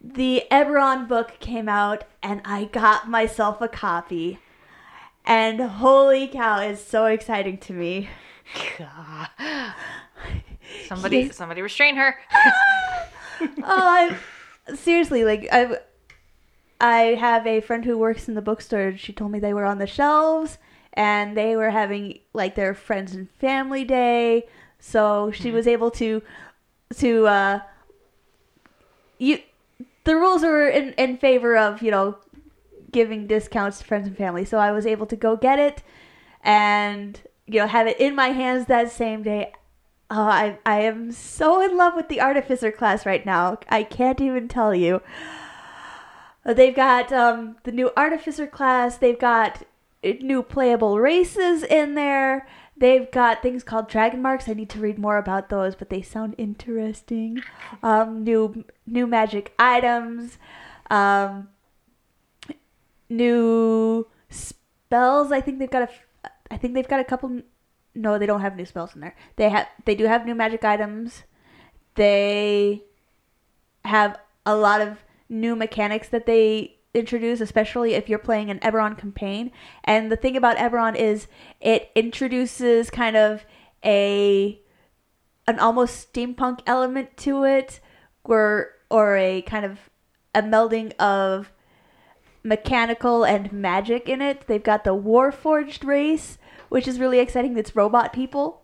The 0.00 0.44
Eberron 0.50 1.06
book 1.06 1.38
came 1.40 1.68
out 1.68 2.04
and 2.22 2.40
I 2.44 2.64
got 2.64 3.08
myself 3.08 3.60
a 3.60 3.68
copy. 3.68 4.38
And 5.24 5.60
holy 5.60 6.26
cow, 6.26 6.60
it's 6.60 6.82
so 6.82 7.04
exciting 7.06 7.58
to 7.58 7.72
me. 7.72 8.08
somebody, 10.88 11.18
Yes. 11.18 11.36
somebody 11.36 11.62
restrain 11.62 11.96
her. 11.96 12.18
oh, 13.40 13.54
I 13.68 14.16
seriously 14.74 15.24
like 15.24 15.48
I 15.52 15.76
I 16.80 16.98
have 17.20 17.46
a 17.46 17.60
friend 17.60 17.84
who 17.84 17.98
works 17.98 18.26
in 18.26 18.34
the 18.34 18.42
bookstore. 18.42 18.96
She 18.96 19.12
told 19.12 19.30
me 19.32 19.38
they 19.38 19.54
were 19.54 19.66
on 19.66 19.78
the 19.78 19.86
shelves 19.86 20.58
and 20.94 21.36
they 21.36 21.56
were 21.56 21.70
having 21.70 22.18
like 22.32 22.54
their 22.54 22.74
friends 22.74 23.14
and 23.14 23.30
family 23.30 23.84
day. 23.84 24.46
So 24.78 25.30
she 25.30 25.50
was 25.50 25.66
able 25.66 25.90
to 25.92 26.22
to 26.96 27.26
uh, 27.26 27.60
you. 29.18 29.38
The 30.04 30.16
rules 30.16 30.42
were 30.42 30.68
in 30.68 30.92
in 30.94 31.16
favor 31.16 31.56
of 31.56 31.82
you 31.82 31.90
know 31.90 32.18
giving 32.90 33.26
discounts 33.26 33.78
to 33.78 33.84
friends 33.84 34.06
and 34.06 34.16
family, 34.16 34.44
so 34.44 34.58
I 34.58 34.72
was 34.72 34.86
able 34.86 35.06
to 35.06 35.16
go 35.16 35.36
get 35.36 35.58
it 35.58 35.82
and 36.42 37.20
you 37.46 37.60
know 37.60 37.66
have 37.66 37.86
it 37.86 37.98
in 38.00 38.14
my 38.14 38.28
hands 38.28 38.66
that 38.66 38.90
same 38.90 39.22
day. 39.22 39.52
Oh, 40.10 40.22
I 40.22 40.58
I 40.66 40.80
am 40.80 41.12
so 41.12 41.62
in 41.62 41.76
love 41.76 41.94
with 41.94 42.08
the 42.08 42.20
artificer 42.20 42.70
class 42.70 43.06
right 43.06 43.24
now. 43.24 43.58
I 43.68 43.82
can't 43.84 44.20
even 44.20 44.48
tell 44.48 44.74
you. 44.74 45.00
They've 46.44 46.74
got 46.74 47.12
um, 47.12 47.56
the 47.62 47.70
new 47.70 47.92
artificer 47.96 48.48
class. 48.48 48.96
They've 48.96 49.18
got 49.18 49.62
new 50.02 50.42
playable 50.42 50.98
races 50.98 51.62
in 51.62 51.94
there. 51.94 52.46
They've 52.76 53.10
got 53.10 53.42
things 53.42 53.62
called 53.62 53.88
dragon 53.88 54.22
marks. 54.22 54.48
I 54.48 54.54
need 54.54 54.70
to 54.70 54.80
read 54.80 54.98
more 54.98 55.18
about 55.18 55.48
those, 55.48 55.74
but 55.74 55.90
they 55.90 56.02
sound 56.02 56.34
interesting. 56.38 57.42
Um, 57.82 58.24
new 58.24 58.64
new 58.86 59.06
magic 59.06 59.52
items, 59.58 60.38
um, 60.90 61.48
new 63.08 64.08
spells. 64.28 65.30
I 65.30 65.40
think 65.40 65.58
they've 65.58 65.70
got 65.70 65.82
a. 65.82 66.30
I 66.50 66.56
think 66.56 66.74
they've 66.74 66.88
got 66.88 67.00
a 67.00 67.04
couple. 67.04 67.42
No, 67.94 68.18
they 68.18 68.26
don't 68.26 68.40
have 68.40 68.56
new 68.56 68.66
spells 68.66 68.94
in 68.94 69.00
there. 69.00 69.14
They 69.36 69.48
have. 69.48 69.68
They 69.84 69.94
do 69.94 70.06
have 70.06 70.26
new 70.26 70.34
magic 70.34 70.64
items. 70.64 71.22
They 71.94 72.82
have 73.84 74.18
a 74.46 74.56
lot 74.56 74.80
of 74.80 75.04
new 75.28 75.54
mechanics 75.54 76.08
that 76.08 76.26
they 76.26 76.76
introduce, 76.94 77.40
especially 77.40 77.94
if 77.94 78.08
you're 78.08 78.18
playing 78.18 78.50
an 78.50 78.58
Eberron 78.60 78.98
campaign. 78.98 79.50
And 79.84 80.10
the 80.10 80.16
thing 80.16 80.36
about 80.36 80.56
Eberron 80.56 80.94
is 80.96 81.26
it 81.60 81.90
introduces 81.94 82.90
kind 82.90 83.16
of 83.16 83.44
a 83.84 84.60
an 85.48 85.58
almost 85.58 86.12
steampunk 86.12 86.60
element 86.66 87.16
to 87.18 87.44
it, 87.44 87.80
where 88.22 88.70
or 88.90 89.16
a 89.16 89.42
kind 89.42 89.64
of 89.64 89.78
a 90.34 90.42
melding 90.42 90.94
of 90.98 91.50
mechanical 92.42 93.24
and 93.24 93.52
magic 93.52 94.08
in 94.08 94.20
it. 94.20 94.46
They've 94.46 94.62
got 94.62 94.84
the 94.84 94.94
Warforged 94.94 95.84
race, 95.84 96.38
which 96.68 96.86
is 96.86 97.00
really 97.00 97.18
exciting. 97.18 97.54
That's 97.54 97.74
robot 97.74 98.12
people. 98.12 98.62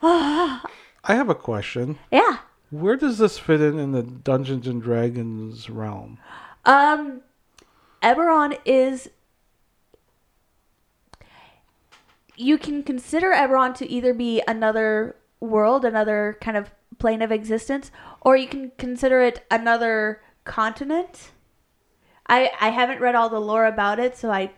I 0.00 0.60
have 1.04 1.28
a 1.28 1.34
question. 1.34 1.98
Yeah. 2.12 2.38
Where 2.70 2.96
does 2.96 3.18
this 3.18 3.38
fit 3.38 3.60
in 3.60 3.78
in 3.78 3.92
the 3.92 4.02
Dungeons 4.02 4.66
and 4.66 4.82
Dragons 4.82 5.70
realm? 5.70 6.18
Um, 6.64 7.22
Eberron 8.02 8.58
is. 8.64 9.10
You 12.36 12.56
can 12.56 12.84
consider 12.84 13.32
Eberron 13.32 13.74
to 13.76 13.90
either 13.90 14.14
be 14.14 14.42
another 14.46 15.16
world, 15.40 15.84
another 15.84 16.36
kind 16.40 16.56
of 16.56 16.70
plane 16.98 17.22
of 17.22 17.32
existence, 17.32 17.90
or 18.20 18.36
you 18.36 18.46
can 18.46 18.72
consider 18.78 19.20
it 19.22 19.44
another 19.50 20.20
continent. 20.44 21.30
I 22.28 22.50
I 22.60 22.70
haven't 22.70 23.00
read 23.00 23.14
all 23.14 23.28
the 23.28 23.40
lore 23.40 23.66
about 23.66 23.98
it, 23.98 24.16
so 24.16 24.30
I 24.30 24.52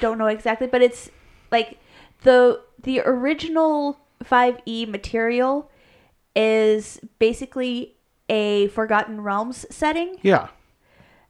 don't 0.00 0.18
know 0.18 0.26
exactly, 0.26 0.66
but 0.66 0.82
it's 0.82 1.10
like 1.50 1.78
the 2.22 2.60
the 2.82 3.00
original 3.00 3.98
5e 4.24 4.88
material 4.88 5.70
is 6.34 7.00
basically 7.18 7.94
a 8.28 8.68
Forgotten 8.68 9.20
Realms 9.22 9.66
setting. 9.70 10.18
Yeah, 10.22 10.48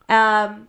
Um, 0.09 0.69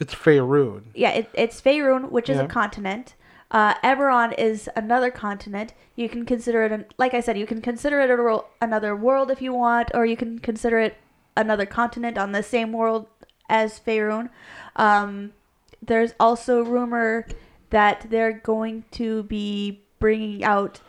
it's 0.00 0.14
Faerun. 0.14 0.82
yeah, 0.94 1.10
it, 1.10 1.30
it's 1.34 1.60
Faerun, 1.60 2.10
which 2.10 2.28
is 2.28 2.36
Yeah. 2.38 2.44
a 2.44 2.48
continent. 2.48 3.14
Uh, 3.50 3.74
Eberron 3.82 4.34
is 4.38 4.68
another 4.76 5.10
continent. 5.10 5.72
You 5.96 6.08
can 6.08 6.26
consider 6.26 6.64
it, 6.64 6.72
an, 6.72 6.84
like 6.98 7.14
I 7.14 7.20
said, 7.20 7.38
you 7.38 7.46
can 7.46 7.62
consider 7.62 8.00
it 8.00 8.10
a, 8.10 8.40
another 8.60 8.94
world 8.94 9.30
if 9.30 9.40
you 9.40 9.54
want, 9.54 9.90
or 9.94 10.04
you 10.04 10.16
can 10.16 10.38
consider 10.38 10.78
it 10.78 10.96
another 11.36 11.64
continent 11.66 12.18
on 12.18 12.32
the 12.32 12.42
same 12.42 12.72
world 12.72 13.06
as 13.48 13.80
Faerun. 13.80 14.28
Um, 14.76 15.32
there's 15.80 16.12
also 16.20 16.62
rumor 16.62 17.26
that 17.70 18.06
they're 18.10 18.32
going 18.32 18.84
to 18.92 19.22
be 19.24 19.80
bringing 19.98 20.44
out 20.44 20.80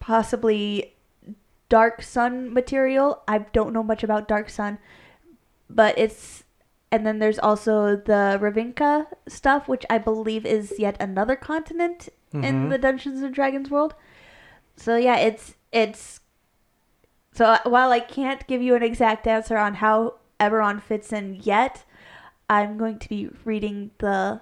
possibly 0.00 0.94
Dark 1.68 2.02
Sun 2.02 2.52
material. 2.52 3.22
I 3.26 3.38
don't 3.38 3.72
know 3.72 3.82
much 3.82 4.02
about 4.04 4.28
Dark 4.28 4.48
Sun, 4.50 4.78
but 5.68 5.98
it's 5.98 6.44
and 6.92 7.04
then 7.04 7.18
there's 7.18 7.38
also 7.38 7.96
the 7.96 8.38
Ravnica 8.40 9.06
stuff, 9.28 9.66
which 9.68 9.84
I 9.90 9.98
believe 9.98 10.46
is 10.46 10.74
yet 10.78 10.96
another 11.00 11.34
continent 11.36 12.08
in 12.32 12.42
Mhm. 12.42 12.70
the 12.70 12.78
Dungeons 12.78 13.22
and 13.22 13.34
Dragons 13.34 13.70
world. 13.70 13.94
So 14.76 14.96
yeah, 14.96 15.16
it's 15.16 15.54
it's 15.72 16.20
so 17.32 17.56
while 17.64 17.90
I 17.92 18.00
can't 18.00 18.46
give 18.46 18.62
you 18.62 18.74
an 18.74 18.82
exact 18.82 19.26
answer 19.26 19.56
on 19.58 19.74
how 19.74 20.14
Eberron 20.40 20.80
fits 20.80 21.12
in 21.12 21.40
yet, 21.42 21.84
I'm 22.48 22.78
going 22.78 22.98
to 22.98 23.08
be 23.08 23.30
reading 23.44 23.90
the 23.98 24.40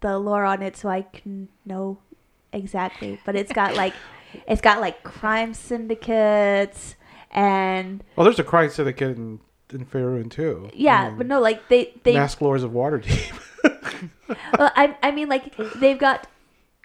the 0.00 0.18
lore 0.18 0.44
on 0.44 0.62
it 0.62 0.76
so 0.76 0.88
I 0.88 1.02
can 1.02 1.48
know 1.64 1.98
exactly. 2.52 3.18
But 3.24 3.36
it's 3.36 3.52
got 3.52 3.74
like 3.76 3.94
it's 4.48 4.60
got 4.60 4.80
like 4.80 5.02
crime 5.04 5.54
syndicates 5.54 6.96
and 7.30 8.02
Well, 8.16 8.24
there's 8.24 8.38
a 8.38 8.44
crime 8.44 8.68
syndicate 8.70 9.16
in, 9.16 9.40
in 9.72 9.84
Faerun 9.86 10.30
too. 10.30 10.70
yeah, 10.74 11.02
I 11.02 11.08
mean, 11.08 11.18
but 11.18 11.26
no, 11.26 11.40
like 11.40 11.68
they 11.68 11.94
they 12.02 12.14
Mask 12.14 12.40
Lords 12.40 12.62
of 12.62 12.72
Waterdeep. 12.72 13.32
well, 14.58 14.72
I, 14.76 14.96
I 15.02 15.10
mean, 15.10 15.28
like 15.28 15.56
they've 15.76 15.98
got 15.98 16.28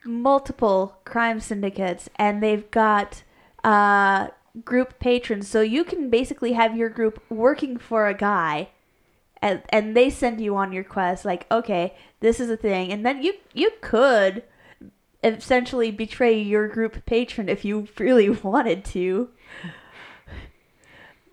multiple 0.06 1.00
crime 1.06 1.40
syndicates, 1.40 2.10
and 2.16 2.42
they've 2.42 2.70
got 2.72 3.24
uh, 3.64 4.28
group 4.64 5.00
patrons. 5.00 5.48
So 5.48 5.62
you 5.62 5.84
can 5.84 6.10
basically 6.10 6.54
have 6.54 6.76
your 6.76 6.90
group 6.90 7.22
working 7.30 7.78
for 7.78 8.08
a 8.08 8.14
guy, 8.14 8.70
and 9.42 9.62
and 9.70 9.96
they 9.96 10.10
send 10.10 10.42
you 10.42 10.56
on 10.56 10.72
your 10.72 10.84
quest. 10.84 11.26
Like, 11.26 11.46
okay, 11.52 11.96
this 12.20 12.40
is 12.40 12.50
a 12.50 12.58
thing, 12.58 12.92
and 12.92 13.06
then 13.06 13.24
you 13.24 13.34
you 13.54 13.72
could 13.82 14.44
essentially 15.24 15.92
betray 15.92 16.40
your 16.40 16.68
group 16.68 17.06
patron 17.06 17.50
if 17.50 17.66
you 17.66 17.88
really 17.98 18.30
wanted 18.44 18.86
to. 18.86 19.30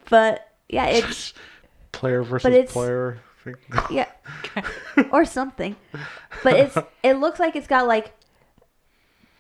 But 0.09 0.56
yeah, 0.69 0.87
it's 0.87 1.33
player 1.93 2.23
versus 2.23 2.45
But 2.45 2.53
it's- 2.53 2.73
player. 2.73 3.21
thing. 3.45 3.55
yeah, 3.91 4.09
or 5.13 5.25
something. 5.25 5.77
But 6.43 6.55
it's 6.57 6.77
it 7.03 7.15
looks 7.15 7.39
like 7.39 7.55
it's 7.57 7.67
got 7.69 7.87
like 7.87 8.13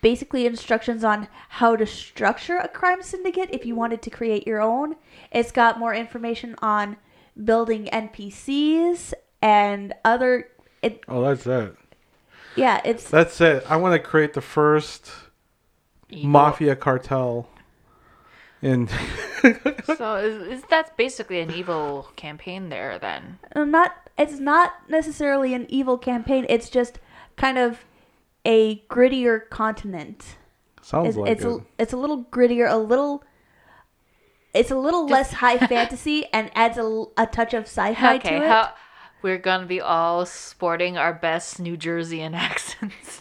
basically 0.00 0.46
instructions 0.46 1.02
on 1.02 1.26
how 1.48 1.74
to 1.74 1.84
structure 1.86 2.56
a 2.58 2.68
crime 2.68 3.02
syndicate 3.02 3.48
if 3.50 3.66
you 3.66 3.74
wanted 3.74 4.02
to 4.02 4.10
create 4.10 4.46
your 4.46 4.60
own. 4.60 4.94
It's 5.32 5.50
got 5.50 5.78
more 5.78 5.94
information 5.94 6.54
on 6.62 6.96
building 7.42 7.86
NPCs 7.92 9.12
and 9.42 9.92
other. 10.04 10.48
It 10.82 11.02
Oh, 11.08 11.22
that's 11.22 11.46
it. 11.46 11.74
yeah, 12.54 12.80
it's 12.84 13.10
That's 13.10 13.40
it. 13.40 13.64
I 13.68 13.76
want 13.76 13.94
to 13.94 13.98
create 14.08 14.34
the 14.34 14.40
first 14.40 15.10
Evil. 16.08 16.30
mafia 16.30 16.76
cartel. 16.76 17.48
In 18.62 18.88
So 19.96 20.16
is, 20.16 20.58
is 20.58 20.62
that's 20.68 20.90
basically 20.96 21.40
an 21.40 21.52
evil 21.52 22.08
campaign 22.16 22.68
there 22.68 22.98
then? 22.98 23.38
Um, 23.54 23.70
not 23.70 23.94
it's 24.18 24.38
not 24.38 24.72
necessarily 24.88 25.54
an 25.54 25.66
evil 25.68 25.98
campaign. 25.98 26.46
It's 26.48 26.70
just 26.70 26.98
kind 27.36 27.58
of 27.58 27.84
a 28.44 28.78
grittier 28.88 29.48
continent. 29.50 30.36
sounds 30.82 31.08
it's, 31.08 31.16
like 31.16 31.30
it's 31.32 31.44
it. 31.44 31.48
a, 31.48 31.58
it's 31.78 31.92
a 31.92 31.96
little 31.96 32.24
grittier, 32.24 32.70
a 32.70 32.76
little. 32.76 33.22
It's 34.54 34.70
a 34.70 34.76
little 34.76 35.06
less 35.06 35.34
high 35.34 35.58
fantasy 35.68 36.24
and 36.32 36.50
adds 36.54 36.78
a, 36.78 37.04
a 37.18 37.26
touch 37.26 37.52
of 37.52 37.64
sci-fi 37.64 38.16
Okay, 38.16 38.30
to 38.30 38.36
it. 38.36 38.48
how 38.48 38.72
we're 39.20 39.38
gonna 39.38 39.66
be 39.66 39.80
all 39.82 40.24
sporting 40.24 40.96
our 40.96 41.12
best 41.12 41.60
New 41.60 41.76
Jerseyan 41.76 42.34
accents. 42.48 43.20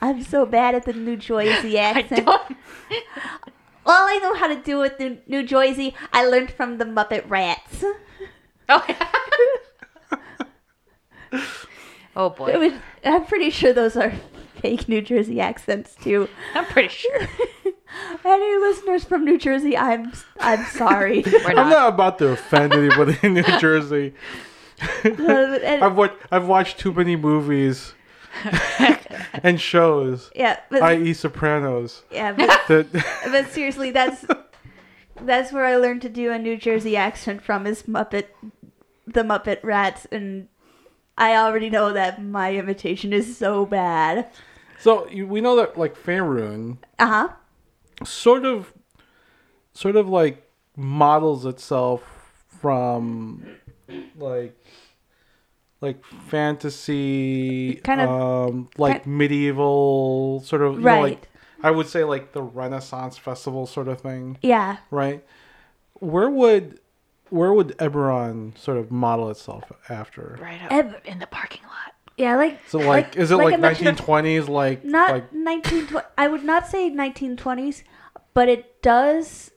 I'm 0.00 0.22
so 0.22 0.46
bad 0.46 0.74
at 0.74 0.84
the 0.84 0.92
New 0.92 1.16
Jersey 1.16 1.78
I 1.80 1.90
accent. 1.90 2.26
don't. 2.26 2.42
All 3.86 4.06
I 4.08 4.18
know 4.22 4.34
how 4.34 4.46
to 4.46 4.56
do 4.56 4.78
with 4.78 4.98
the 4.98 5.18
New 5.26 5.42
Jersey, 5.42 5.94
I 6.12 6.24
learned 6.26 6.50
from 6.52 6.78
the 6.78 6.84
Muppet 6.84 7.28
Rats. 7.28 7.84
Oh, 8.68 8.86
oh 12.16 12.26
It 12.26 12.36
boy, 12.36 12.58
was, 12.58 12.72
I'm 13.04 13.24
pretty 13.26 13.50
sure 13.50 13.72
those 13.72 13.96
are 13.96 14.12
fake 14.60 14.88
New 14.88 15.00
Jersey 15.00 15.40
accents 15.40 15.94
too. 15.96 16.28
I'm 16.54 16.64
pretty 16.66 16.88
sure 16.88 17.28
Any 18.24 18.56
listeners 18.58 19.04
from 19.04 19.24
New 19.24 19.38
Jersey, 19.38 19.76
I'm 19.76 20.12
I'm 20.38 20.64
sorry. 20.66 21.22
we're 21.26 21.48
I'm 21.50 21.56
not. 21.56 21.68
not 21.70 21.88
about 21.94 22.18
to 22.18 22.28
offend 22.28 22.72
anybody 22.72 23.16
in 23.22 23.34
New 23.34 23.58
Jersey. 23.58 24.14
And- 25.04 25.20
I've 25.84 25.96
watched 25.96 26.14
I've 26.30 26.46
watched 26.46 26.78
too 26.78 26.92
many 26.92 27.16
movies 27.16 27.94
and 29.42 29.60
shows, 29.60 30.30
yeah, 30.34 30.58
but, 30.70 30.82
i.e., 30.82 31.12
Sopranos. 31.12 32.02
yeah, 32.10 32.32
but 32.68 32.68
That 32.68 33.04
but 33.32 33.50
seriously, 33.50 33.90
that's 33.90 34.24
that's 35.20 35.52
where 35.52 35.64
I 35.64 35.76
learned 35.76 36.02
to 36.02 36.08
do 36.08 36.30
a 36.32 36.38
New 36.38 36.56
Jersey 36.56 36.96
accent 36.96 37.42
from 37.42 37.66
is 37.66 37.82
Muppet, 37.84 38.26
the 39.06 39.22
Muppet 39.22 39.58
Rats, 39.62 40.06
and 40.10 40.48
I 41.18 41.34
already 41.36 41.68
know 41.70 41.92
that 41.92 42.22
my 42.22 42.54
imitation 42.54 43.12
is 43.12 43.36
so 43.36 43.66
bad. 43.66 44.28
so 44.78 45.06
we 45.12 45.40
know 45.40 45.56
that 45.56 45.76
like 45.78 45.96
Faerun, 45.96 46.78
Uh 46.98 47.06
huh. 47.06 47.28
sort 48.04 48.44
of 48.44 48.72
sort 49.74 49.96
of 49.96 50.08
like 50.08 50.48
models 50.76 51.44
itself 51.44 52.02
from 52.60 53.44
like 54.16 54.54
like 55.80 56.04
fantasy 56.28 57.76
Kind 57.84 58.00
of- 58.00 58.10
um 58.10 58.68
like 58.78 59.02
kind- 59.04 59.16
medieval 59.18 60.42
sort 60.44 60.62
of 60.62 60.74
you 60.74 60.80
know, 60.80 60.84
Right. 60.86 61.02
like 61.02 61.28
I 61.62 61.70
would 61.70 61.86
say 61.88 62.04
like 62.04 62.32
the 62.32 62.42
Renaissance 62.42 63.18
festival 63.18 63.66
sort 63.66 63.88
of 63.88 64.00
thing, 64.00 64.38
Yeah. 64.42 64.78
right? 64.90 65.24
Where 65.94 66.30
would 66.30 66.80
where 67.28 67.52
would 67.52 67.76
Eberron 67.78 68.58
sort 68.58 68.76
of 68.76 68.90
model 68.90 69.30
itself 69.30 69.70
after? 69.88 70.36
Right 70.40 70.60
out 70.62 70.72
Ev- 70.72 71.00
in 71.04 71.18
the 71.20 71.26
parking 71.28 71.62
lot. 71.62 71.94
Yeah, 72.16 72.36
like 72.36 72.58
So 72.68 72.78
like, 72.78 73.16
is 73.16 73.30
it 73.30 73.36
like, 73.36 73.54
I 73.54 73.72
1920s 73.74 74.48
like 74.48 74.84
not 74.84 75.10
like 75.12 75.32
1920 75.32 76.06
I 76.18 76.28
would 76.28 76.42
not 76.44 76.66
say 76.66 76.90
1920s, 76.90 77.84
but 78.34 78.48
it 78.48 78.82
does 78.82 79.50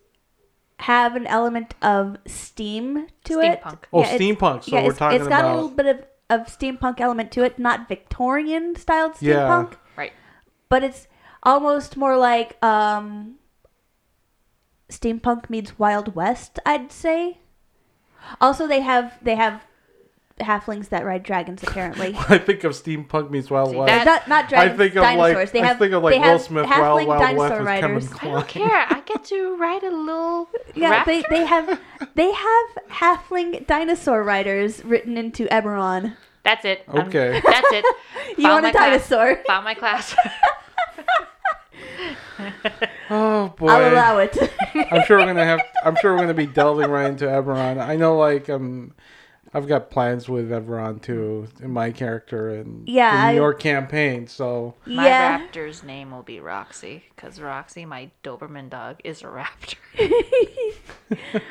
have 0.79 1.15
an 1.15 1.25
element 1.27 1.73
of 1.81 2.17
steam 2.27 3.07
to 3.25 3.39
it. 3.39 3.62
Steampunk. 3.62 3.79
Oh, 3.91 4.01
it's- 4.01 4.19
steampunk. 4.19 4.63
So 4.65 4.75
yeah, 4.75 4.83
we're 4.83 4.89
it's, 4.91 4.99
talking 4.99 5.19
it's 5.19 5.27
got 5.27 5.39
about 5.41 5.51
a 5.51 5.55
little 5.55 5.69
bit 5.75 5.86
of, 5.88 6.05
of 6.29 6.41
steampunk 6.47 6.99
element 6.99 7.31
to 7.31 7.43
it, 7.43 7.59
not 7.59 7.88
Victorian 7.88 8.75
styled 8.75 9.13
Yeah. 9.21 9.47
steampunk, 9.47 9.77
Right. 9.95 10.13
but 10.69 10.83
it's 10.83 11.07
almost 11.43 11.97
more 11.97 12.17
like 12.17 12.57
um 12.63 13.36
steampunk 14.89 15.49
meets 15.49 15.77
Wild 15.79 16.15
West, 16.15 16.59
I'd 16.65 16.91
say. 16.91 17.39
Also, 18.39 18.67
they 18.67 18.81
have 18.81 19.17
they 19.21 19.36
have 19.36 19.65
halflings 20.39 20.89
that 20.89 21.06
ride 21.06 21.24
dragons 21.24 21.62
apparently. 21.63 22.15
I 22.30 22.38
think 22.39 22.63
of 22.63 22.72
steampunk 22.74 23.30
meets 23.30 23.50
Wild 23.50 23.69
See, 23.72 23.76
West. 23.78 23.88
that- 24.06 24.06
not 24.06 24.28
not 24.28 24.46
I 24.46 24.48
dragons, 24.48 24.78
think 24.78 24.96
of 24.96 25.04
dinosaurs. 25.04 25.36
like 25.36 25.52
they 25.52 25.62
I 25.62 25.74
think 25.76 25.93
of 25.93 26.04
like 26.04 26.22
Will 26.22 26.39
Smith 26.39 26.65
halfling 26.65 27.08
Wild 27.08 27.08
Wild 27.08 27.38
West 27.38 27.54
dinosaur 27.54 27.63
riders. 27.63 28.08
Kevin 28.13 28.30
I 28.30 28.34
don't 28.34 28.48
care. 28.48 28.86
I 28.89 29.00
get 29.06 29.24
to 29.26 29.56
ride 29.58 29.84
a 29.84 29.91
little 29.91 30.50
Yeah, 30.76 31.04
raptor. 31.04 31.06
they, 31.06 31.24
they 31.30 31.46
have 31.46 31.80
they 32.15 32.32
have 32.32 32.65
halfling 32.89 33.67
dinosaur 33.67 34.24
riders 34.24 34.84
written 34.84 35.17
into 35.17 35.46
Eberron. 35.48 36.15
That's 36.43 36.65
it. 36.65 36.84
I'm- 36.89 37.08
Okay. 37.08 37.39
that's 37.46 37.67
it. 37.72 37.86
You 38.38 38.43
Found 38.46 38.63
want 38.63 38.65
a 38.65 38.67
my 38.67 38.72
class. 38.72 39.10
dinosaur? 39.10 39.43
Found 39.48 39.63
my 39.65 39.74
class. 39.76 40.15
Oh 43.10 43.54
boy. 43.58 43.67
I'll 43.67 43.93
allow 43.93 44.17
it. 44.17 44.36
I'm 44.91 45.06
sure 45.06 45.17
we're 45.19 45.26
gonna 45.26 45.46
have. 45.46 45.62
I'm 45.86 45.96
sure 46.02 46.13
we're 46.13 46.22
gonna 46.22 46.34
be 46.34 46.48
delving 46.48 46.89
right 46.89 47.06
into 47.08 47.26
Eberron. 47.26 47.80
I 47.82 47.96
know, 47.96 48.17
like, 48.17 48.50
um, 48.50 48.93
I've 49.54 49.68
got 49.68 49.92
plans 49.92 50.28
with 50.28 50.50
Eberron 50.50 51.02
too 51.02 51.48
in 51.62 51.72
my 51.72 51.92
character 51.92 52.50
and 52.50 52.88
Yeah, 52.88 53.12
the 53.12 53.18
I- 53.22 53.32
New 53.32 53.38
York 53.38 53.60
campaign. 53.60 54.28
So 54.28 54.74
my 54.86 55.06
yeah. 55.06 55.39
raptor's 55.39 55.84
name 55.84 56.12
will 56.12 56.24
be 56.24 56.39
Roxy, 56.39 57.04
because 57.16 57.39
Roxy, 57.39 57.86
my 57.86 58.10
Doberman 58.24 58.70
dog, 58.70 59.00
is 59.04 59.22
a 59.22 59.26
raptor. 59.26 59.76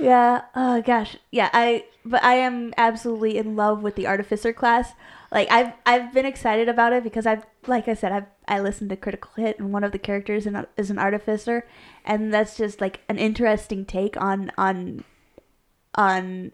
Yeah. 0.00 0.42
Oh 0.54 0.80
gosh. 0.80 1.16
Yeah. 1.32 1.50
I. 1.52 1.84
But 2.04 2.22
I 2.22 2.34
am 2.34 2.72
absolutely 2.76 3.36
in 3.36 3.56
love 3.56 3.82
with 3.82 3.96
the 3.96 4.06
artificer 4.06 4.52
class. 4.52 4.92
Like 5.32 5.50
I've 5.50 5.72
I've 5.84 6.14
been 6.14 6.24
excited 6.24 6.68
about 6.68 6.92
it 6.92 7.02
because 7.02 7.26
I've 7.26 7.44
like 7.66 7.88
I 7.88 7.94
said 7.94 8.12
I've 8.12 8.26
I 8.46 8.60
listened 8.60 8.90
to 8.90 8.96
Critical 8.96 9.32
Hit 9.36 9.58
and 9.58 9.72
one 9.72 9.82
of 9.82 9.90
the 9.90 9.98
characters 9.98 10.46
in, 10.46 10.64
is 10.76 10.90
an 10.90 11.00
artificer, 11.00 11.66
and 12.04 12.32
that's 12.32 12.56
just 12.56 12.80
like 12.80 13.00
an 13.08 13.18
interesting 13.18 13.84
take 13.84 14.16
on 14.20 14.52
on 14.56 15.02
on 15.96 16.52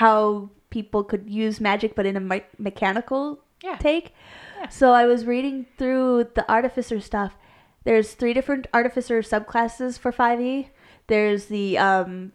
how 0.00 0.50
people 0.70 1.02
could 1.04 1.28
use 1.30 1.60
magic, 1.60 1.94
but 1.94 2.04
in 2.06 2.16
a 2.16 2.20
me- 2.20 2.44
mechanical 2.58 3.40
Yeah. 3.62 3.76
take. 3.76 4.12
Yeah. 4.60 4.68
So 4.68 4.92
I 4.92 5.06
was 5.06 5.24
reading 5.24 5.66
through 5.78 6.28
the 6.34 6.44
artificer 6.50 7.00
stuff. 7.00 7.36
There's 7.84 8.12
three 8.14 8.34
different 8.34 8.66
artificer 8.74 9.22
subclasses 9.22 9.98
for 9.98 10.12
5e. 10.12 10.68
There's 11.06 11.46
the 11.46 11.78
um, 11.78 12.32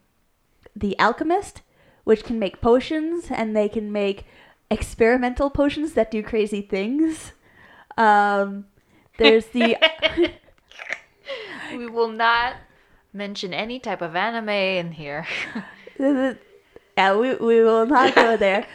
the 0.75 0.97
alchemist, 0.97 1.61
which 2.05 2.23
can 2.23 2.39
make 2.39 2.61
potions, 2.61 3.29
and 3.29 3.55
they 3.55 3.67
can 3.69 3.91
make 3.91 4.25
experimental 4.71 5.49
potions 5.49 5.93
that 5.93 6.09
do 6.09 6.23
crazy 6.23 6.61
things. 6.61 7.33
Um, 7.97 8.65
there's 9.17 9.47
the 9.47 9.75
we 11.77 11.87
will 11.87 12.07
not 12.07 12.55
mention 13.13 13.53
any 13.53 13.77
type 13.79 14.01
of 14.01 14.15
anime 14.15 14.49
in 14.49 14.91
here. 14.93 15.27
yeah, 16.97 17.15
we, 17.15 17.33
we 17.35 17.61
will 17.61 17.85
not 17.85 18.15
go 18.15 18.37
there. 18.45 18.65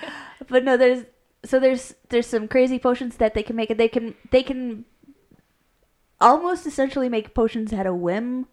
But 0.48 0.64
no, 0.64 0.76
there's 0.76 1.04
so 1.44 1.58
there's 1.60 1.94
there's 2.08 2.26
some 2.26 2.48
crazy 2.48 2.78
potions 2.78 3.16
that 3.18 3.34
they 3.34 3.42
can 3.42 3.56
make, 3.56 3.70
and 3.70 3.78
they 3.80 3.88
can 3.88 4.14
they 4.30 4.42
can 4.42 4.84
almost 6.20 6.66
essentially 6.66 7.08
make 7.08 7.34
potions 7.34 7.72
at 7.72 7.86
a 7.86 7.94
whim. 7.94 8.46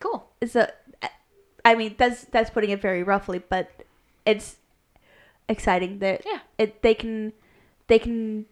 cool. 0.00 0.30
It's 0.40 0.56
a, 0.56 0.72
I 1.64 1.74
mean 1.74 1.94
that's 1.98 2.24
that's 2.24 2.50
putting 2.50 2.70
it 2.70 2.80
very 2.80 3.02
roughly, 3.02 3.38
but 3.38 3.70
it's 4.24 4.56
exciting 5.48 5.98
that 5.98 6.22
Yeah. 6.24 6.38
it 6.58 6.82
they 6.82 6.94
can 6.94 7.32
they 7.88 7.98
can 7.98 8.46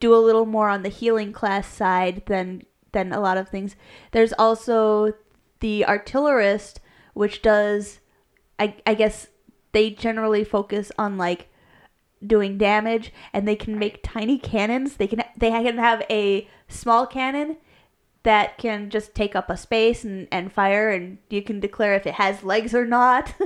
do 0.00 0.14
a 0.14 0.18
little 0.18 0.46
more 0.46 0.68
on 0.68 0.82
the 0.82 0.88
healing 0.88 1.32
class 1.32 1.66
side 1.68 2.22
than 2.26 2.62
than 2.92 3.12
a 3.12 3.20
lot 3.20 3.36
of 3.38 3.48
things. 3.48 3.76
There's 4.12 4.32
also 4.38 5.12
the 5.60 5.84
artillerist, 5.86 6.80
which 7.14 7.42
does, 7.42 8.00
I 8.58 8.74
I 8.86 8.94
guess 8.94 9.28
they 9.72 9.90
generally 9.90 10.44
focus 10.44 10.90
on 10.98 11.18
like 11.18 11.48
doing 12.26 12.58
damage, 12.58 13.12
and 13.32 13.46
they 13.46 13.56
can 13.56 13.78
make 13.78 14.00
tiny 14.02 14.38
cannons. 14.38 14.96
They 14.96 15.06
can 15.06 15.22
they 15.36 15.50
can 15.50 15.78
have 15.78 16.02
a 16.10 16.48
small 16.68 17.06
cannon 17.06 17.58
that 18.24 18.58
can 18.58 18.90
just 18.90 19.14
take 19.14 19.36
up 19.36 19.48
a 19.48 19.56
space 19.56 20.04
and, 20.04 20.28
and 20.30 20.52
fire, 20.52 20.90
and 20.90 21.18
you 21.30 21.42
can 21.42 21.60
declare 21.60 21.94
if 21.94 22.06
it 22.06 22.14
has 22.14 22.42
legs 22.42 22.74
or 22.74 22.84
not. 22.84 23.34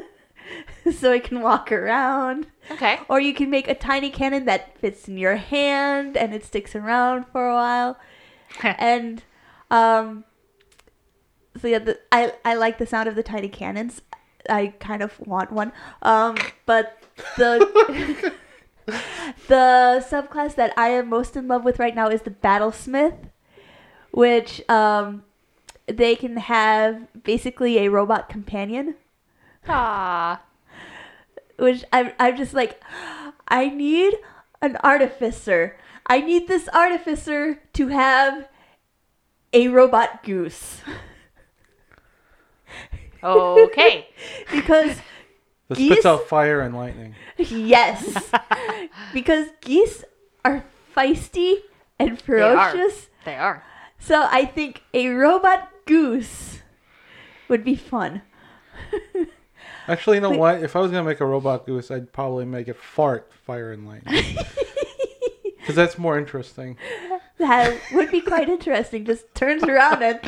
so 0.92 1.12
it 1.12 1.24
can 1.24 1.40
walk 1.40 1.70
around. 1.70 2.46
Okay. 2.70 2.98
Or 3.08 3.20
you 3.20 3.34
can 3.34 3.50
make 3.50 3.68
a 3.68 3.74
tiny 3.74 4.10
cannon 4.10 4.44
that 4.46 4.78
fits 4.78 5.08
in 5.08 5.16
your 5.16 5.36
hand 5.36 6.16
and 6.16 6.34
it 6.34 6.44
sticks 6.44 6.74
around 6.74 7.26
for 7.26 7.48
a 7.48 7.54
while. 7.54 7.98
and 8.62 9.22
um 9.70 10.24
so 11.60 11.68
yeah, 11.68 11.78
the, 11.78 11.98
I 12.10 12.32
I 12.44 12.54
like 12.54 12.78
the 12.78 12.86
sound 12.86 13.08
of 13.08 13.14
the 13.14 13.22
tiny 13.22 13.48
cannons. 13.48 14.02
I 14.48 14.68
kind 14.80 15.02
of 15.02 15.18
want 15.20 15.52
one. 15.52 15.72
Um 16.02 16.36
but 16.66 16.98
the 17.36 18.32
the 19.48 20.04
subclass 20.08 20.54
that 20.56 20.72
I 20.76 20.88
am 20.88 21.08
most 21.08 21.36
in 21.36 21.48
love 21.48 21.64
with 21.64 21.78
right 21.78 21.94
now 21.94 22.08
is 22.08 22.22
the 22.22 22.30
battlesmith, 22.30 23.16
which 24.10 24.68
um 24.68 25.24
they 25.86 26.16
can 26.16 26.36
have 26.36 27.06
basically 27.24 27.78
a 27.78 27.90
robot 27.90 28.28
companion 28.28 28.94
Ah. 29.68 30.42
which 31.56 31.84
I'm, 31.92 32.12
I'm 32.18 32.36
just 32.36 32.54
like, 32.54 32.82
I 33.48 33.68
need 33.68 34.14
an 34.60 34.76
artificer. 34.82 35.76
I 36.06 36.20
need 36.20 36.48
this 36.48 36.68
artificer 36.68 37.60
to 37.74 37.88
have 37.88 38.48
a 39.52 39.68
robot 39.68 40.24
goose. 40.24 40.80
Okay. 43.22 44.08
Because, 44.50 44.96
this 45.68 45.78
Geese? 45.78 45.94
puts 45.94 46.06
out 46.06 46.28
fire 46.28 46.60
and 46.60 46.74
lightning. 46.76 47.14
yes, 47.38 48.30
because 49.14 49.48
geese 49.60 50.04
are 50.44 50.64
feisty 50.94 51.56
and 51.98 52.20
ferocious. 52.20 52.22
They 52.24 52.50
are. 52.54 52.70
ferocious. 52.72 53.08
They 53.24 53.34
are. 53.36 53.64
So 53.98 54.26
I 54.30 54.44
think 54.44 54.82
a 54.92 55.08
robot 55.08 55.70
goose 55.86 56.60
would 57.48 57.64
be 57.64 57.76
fun. 57.76 58.22
Actually, 59.88 60.16
you 60.18 60.20
know 60.20 60.30
Wait. 60.30 60.38
what? 60.38 60.62
If 60.62 60.76
I 60.76 60.80
was 60.80 60.90
gonna 60.90 61.04
make 61.04 61.20
a 61.20 61.26
robot 61.26 61.66
goose, 61.66 61.90
I'd 61.90 62.12
probably 62.12 62.44
make 62.44 62.68
it 62.68 62.76
fart 62.76 63.30
fire 63.46 63.72
and 63.72 63.86
lightning 63.86 64.36
because 65.58 65.74
that's 65.74 65.96
more 65.98 66.18
interesting. 66.18 66.76
that 67.38 67.78
would 67.92 68.10
be 68.10 68.20
quite 68.20 68.48
interesting. 68.48 69.04
Just 69.04 69.32
turns 69.34 69.62
around 69.64 70.02
and 70.02 70.20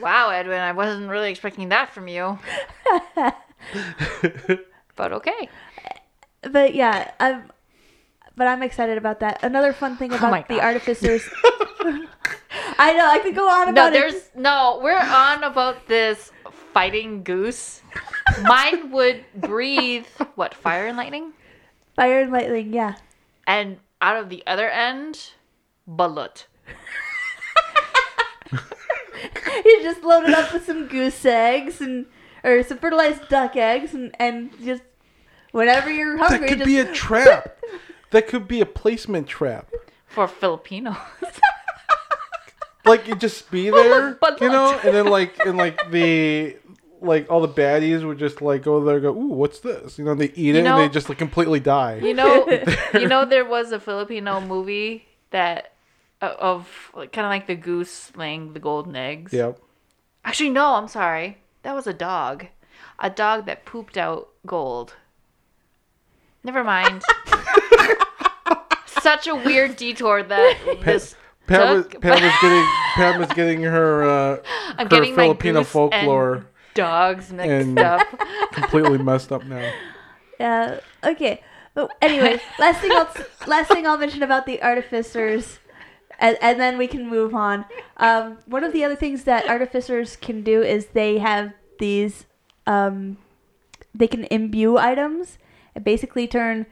Wow, 0.00 0.30
Edwin, 0.30 0.58
I 0.60 0.72
wasn't 0.72 1.08
really 1.10 1.30
expecting 1.30 1.68
that 1.70 1.92
from 1.92 2.08
you. 2.08 2.38
But 4.96 5.12
okay. 5.12 5.48
but 6.42 6.74
yeah, 6.74 7.10
I'm. 7.20 7.50
But 8.36 8.46
I'm 8.46 8.62
excited 8.62 8.96
about 8.96 9.20
that. 9.20 9.42
Another 9.42 9.72
fun 9.72 9.96
thing 9.96 10.12
Oh 10.12 10.16
about 10.16 10.30
my 10.30 10.44
the 10.48 10.60
artificers. 10.60 11.28
I 12.78 12.94
know 12.94 13.06
I 13.10 13.18
could 13.22 13.34
go 13.34 13.48
on 13.48 13.66
No, 13.66 13.72
about 13.72 13.92
there's 13.92 14.14
it. 14.14 14.30
no. 14.36 14.80
We're 14.82 14.96
on 14.98 15.44
about 15.44 15.86
this 15.88 16.32
fighting 16.72 17.22
goose. 17.22 17.82
Mine 18.42 18.90
would 18.92 19.24
breathe 19.34 20.06
what 20.36 20.54
fire 20.54 20.86
and 20.86 20.96
lightning, 20.96 21.32
Fire 21.96 22.20
and 22.22 22.32
lightning, 22.32 22.72
yeah. 22.72 22.94
and 23.46 23.78
out 24.00 24.16
of 24.16 24.28
the 24.30 24.42
other 24.46 24.68
end, 24.70 25.32
bullet. 25.86 26.46
You 29.64 29.82
just 29.82 30.02
load 30.02 30.24
it 30.24 30.34
up 30.34 30.52
with 30.52 30.64
some 30.64 30.86
goose 30.86 31.24
eggs 31.24 31.80
and 31.80 32.06
or 32.44 32.62
some 32.62 32.78
fertilized 32.78 33.28
duck 33.28 33.56
eggs 33.56 33.94
and 33.94 34.14
and 34.18 34.50
just 34.64 34.82
whenever 35.52 35.90
you're 35.90 36.16
hungry. 36.16 36.38
That 36.38 36.48
could 36.48 36.58
just 36.58 36.66
be 36.66 36.78
a 36.78 36.92
trap. 36.92 37.58
that 38.10 38.26
could 38.28 38.48
be 38.48 38.60
a 38.60 38.66
placement 38.66 39.26
trap. 39.28 39.70
For 40.06 40.26
Filipinos. 40.26 40.96
like 42.84 43.06
you 43.06 43.14
just 43.14 43.50
be 43.50 43.70
there, 43.70 44.14
Bud 44.14 44.40
you 44.40 44.48
know, 44.48 44.78
and 44.82 44.94
then 44.94 45.06
like 45.06 45.38
and 45.44 45.56
like 45.56 45.90
the 45.90 46.56
like 47.00 47.30
all 47.30 47.40
the 47.40 47.48
baddies 47.48 48.04
would 48.06 48.18
just 48.18 48.42
like 48.42 48.62
go 48.62 48.82
there, 48.84 48.96
and 48.96 49.02
go, 49.02 49.10
ooh, 49.12 49.28
what's 49.34 49.60
this? 49.60 49.98
You 49.98 50.04
know, 50.04 50.14
they 50.14 50.32
eat 50.34 50.56
it 50.56 50.62
know- 50.62 50.78
and 50.80 50.88
they 50.90 50.92
just 50.92 51.08
like 51.08 51.18
completely 51.18 51.60
die. 51.60 51.96
You 51.98 52.14
know, 52.14 52.46
you 52.94 53.06
know, 53.08 53.24
there 53.24 53.44
was 53.44 53.72
a 53.72 53.80
Filipino 53.80 54.40
movie 54.40 55.06
that 55.30 55.72
of 56.20 56.90
like, 56.94 57.12
kind 57.12 57.26
of 57.26 57.30
like 57.30 57.46
the 57.46 57.54
goose 57.54 58.12
laying 58.16 58.52
the 58.52 58.60
golden 58.60 58.96
eggs. 58.96 59.32
Yep. 59.32 59.58
Actually, 60.24 60.50
no, 60.50 60.74
I'm 60.74 60.88
sorry. 60.88 61.38
That 61.62 61.74
was 61.74 61.86
a 61.86 61.94
dog, 61.94 62.46
a 62.98 63.10
dog 63.10 63.46
that 63.46 63.64
pooped 63.64 63.96
out 63.96 64.28
gold. 64.46 64.94
Never 66.42 66.64
mind. 66.64 67.02
Such 68.86 69.26
a 69.26 69.34
weird 69.34 69.76
detour 69.76 70.22
that 70.22 70.80
this 70.84 71.14
Pam 71.46 71.76
was, 71.76 71.86
took. 71.86 72.00
Pam 72.00 72.22
was 72.22 72.32
getting 72.40 72.66
Pam 72.94 73.18
was 73.20 73.28
getting 73.30 73.62
her 73.62 74.02
uh, 74.02 74.42
I'm 74.76 74.86
her 74.86 74.90
getting 74.90 75.16
my 75.16 75.24
Filipino 75.24 75.60
goose 75.60 75.68
folklore 75.68 76.34
and 76.34 76.44
dogs 76.74 77.32
mixed 77.32 77.50
and- 77.50 77.78
up. 77.78 78.06
completely 78.52 78.98
messed 78.98 79.32
up 79.32 79.44
now. 79.44 79.72
Yeah. 80.38 80.80
Okay. 81.04 81.42
But 81.74 81.90
anyway, 82.02 82.40
last 82.58 82.80
thing 82.80 82.90
I'll 82.92 83.12
last 83.46 83.68
thing 83.68 83.86
I'll 83.86 83.96
mention 83.98 84.22
about 84.22 84.44
the 84.46 84.60
artificers, 84.62 85.58
and, 86.20 86.38
and 86.40 86.60
then 86.60 86.78
we 86.78 86.86
can 86.86 87.08
move 87.08 87.34
on. 87.34 87.64
Um, 87.96 88.38
one 88.46 88.62
of 88.62 88.72
the 88.72 88.84
other 88.84 88.94
things 88.94 89.24
that 89.24 89.48
artificers 89.48 90.16
can 90.16 90.42
do 90.42 90.62
is 90.62 90.86
they 90.88 91.18
have 91.18 91.52
these. 91.80 92.26
Um, 92.66 93.16
they 93.92 94.06
can 94.06 94.24
imbue 94.24 94.78
items 94.78 95.38
and 95.74 95.84
basically 95.84 96.28
turn 96.28 96.66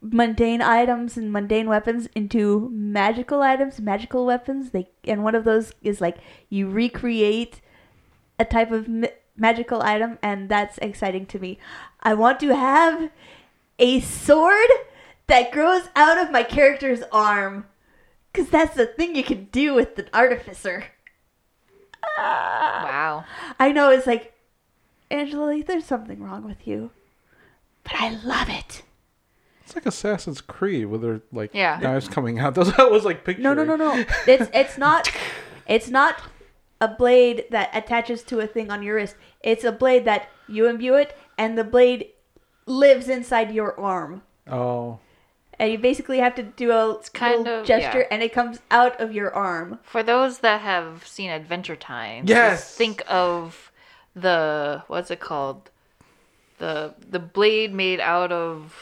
mundane 0.00 0.62
items 0.62 1.16
and 1.16 1.32
mundane 1.32 1.68
weapons 1.68 2.08
into 2.14 2.70
magical 2.72 3.42
items, 3.42 3.80
magical 3.80 4.24
weapons. 4.24 4.70
They 4.70 4.88
and 5.04 5.24
one 5.24 5.34
of 5.34 5.44
those 5.44 5.74
is 5.82 6.00
like 6.00 6.18
you 6.48 6.68
recreate 6.68 7.60
a 8.38 8.44
type 8.44 8.70
of 8.70 8.88
ma- 8.88 9.08
magical 9.36 9.82
item, 9.82 10.18
and 10.22 10.48
that's 10.48 10.78
exciting 10.78 11.26
to 11.26 11.38
me. 11.38 11.58
I 12.02 12.14
want 12.14 12.40
to 12.40 12.54
have 12.54 13.10
a 13.78 14.00
sword 14.00 14.70
that 15.26 15.52
grows 15.52 15.88
out 15.96 16.18
of 16.18 16.30
my 16.30 16.42
character's 16.42 17.02
arm, 17.10 17.66
because 18.34 18.50
that's 18.50 18.74
the 18.74 18.86
thing 18.86 19.14
you 19.14 19.22
can 19.22 19.44
do 19.52 19.74
with 19.74 19.96
an 19.98 20.08
artificer. 20.12 20.86
Ah. 22.18 22.82
Wow. 22.84 23.24
I 23.58 23.70
know 23.72 23.90
it's 23.90 24.06
like, 24.06 24.32
Angela, 25.10 25.62
there's 25.62 25.84
something 25.84 26.20
wrong 26.22 26.44
with 26.44 26.66
you, 26.66 26.90
but 27.84 27.94
I 27.94 28.10
love 28.24 28.48
it. 28.48 28.82
It's 29.64 29.74
like 29.74 29.86
Assassin's 29.86 30.40
Creed 30.40 30.86
with 30.86 31.00
their 31.02 31.22
like 31.32 31.50
Yeah. 31.54 31.78
knives 31.80 32.08
coming 32.08 32.38
out. 32.38 32.54
That's 32.56 32.70
what 32.70 32.80
I 32.80 32.84
was 32.90 33.04
like 33.04 33.24
picturing. 33.24 33.44
No, 33.44 33.54
no, 33.54 33.64
no, 33.64 33.76
no. 33.76 34.04
It's 34.26 34.50
it's 34.52 34.76
not 34.76 35.10
it's 35.68 35.88
not 35.88 36.20
a 36.80 36.88
blade 36.88 37.44
that 37.50 37.70
attaches 37.72 38.22
to 38.24 38.40
a 38.40 38.46
thing 38.46 38.70
on 38.70 38.82
your 38.82 38.96
wrist. 38.96 39.16
It's 39.40 39.64
a 39.64 39.72
blade 39.72 40.04
that 40.04 40.28
you 40.48 40.68
imbue 40.68 40.94
it, 40.96 41.16
and 41.38 41.56
the 41.56 41.64
blade 41.64 42.08
lives 42.66 43.08
inside 43.08 43.52
your 43.54 43.78
arm. 43.80 44.22
Oh, 44.50 44.98
And 45.58 45.70
you 45.70 45.78
basically 45.78 46.18
have 46.18 46.34
to 46.34 46.42
do 46.42 46.72
a 46.72 47.00
kind 47.12 47.44
little 47.44 47.60
of- 47.60 47.66
gesture, 47.66 48.00
yeah. 48.00 48.06
and 48.10 48.22
it 48.22 48.32
comes 48.32 48.58
out 48.70 49.00
of 49.00 49.12
your 49.12 49.32
arm. 49.34 49.78
For 49.84 50.02
those 50.02 50.40
that 50.40 50.60
have 50.62 51.06
seen 51.06 51.30
Adventure 51.30 51.76
Time, 51.76 52.24
Yes! 52.26 52.74
think 52.74 53.02
of 53.08 53.70
the 54.16 54.82
what's 54.88 55.10
it 55.10 55.20
called? 55.20 55.70
The 56.58 56.94
the 57.08 57.18
blade 57.18 57.72
made 57.72 58.00
out 58.00 58.32
of 58.32 58.74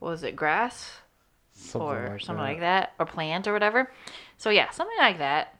was 0.00 0.22
it 0.22 0.36
grass 0.36 0.98
something 1.54 1.88
or 1.88 2.08
like 2.12 2.20
something 2.20 2.36
that. 2.44 2.50
like 2.50 2.60
that 2.60 2.92
or 2.98 3.06
plant 3.06 3.46
or 3.46 3.52
whatever. 3.52 3.90
So 4.36 4.50
yeah, 4.50 4.70
something 4.70 4.96
like 4.98 5.18
that. 5.18 5.56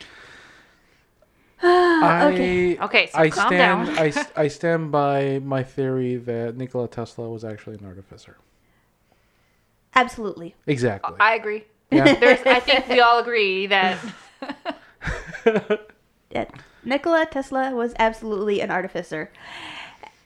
I 1.62 2.30
Okay. 2.32 2.78
Okay, 2.78 3.06
so 3.12 3.18
I 3.18 3.30
calm 3.30 3.48
stand 3.48 3.86
down. 3.86 3.98
I, 3.98 4.08
s- 4.14 4.32
I 4.36 4.48
stand 4.48 4.90
by 4.92 5.38
my 5.40 5.62
theory 5.62 6.16
that 6.16 6.56
Nikola 6.56 6.88
Tesla 6.88 7.28
was 7.28 7.44
actually 7.44 7.76
an 7.76 7.84
artificer. 7.86 8.36
Absolutely. 10.00 10.54
Exactly. 10.66 11.14
I 11.20 11.34
agree. 11.34 11.64
Yeah. 11.90 12.14
There's, 12.20 12.40
I 12.46 12.60
think 12.60 12.88
we 12.88 13.00
all 13.00 13.18
agree 13.18 13.66
that 13.66 13.98
Yeah. 16.30 16.46
Nikola 16.84 17.26
Tesla 17.30 17.72
was 17.74 17.92
absolutely 17.98 18.60
an 18.62 18.70
artificer. 18.70 19.30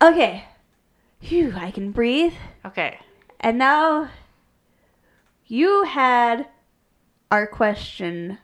Okay. 0.00 0.44
Phew, 1.20 1.54
I 1.56 1.70
can 1.72 1.90
breathe. 1.90 2.34
okay. 2.64 2.98
And 3.40 3.58
now 3.58 4.10
you 5.46 5.84
had 5.84 6.46
our 7.30 7.46
question 7.46 8.38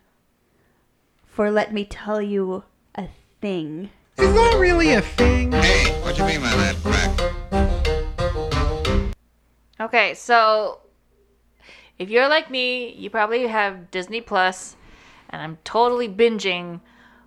for 1.26 1.50
let 1.50 1.72
me 1.72 1.84
tell 1.84 2.20
you 2.20 2.64
a 2.96 3.06
thing. 3.40 3.90
Is 4.18 4.34
that 4.34 4.56
really 4.58 4.92
a 4.94 5.00
thing? 5.02 5.52
Hey, 5.52 5.92
what 6.02 6.16
do 6.16 6.22
you 6.22 6.28
mean 6.28 6.40
by 6.40 6.50
that, 6.56 6.76
Crack? 6.82 7.10
Okay, 9.80 10.14
so 10.14 10.80
if 12.00 12.08
you're 12.10 12.28
like 12.28 12.50
me, 12.50 12.92
you 12.94 13.10
probably 13.10 13.46
have 13.46 13.90
Disney 13.90 14.20
Plus, 14.22 14.76
and 15.28 15.40
I'm 15.42 15.58
totally 15.64 16.08
binging 16.08 16.80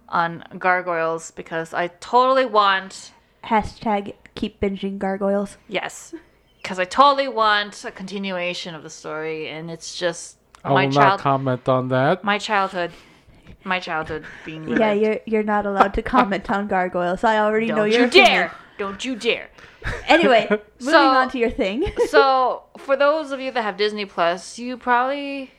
on 0.10 0.44
Gargoyles 0.58 1.32
because 1.32 1.74
I 1.74 1.88
totally 2.02 2.46
want 2.46 3.14
Hashtag 3.46 4.14
keep 4.36 4.60
binging 4.60 4.98
gargoyles. 4.98 5.58
yes, 5.68 6.14
because 6.62 6.80
I 6.80 6.86
totally 6.86 7.28
want 7.28 7.86
a 7.86 7.92
continuation 7.92 8.74
of 8.76 8.84
the 8.84 8.90
story, 8.90 9.50
and 9.50 9.70
it's 9.70 9.96
just 9.96 10.38
I 10.64 10.70
my 10.70 10.86
will 10.86 10.94
not 10.94 11.02
child, 11.02 11.20
comment 11.22 11.70
on 11.70 11.90
that. 11.90 12.24
my 12.24 12.38
childhood, 12.40 12.92
my 13.64 13.80
childhood 13.80 14.26
being 14.46 14.68
Yeah, 14.68 14.92
relived. 14.92 15.02
you're 15.04 15.20
you're 15.26 15.44
not 15.56 15.66
allowed 15.66 15.94
to 15.96 16.02
comment 16.02 16.50
on 16.50 16.68
gargoyles. 16.68 17.24
I 17.24 17.38
already 17.40 17.68
know 17.68 17.84
Don't 17.88 17.92
your 17.92 18.06
you 18.06 18.10
dare! 18.10 18.52
Don't 18.78 19.04
you 19.06 19.16
dare! 19.16 19.50
Anyway, 20.08 20.48
moving 20.50 20.66
So- 20.80 21.08
on 21.10 21.30
to 21.32 21.38
your 21.38 21.50
thing. 21.50 21.92
so 22.08 22.64
for 22.78 22.96
those 22.96 23.32
of 23.32 23.40
you 23.42 23.52
that 23.52 23.62
have 23.62 23.76
Disney 23.78 24.06
Plus, 24.06 24.58
you 24.58 24.78
probably 24.78 25.52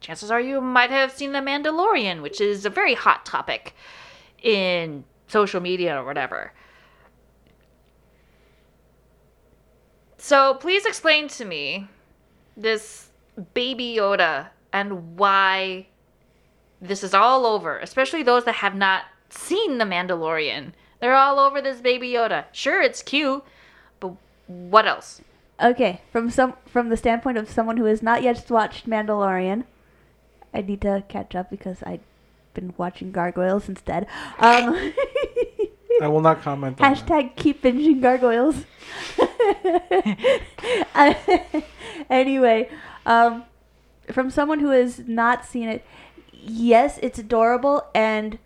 chances 0.00 0.30
are 0.30 0.40
you 0.40 0.60
might 0.60 0.90
have 0.90 1.10
seen 1.12 1.32
The 1.32 1.40
Mandalorian, 1.40 2.22
which 2.22 2.40
is 2.40 2.64
a 2.64 2.70
very 2.70 2.94
hot 2.94 3.26
topic 3.26 3.74
in 4.42 5.04
social 5.26 5.60
media 5.60 6.00
or 6.00 6.04
whatever. 6.04 6.52
So 10.18 10.54
please 10.54 10.84
explain 10.86 11.28
to 11.28 11.44
me 11.44 11.88
this 12.56 13.10
baby 13.54 13.96
Yoda 13.98 14.48
and 14.72 15.16
why 15.16 15.86
this 16.80 17.02
is 17.02 17.14
all 17.14 17.46
over, 17.46 17.78
especially 17.78 18.22
those 18.22 18.44
that 18.44 18.56
have 18.56 18.74
not 18.74 19.04
seen 19.30 19.78
The 19.78 19.84
Mandalorian. 19.84 20.72
They're 21.00 21.14
all 21.14 21.38
over 21.38 21.60
this 21.60 21.80
baby 21.80 22.10
Yoda. 22.10 22.44
Sure, 22.52 22.82
it's 22.82 23.02
cute, 23.02 23.44
but 24.00 24.14
what 24.46 24.86
else? 24.86 25.20
Okay, 25.62 26.00
from 26.12 26.30
some 26.30 26.54
from 26.66 26.88
the 26.88 26.96
standpoint 26.96 27.38
of 27.38 27.50
someone 27.50 27.76
who 27.76 27.84
has 27.84 28.02
not 28.02 28.22
yet 28.22 28.48
watched 28.50 28.88
Mandalorian, 28.88 29.64
I 30.54 30.62
need 30.62 30.80
to 30.82 31.04
catch 31.08 31.34
up 31.34 31.50
because 31.50 31.82
I've 31.82 32.00
been 32.54 32.74
watching 32.76 33.12
gargoyles 33.12 33.68
instead. 33.68 34.06
Um, 34.38 34.74
I 36.00 36.08
will 36.08 36.20
not 36.20 36.42
comment 36.42 36.80
on 36.80 36.94
that. 36.94 37.06
hashtag 37.06 37.36
keep 37.36 37.62
binging 37.62 38.00
gargoyles. 38.00 38.64
anyway, 42.10 42.70
um, 43.06 43.44
from 44.12 44.30
someone 44.30 44.60
who 44.60 44.70
has 44.70 45.00
not 45.00 45.44
seen 45.44 45.68
it, 45.68 45.84
yes, 46.32 46.98
it's 47.02 47.18
adorable, 47.18 47.86
and 47.94 48.38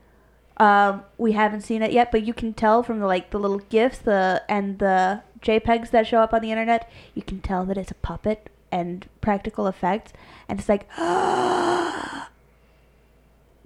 um, 0.57 1.03
we 1.19 1.33
haven't 1.33 1.63
seen 1.63 1.83
it 1.83 1.93
yet, 1.93 2.13
but 2.13 2.25
you 2.25 2.35
can 2.35 2.53
tell 2.53 2.83
from 2.83 3.01
the 3.01 3.07
like 3.07 3.31
the 3.31 3.39
little 3.39 3.59
gifs, 3.59 3.99
the 3.99 4.43
and 4.49 4.79
the 4.79 5.23
JPEGs 5.41 5.91
that 5.91 6.07
show 6.07 6.19
up 6.19 6.33
on 6.33 6.41
the 6.41 6.51
internet, 6.51 6.91
you 7.15 7.23
can 7.23 7.41
tell 7.41 7.65
that 7.67 7.79
it's 7.79 7.91
a 7.91 7.95
puppet 7.97 8.51
and 8.71 9.09
practical 9.21 9.67
effects, 9.67 10.13
and 10.49 10.59
it's 10.59 10.69
like. 10.69 10.87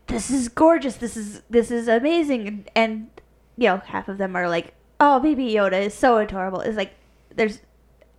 This 0.09 0.31
is 0.31 0.49
gorgeous. 0.49 0.97
This 0.97 1.17
is 1.17 1.43
this 1.51 1.71
is 1.71 1.89
amazing, 1.89 2.47
and, 2.47 2.71
and 2.77 3.11
you 3.57 3.69
know 3.69 3.79
half 3.79 4.09
of 4.09 4.19
them 4.19 4.37
are 4.37 4.49
like, 4.49 4.75
"Oh, 5.01 5.19
baby 5.19 5.53
Yoda 5.53 5.83
is 5.83 5.95
so 5.95 6.19
adorable." 6.19 6.61
It's 6.61 6.77
like 6.77 6.95
there's, 7.35 7.61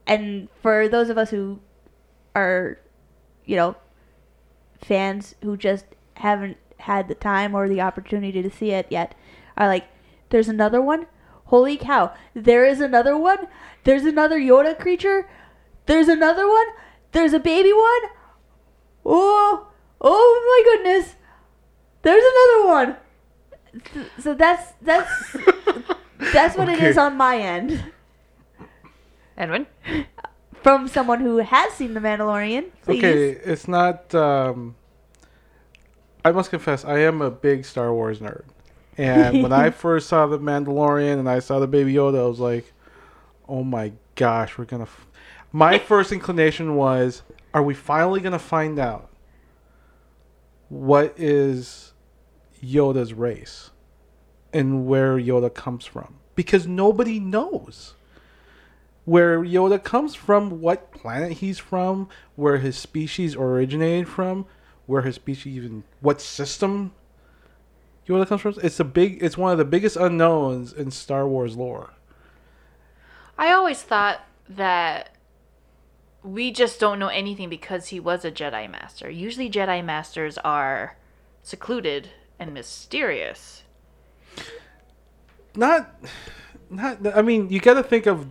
and 0.06 0.50
for 0.62 0.90
those 0.90 1.10
of 1.10 1.18
us 1.18 1.30
who 1.30 1.60
are, 2.36 2.78
you 3.46 3.56
know, 3.56 3.76
fans 4.82 5.36
who 5.42 5.56
just 5.56 5.86
haven't 6.16 6.58
had 6.80 7.08
the 7.08 7.16
time 7.16 7.56
or 7.56 7.68
the 7.68 7.82
opportunity 7.82 8.42
to 8.42 8.50
see 8.50 8.72
it 8.72 8.88
yet, 8.90 9.16
are 9.58 9.68
like, 9.68 9.86
"There's 10.30 10.50
another 10.50 10.82
one. 10.82 11.08
Holy 11.46 11.78
cow! 11.78 12.14
There 12.34 12.66
is 12.66 12.82
another 12.82 13.18
one. 13.18 13.48
There's 13.84 14.04
another 14.06 14.38
Yoda 14.40 14.78
creature. 14.78 15.28
There's 15.86 16.08
another 16.10 16.48
one. 16.48 16.68
There's 17.14 17.34
a 17.34 17.40
baby 17.40 17.72
one. 17.74 18.02
Oh, 19.06 19.68
oh 20.02 20.34
my 20.48 20.72
goodness! 20.72 21.16
There's 22.02 22.24
another 22.24 22.68
one." 22.68 22.98
So 24.20 24.34
that's 24.34 24.74
that's 24.82 25.12
that's 26.34 26.58
what 26.58 26.68
it 26.70 26.76
Okay. 26.78 26.88
is 26.88 26.98
on 26.98 27.16
my 27.16 27.38
end 27.38 27.84
Edwin? 29.38 29.68
from 30.64 30.88
someone 30.88 31.22
who 31.22 31.38
has 31.38 31.74
seen 31.74 31.94
The 31.94 32.00
Mandalorian. 32.00 32.72
Please. 32.84 32.98
Okay, 33.04 33.30
it's 33.46 33.68
not. 33.68 34.14
Um, 34.16 34.76
I 36.24 36.32
must 36.32 36.50
confess, 36.50 36.84
I 36.84 37.00
am 37.00 37.22
a 37.22 37.32
big 37.32 37.66
Star 37.66 37.94
Wars 37.94 38.20
nerd. 38.20 38.44
And 38.98 39.44
when 39.44 39.54
I 39.54 39.70
first 39.72 40.08
saw 40.08 40.26
the 40.26 40.40
Mandalorian 40.40 41.20
and 41.20 41.30
I 41.30 41.40
saw 41.40 41.60
the 41.60 41.68
Baby 41.68 41.94
Yoda, 41.94 42.20
I 42.20 42.28
was 42.28 42.40
like, 42.40 42.74
"Oh 43.48 43.64
my 43.64 43.94
gosh, 44.16 44.58
we're 44.58 44.66
gonna." 44.66 44.84
F-. 44.84 45.08
My 45.52 45.78
first 45.80 46.12
inclination 46.12 46.76
was, 46.76 47.22
"Are 47.54 47.64
we 47.64 47.74
finally 47.74 48.20
gonna 48.20 48.40
find 48.40 48.80
out 48.80 49.10
what 50.70 51.14
is 51.18 51.94
Yoda's 52.64 53.14
race 53.14 53.70
and 54.52 54.88
where 54.88 55.18
Yoda 55.18 55.54
comes 55.54 55.86
from?" 55.86 56.16
Because 56.36 56.68
nobody 56.68 57.20
knows 57.20 57.94
where 59.06 59.42
Yoda 59.42 59.82
comes 59.82 60.16
from, 60.16 60.60
what 60.60 60.92
planet 60.92 61.34
he's 61.38 61.60
from, 61.60 62.10
where 62.36 62.58
his 62.58 62.78
species 62.78 63.36
originated 63.38 64.10
from, 64.10 64.46
where 64.88 65.04
his 65.04 65.16
species 65.16 65.56
even 65.56 65.84
what 66.02 66.20
system 66.20 66.94
you 68.06 68.16
know, 68.16 68.24
Yoda 68.24 68.28
comes 68.28 68.42
from. 68.42 68.56
It's 68.64 68.80
a 68.80 68.86
big 68.86 69.22
it's 69.22 69.38
one 69.38 69.52
of 69.52 69.58
the 69.58 69.66
biggest 69.66 69.96
unknowns 69.98 70.74
in 70.74 70.92
Star 70.92 71.28
Wars 71.28 71.56
lore. 71.56 71.92
I 73.38 73.52
always 73.52 73.84
thought 73.84 74.22
that 74.50 75.12
we 76.24 76.52
just 76.52 76.80
don't 76.80 77.00
know 77.00 77.10
anything 77.10 77.50
because 77.50 77.88
he 77.88 78.00
was 78.00 78.26
a 78.26 78.32
Jedi 78.32 78.70
Master. 78.70 79.10
Usually, 79.10 79.50
Jedi 79.50 79.84
Masters 79.84 80.38
are 80.40 80.98
secluded 81.44 82.10
and 82.40 82.54
mysterious. 82.54 83.64
Not 85.56 85.94
not 86.70 87.00
I 87.16 87.22
mean, 87.22 87.50
you 87.50 87.60
got 87.60 87.76
to 87.76 87.84
think 87.84 88.06
of 88.06 88.28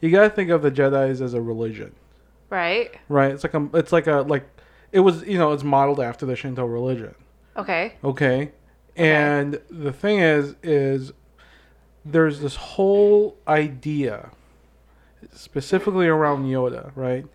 you 0.00 0.10
got 0.10 0.22
to 0.22 0.30
think 0.30 0.50
of 0.50 0.62
the 0.62 0.70
Jedi's 0.70 1.20
as 1.20 1.34
a 1.34 1.40
religion, 1.40 1.94
Right? 2.50 2.94
right? 3.08 3.32
It's 3.32 3.44
like 3.44 3.54
a 3.54 3.68
it's 3.74 3.92
like 3.92 4.06
a 4.06 4.16
like 4.22 4.46
it 4.96 5.00
was, 5.00 5.22
you 5.24 5.36
know, 5.36 5.52
it's 5.52 5.62
modeled 5.62 6.00
after 6.00 6.24
the 6.24 6.34
Shinto 6.34 6.64
religion. 6.64 7.14
Okay. 7.54 7.92
Okay. 8.02 8.52
And 8.96 9.60
the 9.70 9.92
thing 9.92 10.20
is, 10.20 10.56
is 10.62 11.12
there's 12.02 12.40
this 12.40 12.56
whole 12.56 13.36
idea, 13.46 14.30
specifically 15.34 16.06
around 16.06 16.46
Yoda, 16.46 16.92
right? 16.94 17.26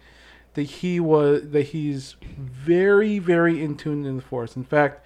That 0.55 0.63
he 0.63 0.99
was 0.99 1.51
that 1.51 1.67
he's 1.67 2.15
very, 2.35 3.19
very 3.19 3.63
in 3.63 3.77
tune 3.77 4.07
in 4.07 4.15
the 4.15 4.23
Force. 4.23 4.55
In 4.55 4.63
fact, 4.63 5.05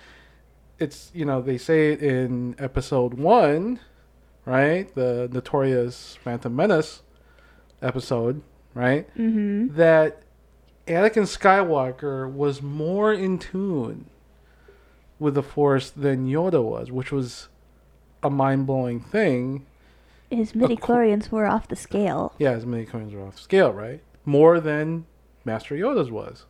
it's 0.79 1.11
you 1.13 1.25
know 1.25 1.41
they 1.41 1.57
say 1.57 1.91
it 1.91 2.01
in 2.01 2.55
Episode 2.57 3.15
One, 3.15 3.81
right? 4.45 4.95
The 4.95 5.27
notorious 5.29 6.17
Phantom 6.23 6.55
Menace 6.55 7.01
episode, 7.81 8.43
right? 8.73 9.13
Mm-hmm. 9.17 9.75
That 9.75 10.24
Anakin 10.87 11.23
Skywalker 11.23 12.31
was 12.31 12.61
more 12.61 13.11
in 13.11 13.39
tune 13.39 14.05
with 15.17 15.33
the 15.33 15.43
Force 15.43 15.89
than 15.89 16.27
Yoda 16.27 16.63
was, 16.63 16.91
which 16.91 17.11
was 17.11 17.47
a 18.21 18.29
mind 18.29 18.67
blowing 18.67 18.99
thing. 18.99 19.65
His 20.29 20.53
midi 20.53 20.75
chlorians 20.75 21.29
were 21.31 21.45
off 21.45 21.67
the 21.67 21.75
scale. 21.75 22.33
Yeah, 22.37 22.53
his 22.53 22.65
midi 22.65 22.85
chlorians 22.85 23.13
were 23.13 23.25
off 23.25 23.39
scale, 23.39 23.71
right? 23.71 24.01
More 24.25 24.59
than 24.59 25.05
Master 25.43 25.75
Yoda's 25.75 26.11
was. 26.11 26.45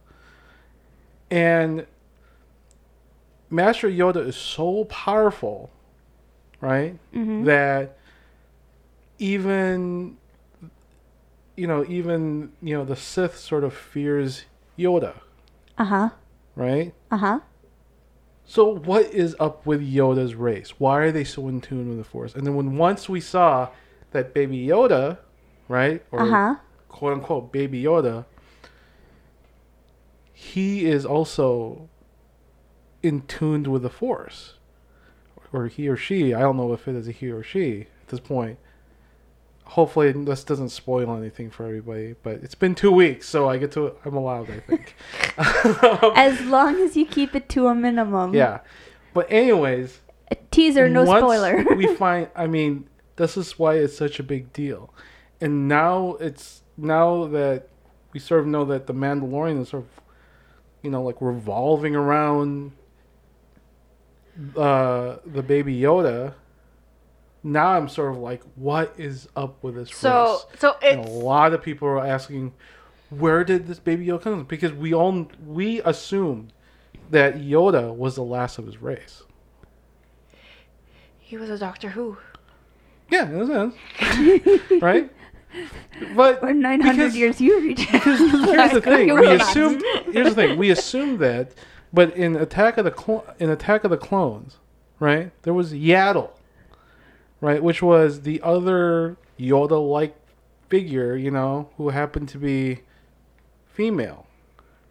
And 1.29 1.85
Master 3.49 3.89
Yoda 3.89 4.25
is 4.25 4.35
so 4.35 4.85
powerful, 4.85 5.69
right? 6.61 6.97
Mm-hmm. 7.13 7.43
That 7.45 7.97
even 9.17 10.17
you 11.55 11.67
know, 11.67 11.85
even 11.87 12.51
you 12.61 12.75
know, 12.77 12.85
the 12.85 12.95
Sith 12.95 13.37
sort 13.37 13.63
of 13.63 13.73
fears 13.73 14.45
Yoda, 14.77 15.15
Uh 15.77 15.85
huh. 15.85 16.09
right? 16.55 16.93
Uh 17.11 17.17
huh. 17.17 17.39
So 18.45 18.75
what 18.75 19.05
is 19.05 19.35
up 19.39 19.65
with 19.65 19.81
Yoda's 19.81 20.35
race? 20.35 20.73
Why 20.79 20.99
are 20.99 21.11
they 21.11 21.23
so 21.23 21.47
in 21.47 21.61
tune 21.61 21.89
with 21.89 21.97
the 21.97 22.03
Force? 22.03 22.35
And 22.35 22.45
then 22.45 22.55
when 22.55 22.77
once 22.77 23.09
we 23.09 23.19
saw 23.19 23.69
that 24.11 24.33
Baby 24.33 24.67
Yoda, 24.67 25.17
right, 25.67 26.03
or 26.11 26.21
Uh 26.21 26.25
huh. 26.29 26.55
quote 26.89 27.13
unquote 27.13 27.51
Baby 27.51 27.81
Yoda, 27.83 28.25
he 30.33 30.85
is 30.85 31.05
also 31.05 31.89
in 33.01 33.21
tuned 33.21 33.67
with 33.67 33.81
the 33.83 33.89
Force, 33.89 34.55
or 35.53 35.67
he 35.67 35.87
or 35.87 35.95
she. 35.95 36.33
I 36.33 36.41
don't 36.41 36.57
know 36.57 36.73
if 36.73 36.87
it 36.87 36.95
is 36.95 37.07
a 37.07 37.11
he 37.11 37.31
or 37.31 37.43
she 37.43 37.87
at 38.01 38.07
this 38.09 38.19
point. 38.19 38.59
Hopefully, 39.65 40.11
this 40.11 40.43
doesn't 40.43 40.69
spoil 40.69 41.15
anything 41.17 41.49
for 41.49 41.65
everybody. 41.65 42.15
But 42.21 42.35
it's 42.43 42.55
been 42.55 42.75
two 42.75 42.91
weeks, 42.91 43.27
so 43.27 43.49
I 43.49 43.57
get 43.57 43.71
to. 43.73 43.93
I'm 44.05 44.15
allowed, 44.15 44.49
I 44.49 44.59
think. 44.59 44.95
As 46.17 46.39
long 46.45 46.79
as 46.81 46.95
you 46.95 47.05
keep 47.05 47.35
it 47.35 47.49
to 47.49 47.67
a 47.67 47.75
minimum. 47.75 48.33
yeah, 48.33 48.59
but 49.13 49.31
anyways. 49.31 50.01
A 50.31 50.35
teaser, 50.49 50.89
no 50.89 51.05
spoiler. 51.05 51.63
we 51.75 51.85
find 51.97 52.27
i 52.35 52.47
mean 52.47 52.89
this 53.15 53.37
is 53.37 53.59
why 53.59 53.75
it's 53.75 53.95
such 53.95 54.19
a 54.19 54.23
big 54.23 54.51
deal 54.53 54.91
and 55.39 55.67
now 55.67 56.15
it's 56.19 56.63
now 56.77 57.27
that 57.27 57.67
we 58.11 58.19
sort 58.19 58.41
of 58.41 58.47
know 58.47 58.65
that 58.65 58.87
the 58.87 58.93
mandalorian 58.93 59.61
is 59.61 59.69
sort 59.69 59.83
of 59.83 59.89
you 60.81 60.89
know 60.89 61.03
like 61.03 61.17
revolving 61.21 61.95
around 61.95 62.71
uh 64.57 65.17
the 65.27 65.43
baby 65.43 65.79
yoda 65.79 66.33
now 67.45 67.67
i'm 67.69 67.87
sort 67.87 68.11
of 68.11 68.17
like 68.17 68.41
what 68.55 68.93
is 68.97 69.29
up 69.35 69.63
with 69.63 69.75
this 69.75 69.89
So, 69.91 70.33
race 70.51 70.59
so 70.59 70.75
and 70.81 70.99
a 71.05 71.09
lot 71.09 71.53
of 71.53 71.61
people 71.61 71.87
are 71.87 72.05
asking 72.05 72.53
where 73.11 73.43
did 73.43 73.67
this 73.67 73.79
baby 73.79 74.07
yoda 74.07 74.21
come 74.23 74.33
from 74.39 74.43
because 74.45 74.73
we 74.73 74.93
all 74.93 75.27
we 75.45 75.79
assumed 75.81 76.51
that 77.11 77.35
yoda 77.35 77.95
was 77.95 78.15
the 78.15 78.23
last 78.23 78.57
of 78.57 78.65
his 78.65 78.81
race 78.81 79.21
he 81.19 81.37
was 81.37 81.49
a 81.49 81.57
Doctor 81.57 81.89
Who. 81.89 82.17
Yeah, 83.09 83.27
in 83.27 83.41
a 83.41 83.47
sense. 83.47 84.81
right? 84.81 85.11
But 86.15 86.43
Or 86.43 86.53
900 86.53 86.91
because- 86.95 87.15
years 87.17 87.41
you 87.41 87.59
reach. 87.61 87.81
here's 87.81 88.71
the 88.71 88.81
thing. 88.83 89.13
We 89.15 89.27
assume 89.31 89.81
here's 90.11 90.35
the 90.35 90.35
thing. 90.35 90.57
We 90.57 90.69
assume 90.69 91.17
that 91.19 91.51
but 91.93 92.15
in 92.15 92.35
Attack 92.35 92.77
of 92.77 92.85
the 92.85 92.91
Clo- 92.91 93.23
in 93.39 93.49
Attack 93.49 93.85
of 93.85 93.91
the 93.91 93.97
Clones, 93.97 94.57
right? 94.99 95.31
There 95.43 95.53
was 95.53 95.73
Yaddle, 95.73 96.29
right, 97.45 97.61
which 97.61 97.81
was 97.81 98.21
the 98.21 98.41
other 98.41 99.17
Yoda-like 99.39 100.15
figure, 100.67 101.15
you 101.15 101.29
know, 101.29 101.69
who 101.77 101.89
happened 101.89 102.27
to 102.29 102.39
be 102.39 102.79
female, 103.67 104.25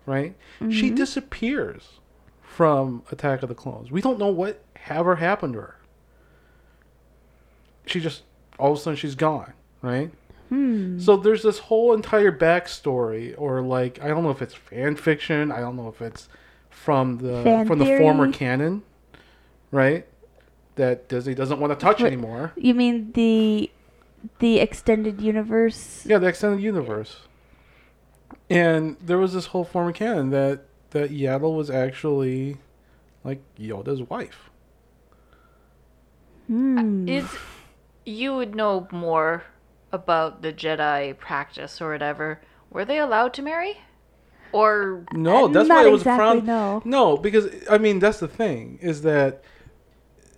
right? 0.07 0.37
She 0.71 0.91
disappears 0.91 1.99
from 2.43 3.03
Attack 3.11 3.43
of 3.43 3.49
the 3.49 3.55
Clones. 3.55 3.91
We 3.91 4.01
don't 4.01 4.19
know 4.19 4.29
what 4.29 4.63
ever 4.89 5.17
happened 5.17 5.55
to 5.55 5.61
her. 5.61 5.77
She 7.87 7.99
just 8.01 8.23
all 8.59 8.73
of 8.73 8.79
a 8.79 8.81
sudden 8.81 8.97
she's 8.97 9.17
gone, 9.17 9.53
right? 9.83 10.13
Hmm. 10.49 10.99
So 11.01 11.17
there's 11.17 11.43
this 11.43 11.59
whole 11.59 11.93
entire 11.93 12.31
backstory, 12.31 13.35
or 13.37 13.63
like 13.63 14.01
I 14.01 14.07
don't 14.09 14.23
know 14.23 14.31
if 14.31 14.41
it's 14.41 14.55
fan 14.55 14.95
fiction. 14.95 15.51
I 15.51 15.59
don't 15.61 15.77
know 15.77 15.89
if 15.89 16.01
it's 16.01 16.29
from 16.71 17.19
the 17.19 17.43
Fan 17.43 17.67
from 17.67 17.79
the 17.81 17.99
former 17.99 18.31
canon, 18.31 18.83
right? 19.73 20.07
That 20.77 21.09
Disney 21.09 21.35
doesn't 21.35 21.61
want 21.61 21.73
to 21.73 21.77
touch 21.79 22.01
What- 22.01 22.07
anymore. 22.07 22.53
You 22.57 22.75
mean 22.75 23.13
the 23.13 23.71
the 24.39 24.59
extended 24.59 25.21
universe? 25.21 26.05
Yeah, 26.07 26.19
the 26.19 26.27
extended 26.27 26.61
universe. 26.63 27.21
And 28.51 28.97
there 29.01 29.19
was 29.19 29.33
this 29.35 29.47
whole 29.47 29.65
former 29.65 29.93
canon 29.93 30.31
that 30.31 30.65
that 30.91 31.11
Yaddle 31.11 31.57
was 31.57 31.71
actually 31.71 32.57
like 33.23 33.41
Yoda's 33.59 34.03
wife. 34.03 34.51
Hmm. 36.47 37.09
Is 37.09 37.27
you 38.05 38.35
would 38.37 38.55
know 38.55 38.87
more 38.93 39.45
about 39.93 40.43
the 40.43 40.53
Jedi 40.53 41.17
practice 41.19 41.81
or 41.81 41.91
whatever. 41.93 42.41
Were 42.71 42.85
they 42.85 42.99
allowed 42.99 43.33
to 43.35 43.43
marry? 43.43 43.79
Or 44.53 45.05
No, 45.13 45.47
Uh, 45.47 45.49
that's 45.49 45.69
not 45.69 45.83
why 45.83 45.89
it 45.89 45.93
was 45.93 46.03
exactly, 46.03 46.41
frowned. 46.43 46.47
no. 46.47 46.83
no, 46.85 47.17
because 47.17 47.49
I 47.71 47.79
mean 47.79 47.99
that's 47.99 48.21
the 48.21 48.29
thing 48.29 48.79
is 48.83 49.03
that 49.03 49.43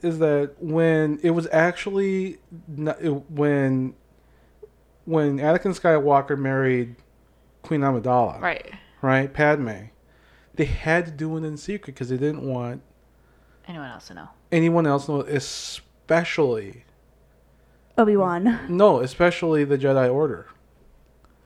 is 0.03 0.19
that 0.19 0.55
when 0.59 1.19
it 1.23 1.31
was 1.31 1.49
actually 1.53 2.39
not, 2.69 3.01
it, 3.01 3.11
when 3.31 3.95
when 5.05 5.39
Anakin 5.39 5.79
Skywalker 5.79 6.39
married 6.39 6.97
Queen 7.63 7.81
Amidala, 7.81 8.41
right? 8.41 8.73
right, 9.03 9.33
Padme, 9.33 9.87
they 10.55 10.65
had 10.65 11.07
to 11.07 11.13
do 11.13 11.37
it 11.37 11.45
in 11.45 11.57
secret 11.57 11.95
because 11.95 12.09
they 12.09 12.17
didn't 12.17 12.43
want 12.43 12.83
Anyone 13.69 13.91
else 13.91 14.09
to 14.09 14.15
know? 14.15 14.29
anyone 14.53 14.87
else 14.87 15.09
know, 15.09 15.21
especially 15.23 16.85
Obi 17.99 18.17
Wan, 18.17 18.61
no, 18.69 19.01
especially 19.01 19.65
the 19.65 19.79
Jedi 19.79 20.13
Order. 20.13 20.47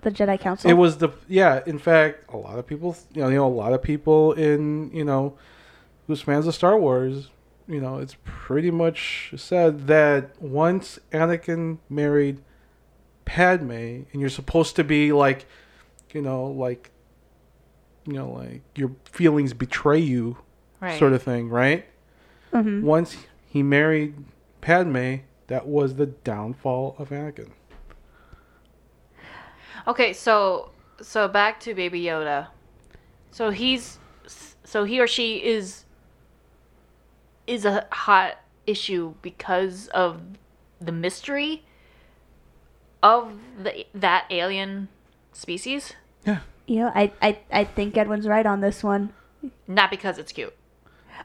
the 0.03 0.11
Jedi 0.11 0.39
Council. 0.41 0.71
It 0.71 0.75
was 0.75 0.99
the 0.99 1.11
yeah. 1.29 1.63
In 1.67 1.79
fact, 1.79 2.33
a 2.33 2.37
lot 2.37 2.59
of 2.59 2.67
people, 2.67 2.97
you 3.15 3.23
know, 3.23 3.29
you 3.29 3.37
know, 3.37 3.47
a 3.47 3.49
lot 3.49 3.73
of 3.73 3.83
people 3.83 4.33
in 4.33 4.91
you 4.93 5.05
know, 5.05 5.37
who's 6.07 6.21
fans 6.23 6.47
of 6.47 6.55
Star 6.55 6.79
Wars, 6.79 7.29
you 7.71 7.81
know, 7.81 7.99
it's 7.99 8.17
pretty 8.25 8.71
much 8.71 9.33
said 9.37 9.87
that 9.87 10.41
once 10.43 10.99
Anakin 11.13 11.79
married 11.89 12.43
Padme, 13.25 13.71
and 13.71 14.15
you're 14.15 14.29
supposed 14.29 14.75
to 14.77 14.83
be 14.85 15.13
like, 15.13 15.47
you 16.13 16.21
know, 16.21 16.47
like, 16.47 16.91
you 18.07 18.15
know, 18.15 18.31
like 18.31 18.63
your 18.75 18.91
feelings 19.05 19.53
betray 19.55 19.99
you, 20.01 20.39
Right. 20.81 20.99
sort 20.99 21.13
of 21.13 21.23
thing, 21.23 21.49
right? 21.49 21.87
Mhm. 22.53 22.83
Once 22.83 23.17
he 23.47 23.63
married 23.63 24.15
Padme, 24.61 25.17
that 25.47 25.67
was 25.67 25.95
the 25.95 26.07
downfall 26.07 26.97
of 26.99 27.11
Anakin. 27.11 27.51
Okay, 29.87 30.13
so 30.13 30.71
so 31.01 31.29
back 31.29 31.61
to 31.61 31.75
Baby 31.75 32.03
Yoda. 32.03 32.49
So 33.31 33.51
he's 33.51 33.99
so 34.65 34.85
he 34.85 35.01
or 35.01 35.07
she 35.07 35.37
is 35.45 35.85
is 37.51 37.65
a 37.65 37.87
hot 37.93 38.37
issue 38.67 39.15
because 39.23 39.89
of 39.89 40.21
the 40.81 40.93
mystery 40.93 41.65
of 43.03 43.33
the 43.63 43.87
that 43.95 44.27
alien 44.31 44.89
species, 45.33 45.95
Yeah. 46.27 46.41
You 46.67 46.81
know, 46.81 46.93
I, 46.95 47.13
I, 47.21 47.39
I 47.51 47.65
think 47.65 47.97
Edwin's 47.97 48.29
right 48.29 48.47
on 48.47 48.61
this 48.61 48.85
one. 48.85 49.13
not 49.67 49.91
because 49.91 50.19
it's 50.19 50.33
cute. 50.33 50.55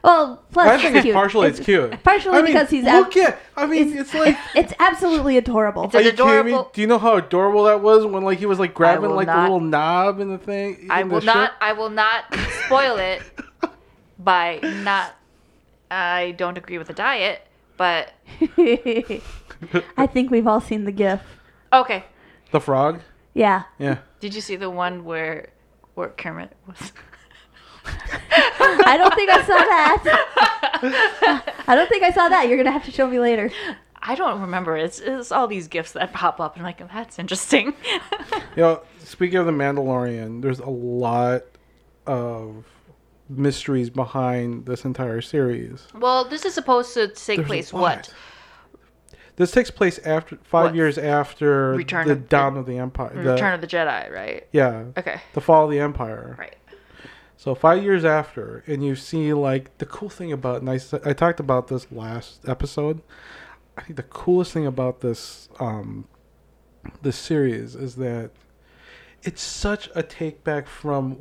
Well, 0.02 0.42
plus 0.52 0.68
I 0.68 0.76
think 0.78 0.88
it's 0.88 0.96
it's 0.96 1.02
cute. 1.04 1.14
partially 1.14 1.48
it's, 1.48 1.60
cute. 1.60 2.02
partially 2.02 2.38
I 2.38 2.42
mean, 2.42 2.46
because 2.52 2.70
he's 2.70 2.84
look 2.84 3.16
ab- 3.16 3.28
at. 3.34 3.38
I 3.56 3.66
mean, 3.66 3.88
it's, 3.96 4.12
it's, 4.12 4.14
like. 4.14 4.36
it's 4.54 4.72
absolutely 4.78 5.36
adorable. 5.36 5.84
It's 5.84 5.94
Are 5.94 5.98
an 5.98 6.04
you 6.04 6.10
kidding 6.12 6.26
me? 6.26 6.32
adorable- 6.52 6.70
Do 6.72 6.80
you 6.80 6.86
know 6.86 6.98
how 6.98 7.16
adorable 7.16 7.64
that 7.64 7.80
was 7.82 8.04
when 8.06 8.22
like 8.24 8.38
he 8.38 8.46
was 8.46 8.58
like 8.58 8.74
grabbing 8.74 9.08
will 9.10 9.16
like 9.16 9.26
the 9.26 9.40
little 9.40 9.60
knob 9.60 10.20
in 10.20 10.28
the 10.28 10.38
thing? 10.38 10.88
I 10.90 11.00
in 11.02 11.08
the 11.08 11.14
will 11.14 11.22
not. 11.22 11.50
ship? 11.50 11.56
I 11.60 11.72
will 11.72 11.90
not 11.90 12.24
spoil 12.66 12.96
it 12.98 13.22
by 14.18 14.60
not. 14.62 15.14
I 15.90 16.32
don't 16.32 16.58
agree 16.58 16.78
with 16.78 16.88
the 16.88 16.94
diet, 16.94 17.46
but 17.76 18.12
I 19.96 20.06
think 20.06 20.30
we've 20.30 20.46
all 20.46 20.60
seen 20.60 20.84
the 20.84 20.92
GIF. 20.92 21.20
okay. 21.72 22.04
The 22.52 22.60
frog. 22.60 23.00
Yeah. 23.34 23.64
Yeah. 23.78 23.98
Did 24.20 24.34
you 24.34 24.40
see 24.40 24.56
the 24.56 24.70
one 24.70 25.04
where 25.04 25.48
where 25.94 26.08
Kermit 26.10 26.52
was? 26.66 26.92
I 28.58 28.96
don't 28.96 29.14
think 29.14 29.30
I 29.30 29.40
saw 29.42 29.56
that. 29.56 31.42
I 31.66 31.74
don't 31.74 31.88
think 31.88 32.02
I 32.02 32.10
saw 32.12 32.28
that. 32.28 32.48
You're 32.48 32.56
gonna 32.56 32.70
have 32.70 32.84
to 32.84 32.90
show 32.92 33.06
me 33.06 33.18
later. 33.18 33.50
I 34.00 34.14
don't 34.14 34.40
remember. 34.40 34.76
It's, 34.76 35.00
it's 35.00 35.32
all 35.32 35.48
these 35.48 35.66
gifts 35.68 35.92
that 35.92 36.12
pop 36.12 36.40
up, 36.40 36.54
and 36.56 36.64
I'm 36.64 36.68
like, 36.68 36.80
oh, 36.80 36.88
that's 36.92 37.18
interesting. 37.18 37.74
You 38.54 38.62
know, 38.62 38.82
speaking 39.00 39.38
of 39.38 39.46
the 39.46 39.52
Mandalorian, 39.52 40.42
there's 40.42 40.60
a 40.60 40.70
lot 40.70 41.42
of 42.06 42.64
mysteries 43.28 43.90
behind 43.90 44.66
this 44.66 44.84
entire 44.84 45.20
series. 45.20 45.86
well, 45.94 46.24
this 46.24 46.44
is 46.44 46.54
supposed 46.54 46.94
to 46.94 47.08
take 47.08 47.38
There's 47.38 47.46
place 47.48 47.72
what? 47.72 48.12
This 49.36 49.50
takes 49.50 49.70
place 49.70 49.98
after 49.98 50.36
five 50.44 50.66
What? 50.66 50.74
years 50.76 50.96
after 50.96 51.72
Return 51.72 52.06
the 52.06 52.12
of 52.14 52.28
the- 52.28 52.36
of 52.38 52.66
the 52.66 52.78
Empire. 52.78 53.10
the- 53.22 53.32
Return 53.32 53.52
of 53.52 53.60
the 53.60 53.66
Jedi, 53.66 54.10
right? 54.10 54.46
yeah, 54.52 54.84
Okay, 54.96 55.20
the 55.34 55.40
fall 55.42 55.64
of 55.66 55.70
the 55.70 55.78
Empire. 55.80 56.36
right. 56.38 56.56
So 57.36 57.54
five 57.54 57.82
years 57.82 58.02
after, 58.04 58.64
and 58.66 58.82
you 58.82 58.94
see 58.96 59.34
like 59.34 59.76
the 59.78 59.84
cool 59.86 60.08
thing 60.08 60.32
about, 60.32 60.60
and 60.62 60.70
I, 60.70 60.76
s- 60.76 60.94
I 60.94 61.12
talked 61.12 61.38
about 61.38 61.68
this 61.68 61.86
last 61.92 62.48
episode. 62.48 63.02
I 63.76 63.82
think 63.82 63.96
the 63.96 64.02
coolest 64.04 64.52
thing 64.52 64.66
about 64.66 65.00
this 65.00 65.50
um, 65.60 66.06
this 67.02 67.16
series 67.16 67.74
is 67.74 67.96
that 67.96 68.30
it's 69.22 69.42
such 69.42 69.90
a 69.94 70.02
take 70.02 70.44
back 70.44 70.66
from 70.66 71.18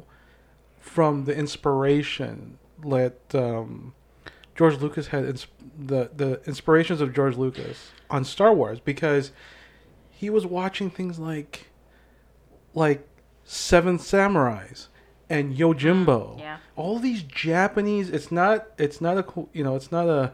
from 0.85 1.25
the 1.25 1.35
inspiration 1.35 2.59
that 2.85 3.17
um, 3.33 3.93
George 4.55 4.79
Lucas 4.79 5.07
had 5.07 5.25
ins- 5.25 5.47
the 5.77 6.11
the 6.15 6.39
inspirations 6.45 7.01
of 7.01 7.11
George 7.11 7.35
Lucas 7.35 7.89
on 8.09 8.23
Star 8.23 8.53
Wars 8.53 8.79
because 8.79 9.31
he 10.11 10.29
was 10.29 10.45
watching 10.45 10.91
things 10.91 11.17
like 11.17 11.67
like 12.75 13.07
Seven 13.43 13.97
Samurais 13.97 14.87
and 15.27 15.57
Yojimbo. 15.57 16.39
yeah. 16.39 16.57
All 16.75 16.99
these 16.99 17.23
Japanese. 17.23 18.09
It's 18.09 18.31
not. 18.31 18.67
It's 18.77 19.01
not 19.01 19.17
a. 19.17 19.25
You 19.53 19.63
know. 19.63 19.75
It's 19.75 19.91
not 19.91 20.07
a. 20.07 20.33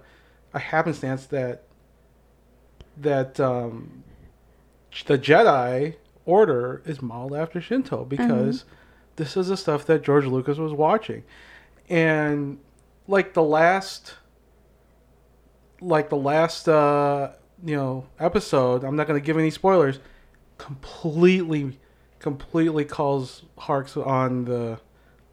A 0.53 0.59
happenstance 0.59 1.25
that. 1.27 1.63
That 2.97 3.39
um, 3.39 4.03
the 5.05 5.17
Jedi 5.17 5.95
Order 6.25 6.81
is 6.85 7.01
modeled 7.01 7.35
after 7.35 7.61
Shinto 7.61 8.03
because 8.03 8.65
this 9.21 9.37
is 9.37 9.49
the 9.49 9.57
stuff 9.57 9.85
that 9.85 10.01
George 10.01 10.25
Lucas 10.25 10.57
was 10.57 10.73
watching, 10.73 11.23
and 11.89 12.57
like 13.07 13.33
the 13.33 13.43
last. 13.43 14.15
Like 15.83 16.09
the 16.09 16.17
last, 16.17 16.69
uh, 16.69 17.31
you 17.65 17.75
know, 17.75 18.05
episode. 18.19 18.83
I'm 18.83 18.95
not 18.95 19.07
going 19.07 19.19
to 19.19 19.25
give 19.25 19.35
any 19.35 19.49
spoilers. 19.49 19.97
Completely 20.59 21.79
completely 22.19 22.85
calls 22.85 23.41
harks 23.57 23.97
on 23.97 24.45
the 24.45 24.79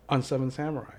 on 0.09 0.22
Seven 0.22 0.51
Samurai. 0.51 0.95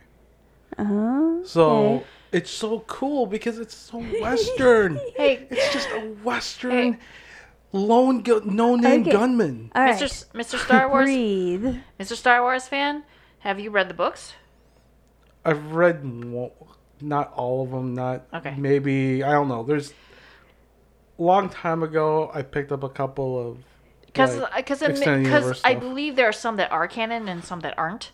Oh. 0.77 1.41
So 1.43 1.71
okay. 1.71 2.05
it's 2.31 2.51
so 2.51 2.81
cool 2.81 3.25
because 3.25 3.59
it's 3.59 3.75
so 3.75 3.99
western. 4.21 4.99
Hey, 5.15 5.47
it's 5.49 5.73
just 5.73 5.89
a 5.89 5.99
western 6.23 6.97
lone 7.71 8.21
gu- 8.21 8.41
no 8.45 8.75
name 8.75 9.01
Okay. 9.01 9.11
gunman. 9.11 9.71
All 9.75 9.83
right. 9.83 9.95
Mr. 9.95 10.03
S- 10.03 10.25
Mr. 10.33 10.57
Star 10.57 10.89
Wars, 10.89 11.05
Breathe. 11.05 11.75
Mr. 11.99 12.15
Star 12.15 12.41
Wars 12.41 12.67
fan, 12.67 13.03
have 13.39 13.59
you 13.59 13.69
read 13.69 13.89
the 13.89 13.93
books? 13.93 14.33
I've 15.45 15.71
read 15.73 16.03
mo- 16.03 16.51
not 17.01 17.31
all 17.33 17.63
of 17.63 17.71
them. 17.71 17.93
Not 17.93 18.23
Okay. 18.33 18.55
maybe 18.57 19.23
I 19.23 19.31
don't 19.31 19.47
know. 19.47 19.63
There's 19.63 19.91
a 21.17 21.21
long 21.21 21.49
time 21.49 21.83
ago. 21.83 22.31
I 22.33 22.41
picked 22.41 22.71
up 22.71 22.83
a 22.83 22.89
couple 22.89 23.39
of 23.39 23.57
Because 24.07 24.37
like, 24.37 24.55
because 24.57 24.81
extended 24.81 25.23
because 25.23 25.41
universe 25.43 25.61
I 25.63 25.71
stuff. 25.71 25.81
believe 25.83 26.15
there 26.15 26.27
are 26.27 26.33
some 26.33 26.55
that 26.57 26.71
are 26.71 26.87
canon 26.87 27.27
and 27.29 27.43
some 27.43 27.59
that 27.61 27.77
aren't, 27.77 28.11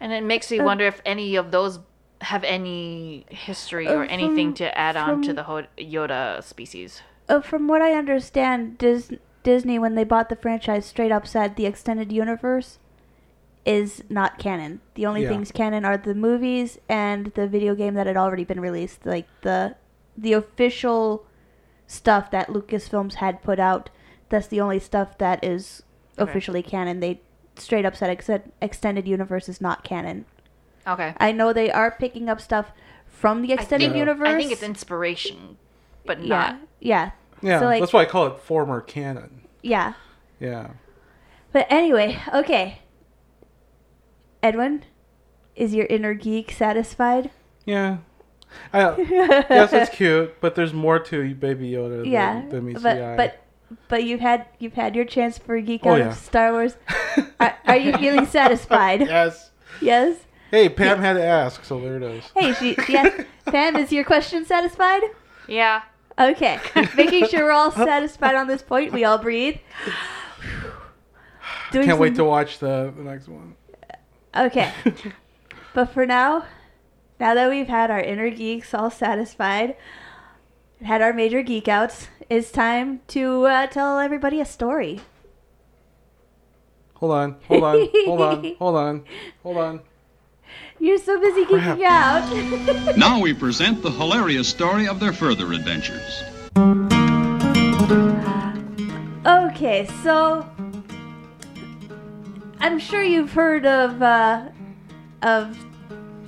and 0.00 0.12
it 0.12 0.22
makes 0.22 0.50
Uh, 0.52 0.56
me 0.56 0.60
wonder 0.60 0.84
if 0.86 1.00
any 1.06 1.34
of 1.36 1.50
those 1.50 1.80
have 2.20 2.44
any 2.44 3.24
history 3.30 3.86
Uh, 3.88 3.94
or 3.94 4.04
anything 4.04 4.48
from- 4.48 4.54
to 4.54 4.76
add 4.78 4.96
on 4.96 5.22
to 5.22 5.28
from- 5.28 5.36
the 5.36 5.42
Ho- 5.44 5.66
Yoda 5.78 6.42
species. 6.42 7.00
Uh, 7.28 7.40
from 7.40 7.68
what 7.68 7.82
I 7.82 7.92
understand, 7.92 8.78
Dis- 8.78 9.12
Disney, 9.42 9.78
when 9.78 9.94
they 9.94 10.04
bought 10.04 10.28
the 10.28 10.36
franchise, 10.36 10.86
straight 10.86 11.12
up 11.12 11.26
said 11.26 11.56
the 11.56 11.66
extended 11.66 12.10
universe 12.12 12.78
is 13.64 14.02
not 14.08 14.38
canon. 14.38 14.80
The 14.94 15.04
only 15.06 15.22
Yeah. 15.24 15.28
things 15.28 15.52
canon 15.52 15.84
are 15.84 15.96
the 15.98 16.14
movies 16.14 16.78
and 16.88 17.26
the 17.34 17.46
video 17.46 17.74
game 17.74 17.94
that 17.94 18.06
had 18.06 18.16
already 18.16 18.44
been 18.44 18.60
released. 18.60 19.04
Like 19.04 19.26
the 19.42 19.74
the 20.16 20.32
official 20.32 21.24
stuff 21.86 22.30
that 22.32 22.48
Lucasfilms 22.48 23.14
had 23.14 23.42
put 23.42 23.60
out. 23.60 23.88
That's 24.30 24.48
the 24.48 24.60
only 24.60 24.78
stuff 24.80 25.16
that 25.18 25.42
is 25.44 25.82
Okay. 26.18 26.28
officially 26.30 26.62
canon. 26.62 26.98
They 27.00 27.20
straight 27.56 27.84
up 27.84 27.94
said 27.94 28.10
ex- 28.10 28.30
extended 28.60 29.06
universe 29.06 29.48
is 29.48 29.60
not 29.60 29.84
canon. 29.84 30.24
Okay. 30.86 31.14
I 31.18 31.30
know 31.32 31.52
they 31.52 31.70
are 31.70 31.90
picking 31.90 32.28
up 32.28 32.40
stuff 32.40 32.72
from 33.06 33.42
the 33.42 33.52
I 33.52 33.54
extended 33.56 33.90
think, 33.92 33.98
universe. 33.98 34.28
I 34.28 34.36
think 34.36 34.50
it's 34.52 34.62
inspiration, 34.62 35.56
but 36.04 36.20
yeah, 36.22 36.26
not. 36.28 36.58
Yeah, 36.80 37.10
yeah. 37.42 37.58
So, 37.60 37.66
like- 37.66 37.80
that's 37.80 37.92
why 37.92 38.02
I 38.02 38.04
call 38.06 38.26
it 38.26 38.38
former 38.40 38.80
canon. 38.80 39.42
yeah. 39.62 39.94
Yeah. 40.40 40.68
But 41.52 41.66
anyway, 41.70 42.20
okay. 42.32 42.78
Edwin, 44.42 44.84
is 45.56 45.74
your 45.74 45.86
inner 45.86 46.14
geek 46.14 46.52
satisfied? 46.52 47.30
Yeah. 47.64 47.98
I, 48.72 48.96
yes, 49.50 49.72
it's 49.72 49.94
cute, 49.94 50.40
but 50.40 50.54
there's 50.54 50.72
more 50.72 50.98
to 51.00 51.34
Baby 51.34 51.72
Yoda 51.72 52.06
yeah, 52.10 52.46
than 52.48 52.66
meets 52.66 52.82
but 52.82 52.94
the 52.94 53.04
eye. 53.04 53.16
but 53.16 53.42
but 53.88 54.04
you've 54.04 54.20
had 54.20 54.46
you've 54.58 54.72
had 54.74 54.94
your 54.96 55.04
chance 55.04 55.36
for 55.36 55.54
a 55.56 55.60
geek 55.62 55.82
Oh, 55.84 55.90
out 55.92 55.98
yeah. 55.98 56.08
of 56.08 56.14
Star 56.14 56.52
Wars. 56.52 56.76
are, 57.40 57.56
are 57.66 57.76
you 57.76 57.92
feeling 57.98 58.24
satisfied? 58.26 59.00
yes. 59.00 59.50
Yes. 59.82 60.16
Hey, 60.50 60.68
Pam 60.70 60.98
had 61.00 61.14
to 61.14 61.22
ask, 61.24 61.62
so 61.64 61.78
there 61.80 61.96
it 61.96 62.02
is. 62.02 62.24
Hey, 62.34 62.54
she, 62.54 62.74
yes. 62.88 63.24
Pam, 63.46 63.76
is 63.76 63.92
your 63.92 64.04
question 64.04 64.46
satisfied? 64.46 65.02
Yeah. 65.46 65.82
Okay, 66.18 66.58
making 66.96 67.28
sure 67.28 67.44
we're 67.44 67.52
all 67.52 67.70
satisfied 67.70 68.34
on 68.34 68.48
this 68.48 68.62
point. 68.62 68.92
We 68.92 69.04
all 69.04 69.18
breathe. 69.18 69.58
Doing 71.72 71.86
Can't 71.86 71.98
wait 71.98 72.14
to 72.16 72.24
watch 72.24 72.58
the, 72.58 72.92
the 72.96 73.02
next 73.02 73.28
one. 73.28 73.54
Okay. 74.34 74.72
but 75.74 75.86
for 75.92 76.06
now, 76.06 76.46
now 77.20 77.34
that 77.34 77.50
we've 77.50 77.68
had 77.68 77.90
our 77.90 78.00
inner 78.00 78.30
geeks 78.30 78.72
all 78.72 78.90
satisfied, 78.90 79.76
had 80.82 81.02
our 81.02 81.12
major 81.12 81.42
geek 81.42 81.68
outs, 81.68 82.08
it's 82.30 82.50
time 82.50 83.00
to 83.08 83.46
uh, 83.46 83.66
tell 83.66 83.98
everybody 83.98 84.40
a 84.40 84.44
story. 84.44 85.00
Hold 86.94 87.12
on, 87.12 87.36
hold 87.46 87.64
on, 87.64 87.88
hold 88.06 88.20
on, 88.20 88.54
hold 88.58 88.76
on, 88.76 89.04
hold 89.42 89.56
on. 89.56 89.80
You're 90.80 90.98
so 90.98 91.20
busy 91.20 91.44
Crap. 91.44 91.78
geeking 91.78 91.84
out. 91.84 92.96
Now 92.96 93.20
we 93.20 93.34
present 93.34 93.82
the 93.82 93.90
hilarious 93.90 94.48
story 94.48 94.86
of 94.86 95.00
their 95.00 95.12
further 95.12 95.52
adventures. 95.52 96.22
okay, 99.26 99.86
so 100.02 100.48
I'm 102.60 102.78
sure 102.78 103.02
you've 103.02 103.32
heard 103.32 103.66
of 103.66 104.00
uh, 104.02 104.48
of 105.22 105.58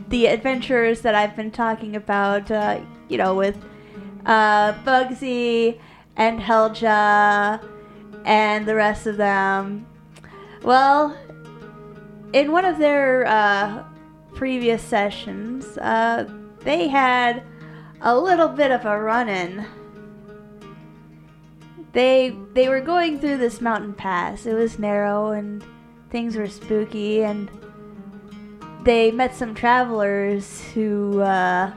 the 0.09 0.27
adventures 0.27 1.01
that 1.03 1.15
I've 1.15 1.37
been 1.37 1.51
talking 1.53 1.95
about. 1.97 2.51
Uh, 2.51 2.81
you 3.09 3.19
know, 3.19 3.35
with 3.35 3.57
uh, 4.27 4.73
Bugsy 4.85 5.79
and 6.17 6.41
Helja 6.41 7.65
and 8.25 8.67
the 8.67 8.75
rest 8.75 9.07
of 9.07 9.17
them. 9.17 9.87
Well, 10.63 11.17
in 12.33 12.53
one 12.53 12.65
of 12.65 12.79
their 12.79 13.27
uh, 13.27 13.85
previous 14.41 14.81
sessions, 14.81 15.77
uh, 15.77 16.27
they 16.61 16.89
had 16.89 17.43
a 18.01 18.19
little 18.19 18.49
bit 18.49 18.71
of 18.71 18.87
a 18.87 18.99
run-in. 18.99 19.67
They 21.93 22.35
they 22.55 22.71
were 22.71 22.81
going 22.81 23.19
through 23.19 23.37
this 23.37 23.61
mountain 23.61 23.93
pass. 23.93 24.47
It 24.47 24.55
was 24.55 24.79
narrow 24.79 25.33
and 25.33 25.63
things 26.09 26.37
were 26.37 26.47
spooky 26.47 27.23
and 27.23 27.51
they 28.83 29.11
met 29.11 29.35
some 29.35 29.55
travelers 29.55 30.65
who 30.73 31.21
uh 31.21 31.75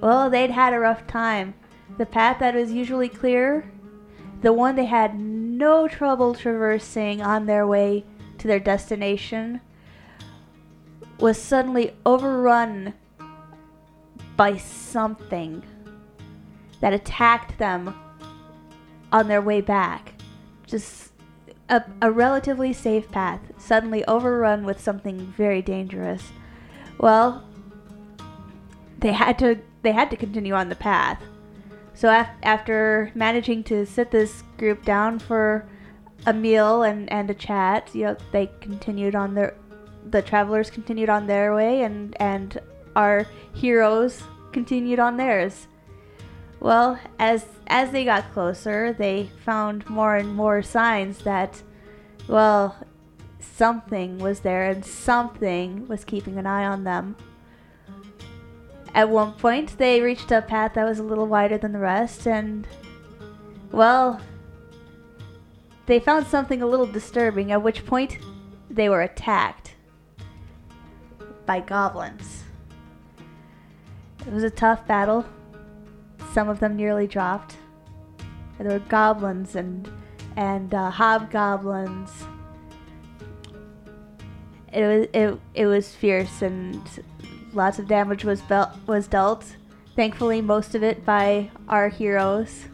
well, 0.00 0.30
they'd 0.30 0.52
had 0.52 0.74
a 0.74 0.78
rough 0.78 1.04
time. 1.08 1.54
The 1.96 2.06
path 2.06 2.38
that 2.38 2.54
was 2.54 2.70
usually 2.70 3.08
clear, 3.08 3.68
the 4.42 4.52
one 4.52 4.76
they 4.76 4.84
had 4.84 5.18
no 5.18 5.88
trouble 5.88 6.36
traversing 6.36 7.22
on 7.22 7.46
their 7.46 7.66
way 7.66 8.04
to 8.38 8.46
their 8.46 8.60
destination, 8.60 9.62
was 11.18 11.40
suddenly 11.40 11.94
overrun 12.06 12.94
by 14.36 14.56
something 14.56 15.62
that 16.80 16.92
attacked 16.92 17.58
them 17.58 17.94
on 19.12 19.28
their 19.28 19.42
way 19.42 19.60
back. 19.60 20.14
Just 20.66 21.12
a, 21.68 21.82
a 22.00 22.10
relatively 22.10 22.72
safe 22.72 23.10
path, 23.10 23.40
suddenly 23.58 24.04
overrun 24.06 24.64
with 24.64 24.80
something 24.80 25.18
very 25.36 25.60
dangerous. 25.60 26.30
Well, 26.98 27.44
they 28.98 29.12
had 29.12 29.38
to 29.40 29.58
they 29.82 29.92
had 29.92 30.10
to 30.10 30.16
continue 30.16 30.54
on 30.54 30.68
the 30.68 30.74
path. 30.74 31.22
So 31.94 32.08
af- 32.08 32.30
after 32.42 33.10
managing 33.14 33.64
to 33.64 33.86
sit 33.86 34.10
this 34.10 34.42
group 34.56 34.84
down 34.84 35.18
for 35.18 35.68
a 36.26 36.32
meal 36.32 36.82
and, 36.82 37.10
and 37.12 37.30
a 37.30 37.34
chat, 37.34 37.90
you 37.94 38.04
know, 38.04 38.16
they 38.32 38.50
continued 38.60 39.14
on 39.14 39.34
their 39.34 39.54
the 40.10 40.22
travelers 40.22 40.70
continued 40.70 41.08
on 41.08 41.26
their 41.26 41.54
way 41.54 41.82
and 41.82 42.16
and 42.20 42.60
our 42.96 43.26
heroes 43.54 44.22
continued 44.52 44.98
on 44.98 45.16
theirs. 45.16 45.66
Well, 46.60 46.98
as 47.18 47.46
as 47.66 47.90
they 47.90 48.04
got 48.04 48.32
closer, 48.32 48.92
they 48.92 49.30
found 49.44 49.88
more 49.88 50.16
and 50.16 50.34
more 50.34 50.62
signs 50.62 51.18
that 51.18 51.62
well, 52.26 52.76
something 53.40 54.18
was 54.18 54.40
there 54.40 54.70
and 54.70 54.84
something 54.84 55.88
was 55.88 56.04
keeping 56.04 56.38
an 56.38 56.46
eye 56.46 56.64
on 56.64 56.84
them. 56.84 57.16
At 58.94 59.08
one 59.08 59.32
point, 59.32 59.78
they 59.78 60.00
reached 60.00 60.30
a 60.32 60.42
path 60.42 60.74
that 60.74 60.84
was 60.84 60.98
a 60.98 61.04
little 61.04 61.26
wider 61.26 61.58
than 61.58 61.72
the 61.72 61.78
rest, 61.78 62.26
and, 62.26 62.66
well, 63.70 64.20
they 65.86 66.00
found 66.00 66.26
something 66.26 66.62
a 66.62 66.66
little 66.66 66.86
disturbing, 66.86 67.52
at 67.52 67.62
which 67.62 67.86
point 67.86 68.18
they 68.70 68.88
were 68.88 69.02
attacked 69.02 69.74
by 71.48 71.60
goblins. 71.60 72.44
It 74.26 74.32
was 74.32 74.44
a 74.44 74.50
tough 74.50 74.86
battle. 74.86 75.24
Some 76.34 76.50
of 76.50 76.60
them 76.60 76.76
nearly 76.76 77.06
dropped. 77.06 77.56
There 78.58 78.70
were 78.70 78.78
goblins 78.80 79.56
and 79.56 79.90
and 80.36 80.74
uh, 80.74 80.90
hobgoblins. 80.90 82.10
It 84.72 84.82
was 84.82 85.06
it, 85.14 85.40
it 85.54 85.66
was 85.66 85.94
fierce 85.94 86.42
and 86.42 86.82
lots 87.54 87.78
of 87.78 87.88
damage 87.88 88.24
was 88.24 88.42
bel- 88.42 88.78
was 88.86 89.08
dealt. 89.08 89.56
Thankfully, 89.96 90.42
most 90.42 90.74
of 90.74 90.82
it 90.82 91.06
by 91.06 91.50
our 91.66 91.88
heroes. 91.88 92.66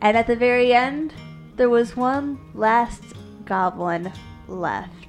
And 0.00 0.16
at 0.16 0.28
the 0.28 0.36
very 0.36 0.72
end, 0.72 1.12
there 1.56 1.68
was 1.68 1.96
one 1.96 2.38
last 2.54 3.02
goblin 3.44 4.12
left. 4.46 5.01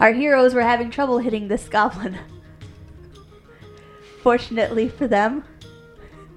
Our 0.00 0.12
heroes 0.12 0.54
were 0.54 0.62
having 0.62 0.90
trouble 0.90 1.18
hitting 1.18 1.48
this 1.48 1.68
goblin. 1.68 2.18
Fortunately 4.22 4.88
for 4.88 5.06
them, 5.06 5.44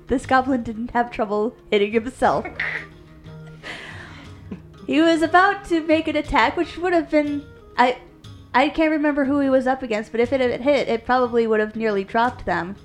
this 0.07 0.26
goblin 0.26 0.64
didn't 0.64 0.91
have 0.91 1.09
trouble 1.09 1.55
hitting 1.72 1.93
himself. 1.93 2.45
he 4.86 5.01
was 5.01 5.22
about 5.22 5.64
to 5.66 5.82
make 5.82 6.09
an 6.09 6.18
attack, 6.18 6.57
which 6.57 6.78
would 6.78 6.91
have 6.91 7.09
been 7.09 7.45
I 7.78 7.97
I 8.53 8.68
can't 8.68 8.91
remember 8.91 9.24
who 9.24 9.39
he 9.39 9.49
was 9.49 9.66
up 9.66 9.82
against, 9.82 10.11
but 10.11 10.20
if 10.20 10.34
it 10.34 10.41
had 10.41 10.61
hit, 10.61 10.89
it 10.89 11.05
probably 11.05 11.47
would 11.47 11.61
have 11.61 11.76
nearly 11.76 12.03
dropped 12.03 12.45
them. 12.45 12.76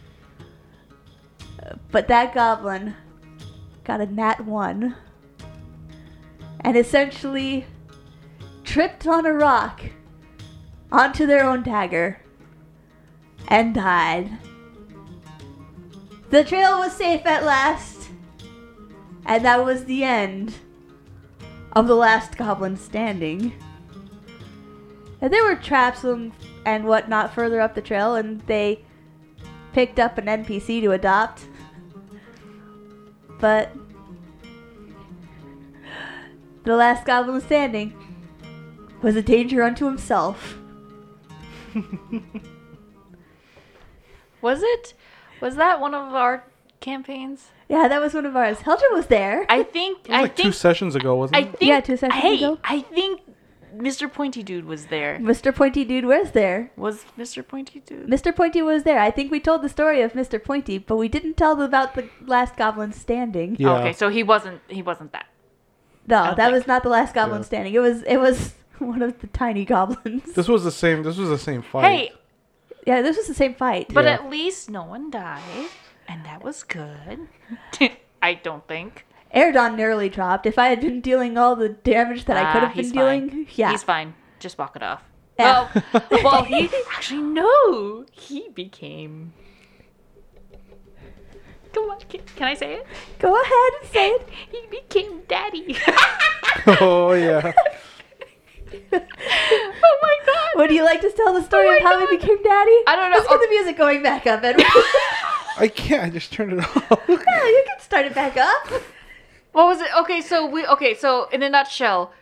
But 1.90 2.06
that 2.06 2.32
goblin 2.34 2.94
got 3.82 4.00
a 4.00 4.06
nat 4.06 4.44
1 4.44 4.94
and 6.60 6.76
essentially 6.76 7.66
tripped 8.64 9.06
on 9.06 9.26
a 9.26 9.32
rock 9.32 9.82
onto 10.90 11.26
their 11.26 11.44
own 11.44 11.62
dagger 11.62 12.20
and 13.48 13.74
died. 13.74 14.38
The 16.30 16.44
trail 16.44 16.78
was 16.78 16.92
safe 16.92 17.24
at 17.24 17.44
last, 17.44 18.10
and 19.24 19.44
that 19.44 19.64
was 19.64 19.84
the 19.84 20.04
end 20.04 20.54
of 21.72 21.86
the 21.86 21.94
last 21.94 22.36
goblin 22.36 22.76
standing. 22.76 23.52
And 25.20 25.32
there 25.32 25.44
were 25.44 25.56
traps 25.56 26.04
and, 26.04 26.32
and 26.64 26.84
whatnot 26.84 27.32
further 27.32 27.60
up 27.60 27.74
the 27.74 27.80
trail, 27.80 28.14
and 28.14 28.40
they 28.42 28.84
picked 29.72 29.98
up 29.98 30.18
an 30.18 30.26
NPC 30.26 30.82
to 30.82 30.92
adopt. 30.92 31.46
But 33.40 33.72
the 36.64 36.76
last 36.76 37.06
goblin 37.06 37.40
standing 37.40 37.94
was 39.00 39.16
a 39.16 39.22
danger 39.22 39.62
unto 39.62 39.86
himself. 39.86 40.57
Was 44.40 44.62
it? 44.62 44.94
Was 45.40 45.56
that 45.56 45.80
one 45.80 45.94
of 45.94 46.14
our 46.14 46.44
campaigns? 46.80 47.48
Yeah, 47.68 47.88
that 47.88 48.00
was 48.00 48.14
one 48.14 48.24
of 48.24 48.34
ours. 48.36 48.60
Helga 48.60 48.84
was 48.92 49.06
there. 49.08 49.44
I 49.48 49.62
think. 49.62 49.98
It 50.04 50.10
was 50.10 50.18
I 50.18 50.22
like 50.22 50.36
two 50.36 50.52
sessions 50.52 50.94
ago, 50.94 51.16
wasn't 51.16 51.36
I 51.36 51.40
it? 51.40 51.58
think. 51.58 51.68
Yeah, 51.68 51.80
two 51.80 51.96
sessions 51.96 52.22
hey, 52.22 52.36
ago. 52.36 52.58
I 52.64 52.80
think 52.80 53.20
Mr. 53.76 54.10
Pointy 54.12 54.42
Dude 54.42 54.64
was 54.64 54.86
there. 54.86 55.18
Mr. 55.20 55.54
Pointy 55.54 55.84
Dude 55.84 56.04
was 56.06 56.30
there. 56.32 56.70
Was 56.76 57.04
Mr. 57.18 57.46
Pointy 57.46 57.80
Dude? 57.80 58.06
Mr. 58.08 58.34
Pointy 58.34 58.62
was 58.62 58.84
there. 58.84 58.98
I 59.00 59.10
think 59.10 59.30
we 59.30 59.40
told 59.40 59.62
the 59.62 59.68
story 59.68 60.00
of 60.02 60.12
Mr. 60.14 60.42
Pointy, 60.42 60.78
but 60.78 60.96
we 60.96 61.08
didn't 61.08 61.36
tell 61.36 61.60
about 61.60 61.94
the 61.94 62.08
last 62.24 62.56
goblin 62.56 62.92
standing. 62.92 63.56
Yeah. 63.58 63.78
Okay, 63.78 63.92
so 63.92 64.08
he 64.08 64.22
wasn't. 64.22 64.60
He 64.68 64.82
wasn't 64.82 65.12
that. 65.12 65.26
No, 66.06 66.24
that 66.24 66.36
think. 66.36 66.52
was 66.52 66.66
not 66.66 66.82
the 66.82 66.88
last 66.88 67.14
goblin 67.14 67.40
Yeah. 67.40 67.46
standing. 67.46 67.74
It 67.74 67.80
was 67.80 68.02
it 68.04 68.16
was 68.16 68.54
one 68.86 69.02
of 69.02 69.20
the 69.20 69.26
tiny 69.28 69.64
goblins. 69.64 70.32
This 70.34 70.48
was 70.48 70.64
the 70.64 70.70
same. 70.70 71.02
This 71.02 71.16
was 71.16 71.28
the 71.28 71.38
same 71.38 71.62
fight. 71.62 71.84
Hey, 71.84 72.12
yeah, 72.86 73.02
this 73.02 73.16
was 73.16 73.26
the 73.26 73.34
same 73.34 73.54
fight. 73.54 73.92
but 73.92 74.04
Yeah. 74.04 74.12
at 74.14 74.30
least 74.30 74.70
no 74.70 74.84
one 74.84 75.10
died, 75.10 75.68
and 76.06 76.24
that 76.24 76.42
was 76.42 76.62
good. 76.62 77.28
I 78.22 78.34
don't 78.34 78.66
think. 78.66 79.04
Erdon 79.34 79.76
nearly 79.76 80.08
dropped. 80.08 80.46
If 80.46 80.58
I 80.58 80.68
had 80.68 80.80
been 80.80 81.00
dealing 81.02 81.36
all 81.36 81.54
the 81.54 81.68
damage 81.68 82.24
that 82.24 82.36
I 82.36 82.52
could 82.52 82.62
Ah, 82.62 82.66
have 82.66 82.74
been 82.76 82.84
he's 82.84 82.92
dealing, 82.92 83.46
yeah. 83.56 83.70
he's 83.72 83.82
fine. 83.82 84.14
Just 84.40 84.56
walk 84.58 84.74
it 84.76 84.82
off. 84.82 85.02
Yeah. 85.38 85.68
Well, 85.92 86.02
well, 86.24 86.44
he 86.44 86.68
actually 86.96 87.20
no. 87.22 88.06
He 88.10 88.48
became. 88.54 89.34
Come 91.74 91.90
on, 91.90 92.00
can, 92.08 92.22
can 92.34 92.48
I 92.48 92.54
say 92.54 92.74
it? 92.76 92.86
Go 93.18 93.38
ahead 93.40 93.72
and 93.82 93.90
say 93.92 94.08
it. 94.08 94.28
He 94.50 94.66
became 94.70 95.20
daddy. 95.28 95.76
oh 96.80 97.12
yeah. 97.12 97.52
My! 100.58 100.62
Would 100.64 100.72
you 100.72 100.84
like 100.84 101.00
to 101.00 101.10
tell 101.12 101.32
the 101.32 101.42
story 101.42 101.68
Oh 101.68 101.76
of 101.76 101.82
how 101.82 101.98
God. 102.00 102.08
he 102.10 102.16
became 102.16 102.42
daddy? 102.42 102.76
I 102.86 102.96
don't 102.96 103.10
know. 103.10 103.16
Let's 103.18 103.28
get 103.28 103.40
the 103.40 103.48
music 103.48 103.76
going 103.78 104.02
back 104.02 104.26
up, 104.26 104.42
Edward. 104.44 104.66
I 105.58 105.68
can't. 105.68 106.04
I 106.04 106.10
just 106.10 106.32
turned 106.32 106.52
it 106.52 106.58
off. 106.60 106.76
yeah, 107.08 107.16
you 107.46 107.64
can 107.66 107.80
start 107.80 108.06
it 108.06 108.14
back 108.14 108.36
up. 108.36 108.82
What 109.52 109.66
was 109.66 109.80
it? 109.80 109.88
Okay, 110.00 110.20
so 110.20 110.46
we 110.46 110.64
okay, 110.66 110.94
so 110.94 111.28
in 111.30 111.42
a 111.42 111.48
nutshell, 111.48 112.12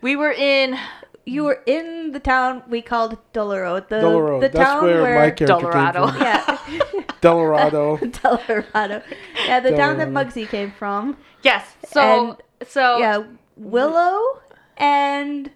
we 0.00 0.16
were 0.16 0.32
in 0.32 0.76
You 1.24 1.44
were 1.44 1.62
in 1.66 2.10
the 2.12 2.18
town 2.18 2.64
we 2.68 2.82
called 2.82 3.18
Doloro. 3.32 3.86
The, 3.88 3.96
Doloro. 3.96 4.40
the 4.40 4.48
That's 4.48 4.68
town 4.70 4.82
where, 4.84 5.02
where, 5.02 5.14
my 5.14 5.30
character 5.30 5.46
Dolorado. 5.46 6.10
came 6.10 6.14
from. 6.14 6.22
Yeah. 6.22 7.02
Dolorado. 7.22 7.98
Dolorado. 8.00 9.02
Yeah, 9.46 9.60
the 9.60 9.70
town 9.76 9.98
that 9.98 10.08
Dolorado. 10.08 10.32
Muggsy 10.32 10.48
came 10.48 10.72
from. 10.72 11.16
yes. 11.42 11.64
So 11.84 12.38
so 12.66 12.98
Yeah, 12.98 13.22
Willow 13.56 14.40
and 14.76 15.50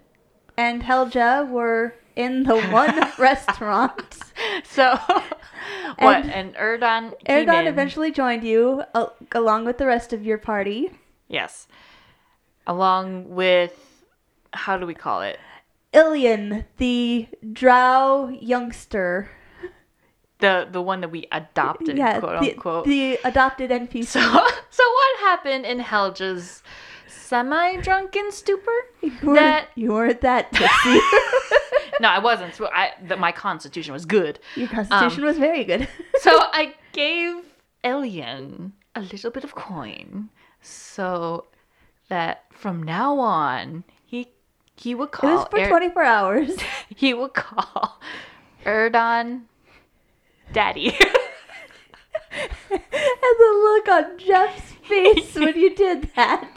and 0.56 0.82
Helja 0.84 1.48
were 1.48 1.94
in 2.16 2.42
the 2.44 2.58
one 2.68 2.98
restaurant. 3.18 4.18
so 4.64 4.96
what? 5.98 6.24
And- 6.24 6.30
And, 6.32 6.54
Erdon 6.56 7.12
came 7.24 7.46
Erdon 7.46 7.60
in. 7.62 7.66
eventually 7.68 8.10
joined 8.10 8.42
you 8.44 8.82
uh, 8.94 9.06
along 9.32 9.64
with 9.66 9.78
the 9.78 9.86
rest 9.86 10.12
of 10.12 10.24
your 10.24 10.38
party. 10.38 10.90
Yes, 11.28 11.68
along 12.66 13.30
with 13.30 13.72
how 14.52 14.76
do 14.78 14.86
we 14.86 14.94
call 14.94 15.22
it? 15.22 15.38
Ilian, 15.92 16.64
the 16.78 17.28
drow 17.52 18.28
youngster. 18.40 19.30
The 20.38 20.68
the 20.70 20.82
one 20.82 21.00
that 21.00 21.08
we 21.10 21.26
adopted, 21.32 21.96
yeah, 21.96 22.20
quote 22.20 22.40
the, 22.42 22.50
unquote. 22.52 22.84
the 22.84 23.18
adopted 23.24 23.70
NPC. 23.70 24.04
so 24.06 24.20
so 24.20 24.82
what 24.84 25.20
happened 25.20 25.64
in 25.64 25.78
Helga's 25.80 26.62
semi-drunken 27.08 28.30
stupor? 28.32 28.70
you, 29.00 29.12
weren't, 29.22 29.36
that- 29.38 29.68
you 29.74 29.92
weren't 29.92 30.20
that 30.20 30.52
tipsy. 30.52 31.00
No, 32.00 32.08
I 32.08 32.18
wasn't. 32.18 32.54
So 32.54 32.66
I, 32.72 32.92
the, 33.06 33.16
my 33.16 33.32
constitution 33.32 33.92
was 33.92 34.04
good. 34.04 34.38
Your 34.54 34.68
constitution 34.68 35.24
was 35.24 35.38
very 35.38 35.64
good. 35.64 35.88
So 36.20 36.32
I 36.40 36.74
gave 36.92 37.34
Elian 37.84 38.72
a 38.94 39.00
little 39.00 39.30
bit 39.30 39.44
of 39.44 39.54
coin 39.54 40.30
so 40.60 41.44
that 42.08 42.44
from 42.50 42.82
now 42.82 43.18
on 43.20 43.84
he 44.04 44.28
he 44.76 44.94
would 44.94 45.10
it 45.10 45.12
call 45.12 45.36
was 45.36 45.46
for 45.50 45.60
Er- 45.60 45.68
24 45.68 46.02
hours. 46.02 46.56
he 46.96 47.14
would 47.14 47.34
call 47.34 48.00
Erdon 48.64 49.42
Daddy. 50.52 50.88
and 52.70 52.80
the 53.38 53.52
look 53.62 53.88
on 53.88 54.18
Jeff's 54.18 54.72
face 54.88 55.34
when 55.34 55.56
you 55.56 55.74
did 55.74 56.10
that. 56.16 56.48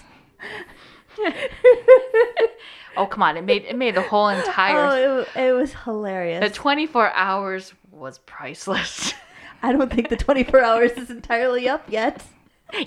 Oh 2.98 3.06
come 3.06 3.24
on, 3.24 3.38
it 3.38 3.44
made 3.44 3.64
it 3.66 3.76
made 3.78 3.96
the 3.96 4.02
whole 4.02 4.26
Oh, 4.28 4.30
entire 4.30 5.20
it, 5.22 5.28
it 5.36 5.52
was 5.54 5.74
hilarious. 5.86 6.42
the 6.48 6.54
24 6.54 7.12
hours 7.14 7.74
was 7.92 8.20
priceless. 8.20 9.14
I 9.62 9.72
don't 9.74 9.92
think 9.92 10.10
the 10.10 10.16
24 10.18 10.64
hours 10.64 10.92
is 10.94 11.10
entirely 11.10 11.68
up 11.68 11.84
yet. 11.90 12.24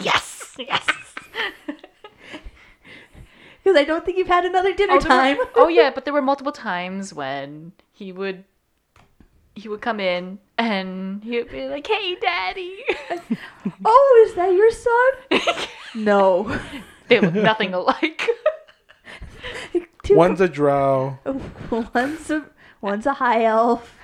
yes, 0.00 0.55
yes. 0.59 0.86
Because 3.64 3.78
I 3.78 3.84
don't 3.84 4.05
think 4.05 4.18
you've 4.18 4.26
had 4.26 4.44
another 4.44 4.74
dinner 4.74 4.94
Oh, 4.94 4.98
time. 4.98 5.36
were- 5.38 5.48
oh 5.55 5.68
yeah, 5.68 5.90
but 5.94 6.05
there 6.05 6.12
were 6.12 6.20
multiple 6.22 6.50
times 6.50 7.14
when 7.14 7.70
he 7.92 8.11
would 8.11 8.42
he 9.55 9.68
would 9.68 9.80
come 9.80 10.00
in 10.00 10.38
and 10.59 11.22
he 11.22 11.36
would 11.36 11.48
be 11.50 11.68
like, 11.68 11.86
"Hey, 11.86 12.16
Daddy." 12.16 12.78
oh, 13.84 14.26
is 14.26 14.34
that 14.34 14.53
your 14.53 14.70
son? 14.72 15.68
no. 15.94 16.59
they 17.07 17.20
look 17.20 17.34
nothing 17.34 17.72
alike. 17.72 18.28
Two- 20.03 20.16
One's 20.16 20.40
a 20.40 20.48
drow. 20.48 21.18
one's 21.94 22.30
a 22.30 22.44
one's 22.80 23.07
a 23.07 23.14
high 23.14 23.44
elf. 23.44 23.96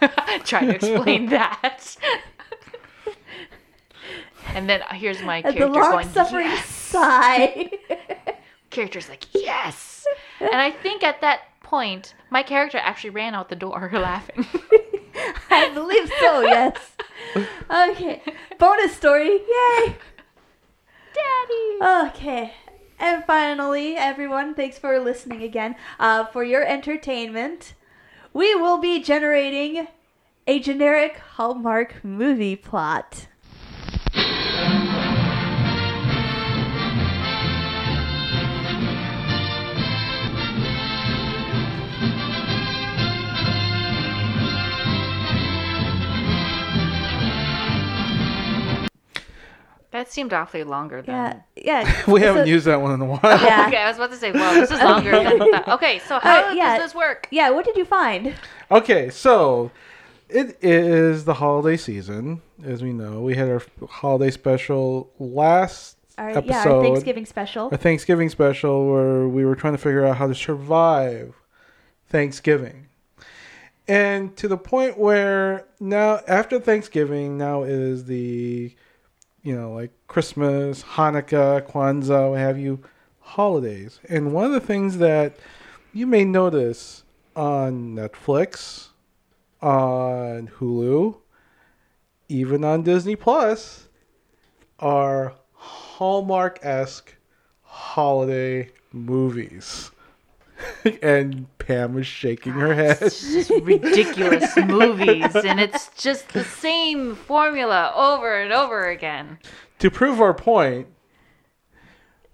Trying 0.44 0.66
to 0.68 0.74
explain 0.74 1.26
that. 1.30 1.96
and 4.54 4.68
then 4.68 4.82
uh, 4.82 4.94
here's 4.94 5.22
my 5.22 5.36
And 5.38 5.46
the 5.46 5.52
character 5.52 5.80
long 5.80 5.90
going, 5.92 6.08
suffering 6.10 6.46
"Yes." 6.46 6.66
sigh. 6.66 7.70
Character's 8.70 9.08
like, 9.08 9.24
"Yes." 9.32 10.04
And 10.40 10.56
I 10.56 10.70
think 10.70 11.02
at 11.02 11.20
that 11.22 11.40
point, 11.62 12.14
my 12.30 12.42
character 12.42 12.78
actually 12.78 13.10
ran 13.10 13.34
out 13.34 13.48
the 13.48 13.56
door 13.56 13.88
laughing. 13.92 14.44
I 15.50 15.70
believe 15.72 16.10
so, 16.20 16.42
yes. 16.42 16.76
Okay. 17.70 18.22
Bonus 18.58 18.94
story. 18.94 19.30
Yay. 19.30 19.96
Daddy. 21.14 22.08
Okay. 22.10 22.52
And 22.98 23.24
finally, 23.24 23.96
everyone, 23.96 24.54
thanks 24.54 24.78
for 24.78 24.98
listening 24.98 25.42
again. 25.42 25.76
Uh, 25.98 26.24
for 26.26 26.42
your 26.42 26.64
entertainment, 26.64 27.74
we 28.32 28.54
will 28.54 28.78
be 28.78 29.02
generating 29.02 29.88
a 30.46 30.60
generic 30.60 31.18
Hallmark 31.18 32.02
movie 32.04 32.56
plot. 32.56 33.26
That 49.96 50.12
seemed 50.12 50.32
awfully 50.34 50.62
longer 50.62 51.00
than. 51.00 51.42
Yeah, 51.56 51.80
yeah. 51.84 52.02
We 52.06 52.20
haven't 52.20 52.44
so- 52.44 52.50
used 52.50 52.66
that 52.66 52.80
one 52.82 52.92
in 52.92 53.00
a 53.00 53.06
while. 53.06 53.20
Yeah. 53.22 53.64
Okay, 53.68 53.78
I 53.78 53.88
was 53.88 53.96
about 53.96 54.10
to 54.10 54.16
say, 54.16 54.30
well, 54.30 54.54
this 54.54 54.70
is 54.70 54.78
longer 54.80 55.10
than 55.10 55.38
that. 55.52 55.68
Okay, 55.68 56.00
so 56.06 56.18
how 56.20 56.50
Uh, 56.50 56.52
yeah. 56.52 56.76
does 56.76 56.86
this 56.88 56.94
work? 56.94 57.28
Yeah, 57.30 57.48
what 57.50 57.64
did 57.64 57.76
you 57.76 57.84
find? 57.86 58.34
Okay, 58.70 59.08
so 59.08 59.70
it 60.28 60.58
is 60.62 61.24
the 61.24 61.34
holiday 61.34 61.76
season, 61.78 62.42
as 62.62 62.82
we 62.82 62.92
know. 62.92 63.22
We 63.22 63.36
had 63.36 63.48
our 63.48 63.62
holiday 63.88 64.30
special 64.30 65.10
last 65.18 65.96
Our, 66.18 66.28
episode. 66.30 66.46
yeah, 66.50 66.68
our 66.68 66.82
Thanksgiving 66.82 67.24
special. 67.26 67.68
a 67.70 67.76
Thanksgiving 67.78 68.28
special 68.28 68.90
where 68.92 69.26
we 69.28 69.46
were 69.46 69.56
trying 69.56 69.72
to 69.74 69.78
figure 69.78 70.04
out 70.04 70.16
how 70.18 70.26
to 70.26 70.34
survive 70.34 71.34
Thanksgiving. 72.08 72.88
And 73.88 74.36
to 74.36 74.48
the 74.48 74.56
point 74.58 74.98
where 74.98 75.64
now, 75.80 76.20
after 76.26 76.58
Thanksgiving, 76.58 77.38
now 77.38 77.62
is 77.62 78.04
the, 78.06 78.74
you 79.46 79.54
know, 79.54 79.72
like 79.72 79.92
Christmas, 80.08 80.82
Hanukkah, 80.82 81.62
Kwanzaa, 81.62 82.30
what 82.30 82.40
have 82.40 82.58
you, 82.58 82.80
holidays. 83.20 84.00
And 84.08 84.32
one 84.32 84.46
of 84.46 84.50
the 84.50 84.58
things 84.58 84.98
that 84.98 85.36
you 85.92 86.04
may 86.04 86.24
notice 86.24 87.04
on 87.36 87.94
Netflix, 87.94 88.88
on 89.62 90.48
Hulu, 90.58 91.18
even 92.28 92.64
on 92.64 92.82
Disney 92.82 93.14
Plus, 93.14 93.86
are 94.80 95.36
Hallmark 95.52 96.58
esque 96.62 97.14
holiday 97.62 98.72
movies. 98.92 99.92
and 101.02 101.46
Pam 101.58 101.94
was 101.94 102.06
shaking 102.06 102.52
her 102.52 102.74
head. 102.74 102.98
just 102.98 103.50
ridiculous 103.50 104.56
movies, 104.66 105.34
and 105.34 105.60
it's 105.60 105.88
just 105.96 106.28
the 106.30 106.44
same 106.44 107.14
formula 107.14 107.92
over 107.94 108.40
and 108.40 108.52
over 108.52 108.88
again. 108.88 109.38
to 109.78 109.90
prove 109.90 110.20
our 110.20 110.34
point, 110.34 110.88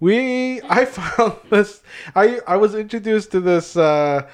we 0.00 0.60
I 0.62 0.84
found 0.84 1.36
this 1.50 1.82
I 2.14 2.40
I 2.46 2.56
was 2.56 2.74
introduced 2.74 3.30
to 3.32 3.40
this 3.40 3.76
uh 3.76 4.28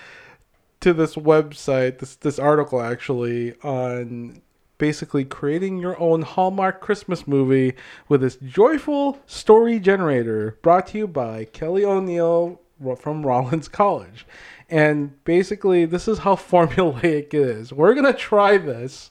to 0.81 0.93
this 0.93 1.15
website, 1.17 1.99
this 1.99 2.17
this 2.17 2.39
article 2.39 2.81
actually 2.81 3.55
on 3.63 4.43
basically 4.79 5.25
creating 5.25 5.79
your 5.79 5.99
own 6.01 6.23
Hallmark 6.23 6.81
Christmas 6.81 7.27
movie 7.27 7.75
with 8.09 8.21
this 8.21 8.37
joyful 8.37 9.19
story 9.27 9.81
generator 9.81 10.57
brought 10.63 10.87
to 10.89 10.99
you 10.99 11.09
by 11.09 11.45
Kelly 11.47 11.85
O'Neill 11.85 12.61
from 12.97 13.25
Rollins 13.25 13.69
College. 13.69 14.27
And 14.69 15.23
basically 15.25 15.85
this 15.85 16.09
is 16.09 16.19
how 16.19 16.35
formulaic 16.37 17.05
it 17.05 17.35
is. 17.35 17.73
We're 17.73 17.95
going 17.95 18.13
to 18.13 18.19
try 18.19 18.59
this 18.59 19.11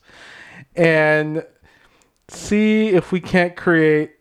and 0.75 1.43
see 2.27 2.89
if 2.89 3.11
we 3.11 3.19
can't 3.19 3.55
create 3.55 4.13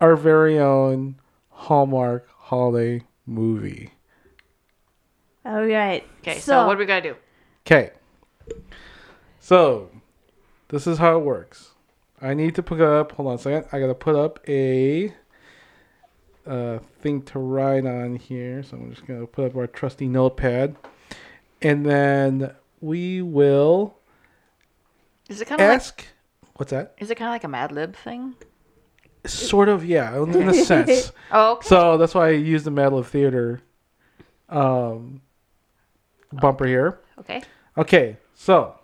our 0.00 0.16
very 0.16 0.58
own 0.58 1.16
Hallmark 1.50 2.28
holiday 2.36 3.02
movie. 3.26 3.92
All 5.46 5.64
right. 5.64 6.04
Okay, 6.20 6.38
so, 6.38 6.66
what 6.66 6.74
do 6.74 6.78
we 6.78 6.86
gotta 6.86 7.02
do? 7.02 7.16
Okay. 7.66 7.90
So, 9.40 9.90
this 10.68 10.86
is 10.86 10.98
how 10.98 11.18
it 11.18 11.24
works. 11.24 11.72
I 12.20 12.32
need 12.32 12.54
to 12.54 12.62
put 12.62 12.80
up, 12.80 13.12
hold 13.12 13.28
on 13.28 13.34
a 13.34 13.38
second. 13.38 13.68
I 13.72 13.80
got 13.80 13.88
to 13.88 13.94
put 13.94 14.16
up 14.16 14.40
a 14.48 15.12
uh, 16.46 16.78
thing 17.00 17.22
to 17.22 17.38
write 17.38 17.86
on 17.86 18.16
here. 18.16 18.62
So, 18.62 18.76
I'm 18.76 18.90
just 18.90 19.06
going 19.06 19.20
to 19.20 19.26
put 19.26 19.46
up 19.46 19.56
our 19.56 19.66
trusty 19.66 20.08
notepad. 20.08 20.76
And 21.62 21.84
then 21.86 22.54
we 22.80 23.22
will 23.22 23.96
Is 25.28 25.40
it 25.40 25.46
kind 25.46 25.60
of 25.60 25.68
like 25.68 25.76
ask. 25.76 26.04
What's 26.56 26.70
that? 26.70 26.94
is 26.98 27.10
it 27.10 27.16
kind 27.16 27.28
of 27.28 27.32
like 27.32 27.44
a 27.44 27.48
Mad 27.48 27.72
Lib 27.72 27.96
thing? 27.96 28.34
Sort 29.26 29.68
of, 29.70 29.84
yeah, 29.84 30.14
in 30.22 30.48
a 30.48 30.54
sense. 30.64 31.10
Oh, 31.32 31.54
okay. 31.54 31.66
So 31.68 31.96
that's 31.96 32.14
why 32.14 32.28
I 32.28 32.32
used 32.32 32.66
the 32.66 32.70
Medal 32.70 32.98
of 32.98 33.08
Theater 33.08 33.60
um, 34.50 35.22
bumper 36.32 36.66
here. 36.66 37.00
okay. 37.18 37.42
Okay, 37.76 38.18
so 38.34 38.78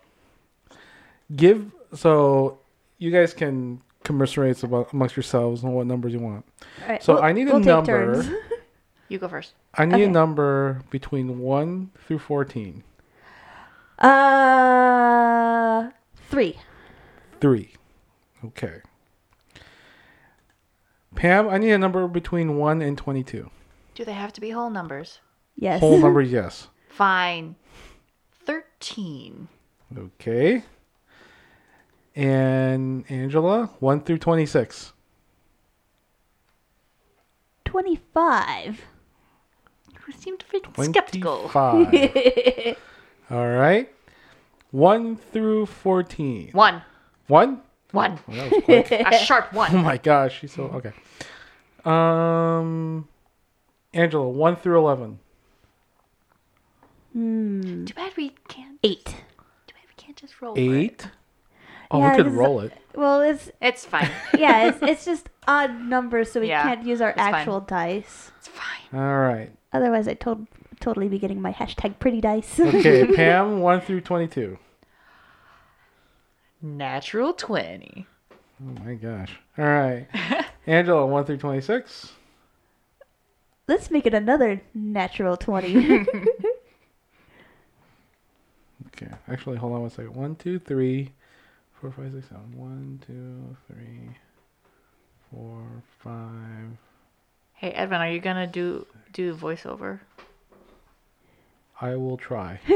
give 1.37 1.71
so 1.95 2.59
you 2.99 3.11
guys 3.13 3.33
can 3.33 3.81
commiserate 4.05 4.63
about 4.63 4.93
amongst 4.93 5.17
yourselves 5.17 5.63
on 5.65 5.73
what 5.73 5.87
numbers 5.87 6.13
you 6.13 6.19
want. 6.21 6.45
All 6.83 6.89
right, 6.89 7.03
So 7.03 7.15
we'll- 7.15 7.23
I 7.23 7.33
need 7.33 7.49
a 7.49 7.53
we'll 7.53 7.61
take 7.61 7.67
number. 7.67 8.15
turns. 8.23 8.31
You 9.09 9.19
go 9.19 9.27
first. 9.27 9.55
I 9.75 9.87
need 9.87 9.95
Okay. 9.95 10.05
a 10.05 10.09
number 10.09 10.83
between 10.91 11.41
one 11.41 11.91
through 12.07 12.21
fourteen. 12.21 12.85
Uh, 14.51 15.91
three. 16.29 16.57
Three. 17.41 17.73
Okay. 18.45 18.83
Pam, 21.17 21.49
I 21.49 21.59
need 21.59 21.73
a 21.73 21.79
number 21.79 22.07
between 22.07 22.57
one 22.57 22.81
and 22.83 22.97
twenty-two. 22.97 23.51
Do 23.97 24.05
they 24.05 24.13
have 24.13 24.33
to 24.35 24.41
be 24.41 24.51
whole 24.51 24.71
numbers? 24.71 25.19
Yes. 25.57 25.81
Whole 25.81 25.99
numbers, 26.05 26.31
yes. 26.31 26.69
Fine. 26.89 27.57
Thirteen. 28.45 29.49
Okay. 29.99 30.63
And 32.17 33.05
Angela, 33.09 33.71
one 33.81 34.01
through 34.01 34.19
twenty-six. 34.19 34.93
Twenty-five. 37.65 38.81
You 40.07 40.13
seemed 40.19 40.45
a 40.49 40.53
bit 40.53 40.67
skeptical. 40.91 41.49
25. 41.51 42.77
All 43.31 43.47
right. 43.49 43.89
1 44.73 45.17
through 45.17 45.67
14. 45.67 46.51
One. 46.53 46.83
1? 47.29 47.61
One. 47.93 48.19
Well, 48.27 48.37
that 48.37 48.51
was 48.53 48.63
quick. 48.65 48.91
A 49.07 49.19
sharp 49.19 49.49
oh 49.53 49.57
one. 49.59 49.77
my 49.85 49.97
gosh, 49.99 50.41
she's 50.41 50.53
so 50.53 50.65
okay. 50.65 50.93
Um 51.85 53.07
Angela, 53.95 54.29
1 54.29 54.57
through 54.57 54.79
11. 54.79 55.19
Hmm. 57.13 57.85
Too 57.85 57.95
bad 57.95 58.13
we 58.17 58.31
can't. 58.49 58.79
Eight. 58.83 59.05
Too 59.05 59.13
bad 59.75 59.85
we 59.89 59.95
can't 59.97 60.17
just 60.17 60.41
roll. 60.43 60.57
for 60.57 60.61
it. 60.61 60.65
Eight. 60.75 61.07
Oh, 61.91 61.99
Yeah, 61.99 62.11
we 62.17 62.23
could 62.23 62.33
roll 62.33 62.61
it. 62.61 62.73
Well, 62.95 63.21
it's 63.21 63.51
It's 63.61 63.85
fine. 63.85 64.11
yeah, 64.39 64.69
it's 64.69 64.79
it's 64.83 65.05
just 65.05 65.29
odd 65.49 65.81
numbers, 65.81 66.31
so 66.33 66.41
we 66.41 66.49
Yeah, 66.49 66.63
can't 66.63 66.87
use 66.87 67.01
our 67.01 67.11
it's 67.11 67.19
fine. 67.19 67.35
actual 67.35 67.61
dice. 67.61 68.31
it's 68.39 68.49
fine. 68.49 69.01
All 69.01 69.19
right. 69.19 69.51
Otherwise, 69.73 70.09
I 70.09 70.17
would 70.25 70.47
totally 70.81 71.09
be 71.09 71.19
getting 71.19 71.41
my 71.41 71.53
hashtag 71.53 71.99
pretty 71.99 72.21
dice. 72.21 72.59
Okay, 72.59 73.07
Pam, 73.15 73.61
one 73.61 73.81
through 73.81 74.01
twenty-two. 74.03 74.59
Natural 76.63 77.33
twenty. 77.33 78.07
Oh 78.33 78.85
my 78.85 78.95
gosh. 78.95 79.39
All 79.57 79.65
right. 79.65 80.07
Angela, 80.67 81.07
one 81.07 81.25
through 81.25 81.39
twenty-six. 81.39 82.13
Let's 83.67 83.91
make 83.91 84.05
it 84.07 84.15
another 84.15 84.61
natural 84.75 85.37
twenty. 85.37 86.05
Okay. 88.89 89.09
Actually, 89.29 89.57
hold 89.57 89.73
on 89.75 89.81
one 89.83 89.91
second. 89.91 90.15
One, 90.15 90.35
two, 90.37 90.59
three, 90.59 91.13
four, 91.81 91.91
five, 91.93 92.13
six, 92.13 92.29
seven. 92.29 92.57
One, 92.57 93.01
two, 93.07 93.57
three, 93.67 94.11
four, 95.31 95.63
five. 95.99 96.77
Hey 97.55 97.71
Edwin, 97.73 98.01
are 98.01 98.11
you 98.11 98.21
gonna 98.21 98.47
do 98.47 98.87
do 99.13 99.35
voiceover? 99.35 100.01
I 101.81 101.97
will 101.97 102.17
try. 102.17 102.61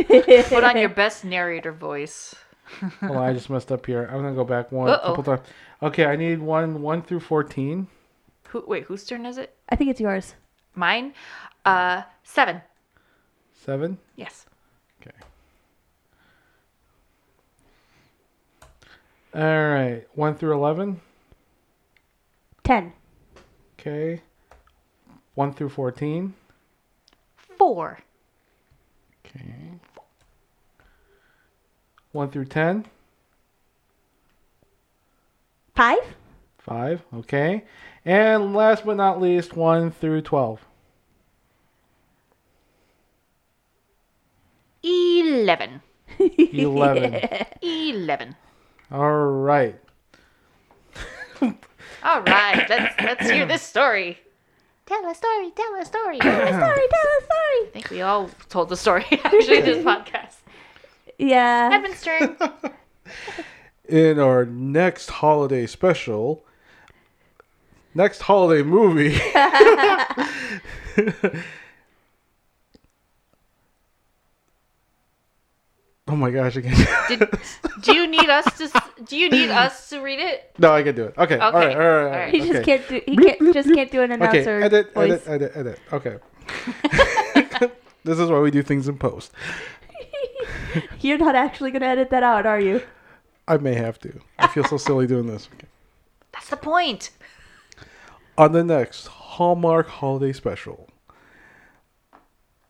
Put 0.48 0.64
on 0.64 0.76
your 0.78 0.88
best 0.88 1.24
narrator 1.24 1.72
voice. 1.72 2.34
Hold 3.00 3.10
on, 3.16 3.16
I 3.18 3.32
just 3.34 3.50
messed 3.50 3.70
up 3.70 3.84
here. 3.86 4.04
I'm 4.10 4.22
gonna 4.22 4.34
go 4.34 4.44
back 4.44 4.72
one 4.72 4.88
Uh-oh. 4.90 5.14
couple 5.14 5.24
times. 5.36 5.46
Okay, 5.82 6.06
I 6.06 6.16
need 6.16 6.40
one 6.40 6.80
one 6.82 7.02
through 7.02 7.20
fourteen. 7.20 7.88
Who? 8.48 8.64
Wait, 8.66 8.84
whose 8.84 9.04
turn 9.04 9.26
is 9.26 9.36
it? 9.36 9.54
I 9.68 9.76
think 9.76 9.90
it's 9.90 10.00
yours. 10.00 10.34
Mine. 10.74 11.12
Uh, 11.64 12.02
seven. 12.22 12.62
Seven. 13.64 13.98
Yes. 14.16 14.46
All 19.34 19.40
right, 19.42 20.06
one 20.14 20.36
through 20.36 20.52
eleven. 20.52 21.00
Ten. 22.62 22.92
Okay. 23.78 24.22
One 25.34 25.52
through 25.52 25.70
fourteen. 25.70 26.34
Four. 27.58 27.98
Okay. 29.26 29.72
One 32.12 32.30
through 32.30 32.44
ten. 32.44 32.86
Five. 35.74 35.98
Five. 36.58 37.02
Okay. 37.12 37.64
And 38.04 38.54
last 38.54 38.86
but 38.86 38.96
not 38.96 39.20
least, 39.20 39.56
one 39.56 39.90
through 39.90 40.22
twelve. 40.22 40.64
Eleven. 44.84 45.82
Eleven. 46.20 47.44
Eleven. 47.62 48.36
All 48.94 49.12
right. 49.12 49.74
All 51.42 52.20
right. 52.22 52.64
Let's 52.68 52.94
let's 53.02 53.28
hear 53.28 53.44
this 53.44 53.62
story. 53.62 54.20
Tell 54.86 55.04
a 55.10 55.14
story. 55.16 55.50
Tell 55.50 55.74
a 55.74 55.84
story. 55.84 56.18
Tell 56.20 56.40
a 56.40 56.46
story. 56.46 56.60
Tell 56.60 56.70
us 56.70 57.24
sorry. 57.26 57.66
I 57.66 57.70
think 57.72 57.90
we 57.90 58.02
all 58.02 58.30
told 58.48 58.68
the 58.68 58.76
story 58.76 59.04
actually 59.10 59.58
in 59.58 59.64
this 59.64 59.84
podcast. 59.84 60.36
Yeah. 61.18 61.70
Edwin's 61.72 62.02
turn. 62.02 62.36
In 63.88 64.20
our 64.20 64.44
next 64.46 65.10
holiday 65.10 65.66
special, 65.66 66.44
next 67.96 68.20
holiday 68.20 68.62
movie. 68.62 69.18
oh 76.08 76.16
my 76.16 76.30
gosh! 76.30 76.56
Again. 76.56 76.74
Did, 77.08 77.28
do 77.80 77.94
you 77.94 78.06
need 78.06 78.28
us 78.30 78.44
to? 78.58 78.82
Do 79.04 79.16
you 79.16 79.30
need 79.30 79.50
us 79.50 79.88
to 79.90 80.00
read 80.00 80.18
it? 80.20 80.52
no, 80.58 80.72
I 80.72 80.82
can 80.82 80.94
do 80.94 81.04
it. 81.04 81.14
Okay. 81.18 81.38
All 81.38 81.52
right. 81.52 81.72
All 81.74 81.78
right. 81.80 82.04
All 82.04 82.10
right. 82.10 82.34
He 82.34 82.40
just 82.40 82.62
can't 82.64 82.86
do. 82.88 83.00
He 83.06 83.16
Bloop, 83.16 83.24
can't 83.26 83.40
bloop, 83.40 83.54
just 83.54 83.74
can't 83.74 83.90
do 83.90 84.02
an 84.02 84.12
Okay. 84.12 84.24
announcer 84.24 84.60
Edit. 84.62 84.94
voice. 84.94 85.26
Edit. 85.26 85.52
Edit. 85.56 85.56
Edit. 85.56 85.80
Okay. 85.92 86.16
this 88.04 88.18
is 88.18 88.30
why 88.30 88.38
we 88.40 88.50
do 88.50 88.62
things 88.62 88.88
in 88.88 88.98
post. 88.98 89.32
You're 91.00 91.18
not 91.18 91.34
actually 91.34 91.70
gonna 91.70 91.86
edit 91.86 92.10
that 92.10 92.22
out, 92.22 92.46
are 92.46 92.60
you? 92.60 92.82
I 93.46 93.58
may 93.58 93.74
have 93.74 93.98
to. 94.00 94.20
I 94.38 94.46
feel 94.48 94.64
so 94.64 94.76
silly 94.76 95.06
doing 95.06 95.26
this. 95.26 95.48
Okay. 95.54 95.66
That's 96.32 96.48
the 96.48 96.56
point. 96.56 97.10
On 98.36 98.52
the 98.52 98.64
next 98.64 99.06
Hallmark 99.06 99.86
holiday 99.88 100.32
special, 100.32 100.88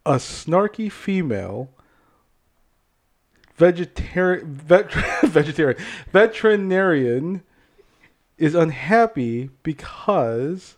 a 0.04 0.16
snarky 0.16 0.90
female 0.92 1.70
vegetarian 3.56 4.54
vet, 4.54 4.92
vegetarian 5.24 5.80
veterinarian 6.12 7.42
is 8.36 8.54
unhappy 8.54 9.50
because 9.62 10.76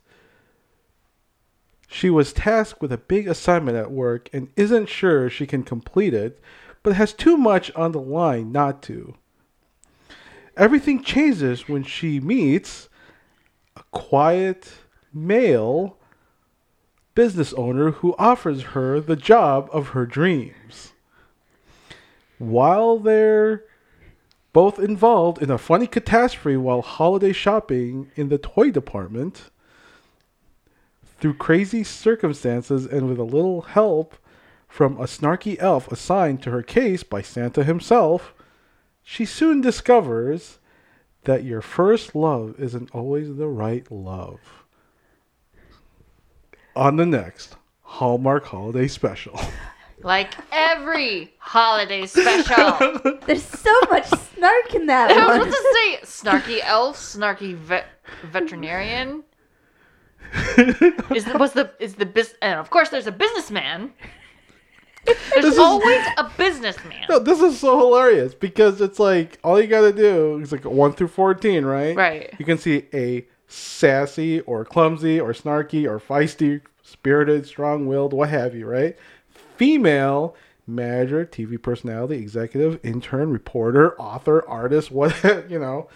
she 1.88 2.10
was 2.10 2.32
tasked 2.32 2.80
with 2.80 2.92
a 2.92 2.98
big 2.98 3.26
assignment 3.26 3.76
at 3.76 3.90
work 3.90 4.28
and 4.32 4.48
isn't 4.56 4.88
sure 4.88 5.30
she 5.30 5.46
can 5.46 5.62
complete 5.62 6.12
it, 6.12 6.40
but 6.82 6.94
has 6.94 7.12
too 7.12 7.36
much 7.36 7.72
on 7.74 7.92
the 7.92 8.00
line 8.00 8.52
not 8.52 8.82
to. 8.82 9.14
Everything 10.56 11.02
changes 11.02 11.68
when 11.68 11.82
she 11.82 12.20
meets 12.20 12.88
a 13.76 13.82
quiet 13.92 14.72
male 15.12 15.96
business 17.14 17.52
owner 17.54 17.92
who 17.92 18.14
offers 18.18 18.62
her 18.62 19.00
the 19.00 19.16
job 19.16 19.68
of 19.72 19.88
her 19.88 20.06
dreams. 20.06 20.92
While 22.38 22.98
they're 22.98 23.64
both 24.52 24.78
involved 24.78 25.42
in 25.42 25.50
a 25.50 25.58
funny 25.58 25.86
catastrophe 25.86 26.56
while 26.56 26.82
holiday 26.82 27.32
shopping 27.32 28.10
in 28.14 28.28
the 28.28 28.38
toy 28.38 28.70
department, 28.70 29.50
through 31.18 31.34
crazy 31.34 31.82
circumstances 31.82 32.86
and 32.86 33.08
with 33.08 33.18
a 33.18 33.24
little 33.24 33.62
help 33.62 34.16
from 34.68 34.98
a 34.98 35.04
snarky 35.04 35.56
elf 35.58 35.90
assigned 35.90 36.42
to 36.42 36.50
her 36.50 36.62
case 36.62 37.02
by 37.02 37.22
Santa 37.22 37.64
himself, 37.64 38.34
she 39.02 39.24
soon 39.24 39.60
discovers 39.60 40.58
that 41.24 41.44
your 41.44 41.62
first 41.62 42.14
love 42.14 42.54
isn't 42.58 42.90
always 42.94 43.36
the 43.36 43.48
right 43.48 43.90
love. 43.90 44.40
On 46.74 46.96
the 46.96 47.06
next 47.06 47.56
Hallmark 47.82 48.46
Holiday 48.46 48.88
Special. 48.88 49.38
Like 50.02 50.34
every 50.52 51.32
holiday 51.38 52.06
special. 52.06 53.18
There's 53.26 53.42
so 53.42 53.72
much 53.90 54.06
snark 54.06 54.74
in 54.74 54.86
that 54.86 55.10
I 55.12 55.14
was 55.16 55.38
one. 55.38 55.48
about 55.48 55.54
to 55.54 55.74
say 55.74 55.98
snarky 56.04 56.60
elf, 56.62 56.96
snarky 56.96 57.54
vet, 57.54 57.86
veterinarian. 58.30 59.24
Is 61.14 61.24
the, 61.24 61.36
was 61.38 61.52
the 61.52 61.70
is 61.78 61.94
the 61.94 62.04
bus 62.06 62.34
and 62.42 62.58
of 62.58 62.68
course 62.70 62.88
there's 62.90 63.06
a 63.06 63.12
businessman. 63.12 63.92
There's 65.06 65.18
This 65.36 65.44
is- 65.54 65.58
always 65.58 66.04
a 66.18 66.30
businessman. 66.36 67.06
No, 67.08 67.18
this 67.20 67.40
is 67.40 67.58
so 67.58 67.78
hilarious 67.78 68.34
because 68.34 68.80
it's 68.80 68.98
like 68.98 69.38
all 69.44 69.60
you 69.60 69.66
gotta 69.68 69.92
do 69.92 70.38
is 70.40 70.52
like 70.52 70.64
one 70.64 70.92
through 70.92 71.08
fourteen, 71.08 71.64
right? 71.64 71.96
Right. 71.96 72.34
You 72.38 72.44
can 72.44 72.58
see 72.58 72.84
a 72.92 73.24
sassy 73.46 74.40
or 74.40 74.64
clumsy 74.64 75.20
or 75.20 75.32
snarky 75.32 75.88
or 75.88 76.00
feisty, 76.00 76.60
spirited, 76.82 77.46
strong-willed, 77.46 78.12
what 78.12 78.28
have 78.28 78.54
you, 78.56 78.66
right? 78.66 78.96
Female 79.56 80.34
manager, 80.66 81.24
TV 81.24 81.60
personality, 81.60 82.16
executive, 82.16 82.80
intern, 82.84 83.30
reporter, 83.30 83.98
author, 84.00 84.46
artist, 84.48 84.90
what 84.90 85.14
you 85.48 85.58
know, 85.58 85.88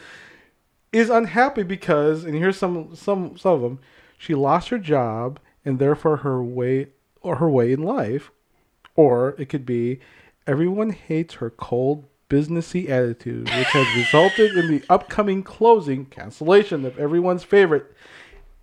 is 0.93 1.11
unhappy 1.11 1.63
because, 1.63 2.25
and 2.25 2.35
here's 2.35 2.57
some 2.57 2.95
some 2.95 3.37
some 3.37 3.55
of 3.55 3.61
them, 3.63 3.79
she 4.17 4.35
lost 4.35 4.69
her 4.69 4.79
job 4.79 5.41
and 5.65 5.79
therefore 5.79 6.19
her 6.19 6.43
way 6.43 6.89
or 7.23 7.37
her 7.37 7.51
way 7.51 7.73
in 7.73 7.83
life, 7.83 8.31
or 8.97 9.35
it 9.39 9.49
could 9.49 9.67
be 9.67 10.01
everyone 10.47 10.91
hates 10.91 11.35
her 11.35 11.51
cold 11.51 12.07
businessy 12.29 12.89
attitude, 12.89 13.49
which 13.51 13.67
has 13.69 13.97
resulted 13.97 14.57
in 14.57 14.71
the 14.71 14.83
upcoming 14.89 15.43
closing 15.43 16.07
cancellation 16.07 16.85
of 16.85 16.99
everyone's 16.99 17.43
favorite 17.43 17.93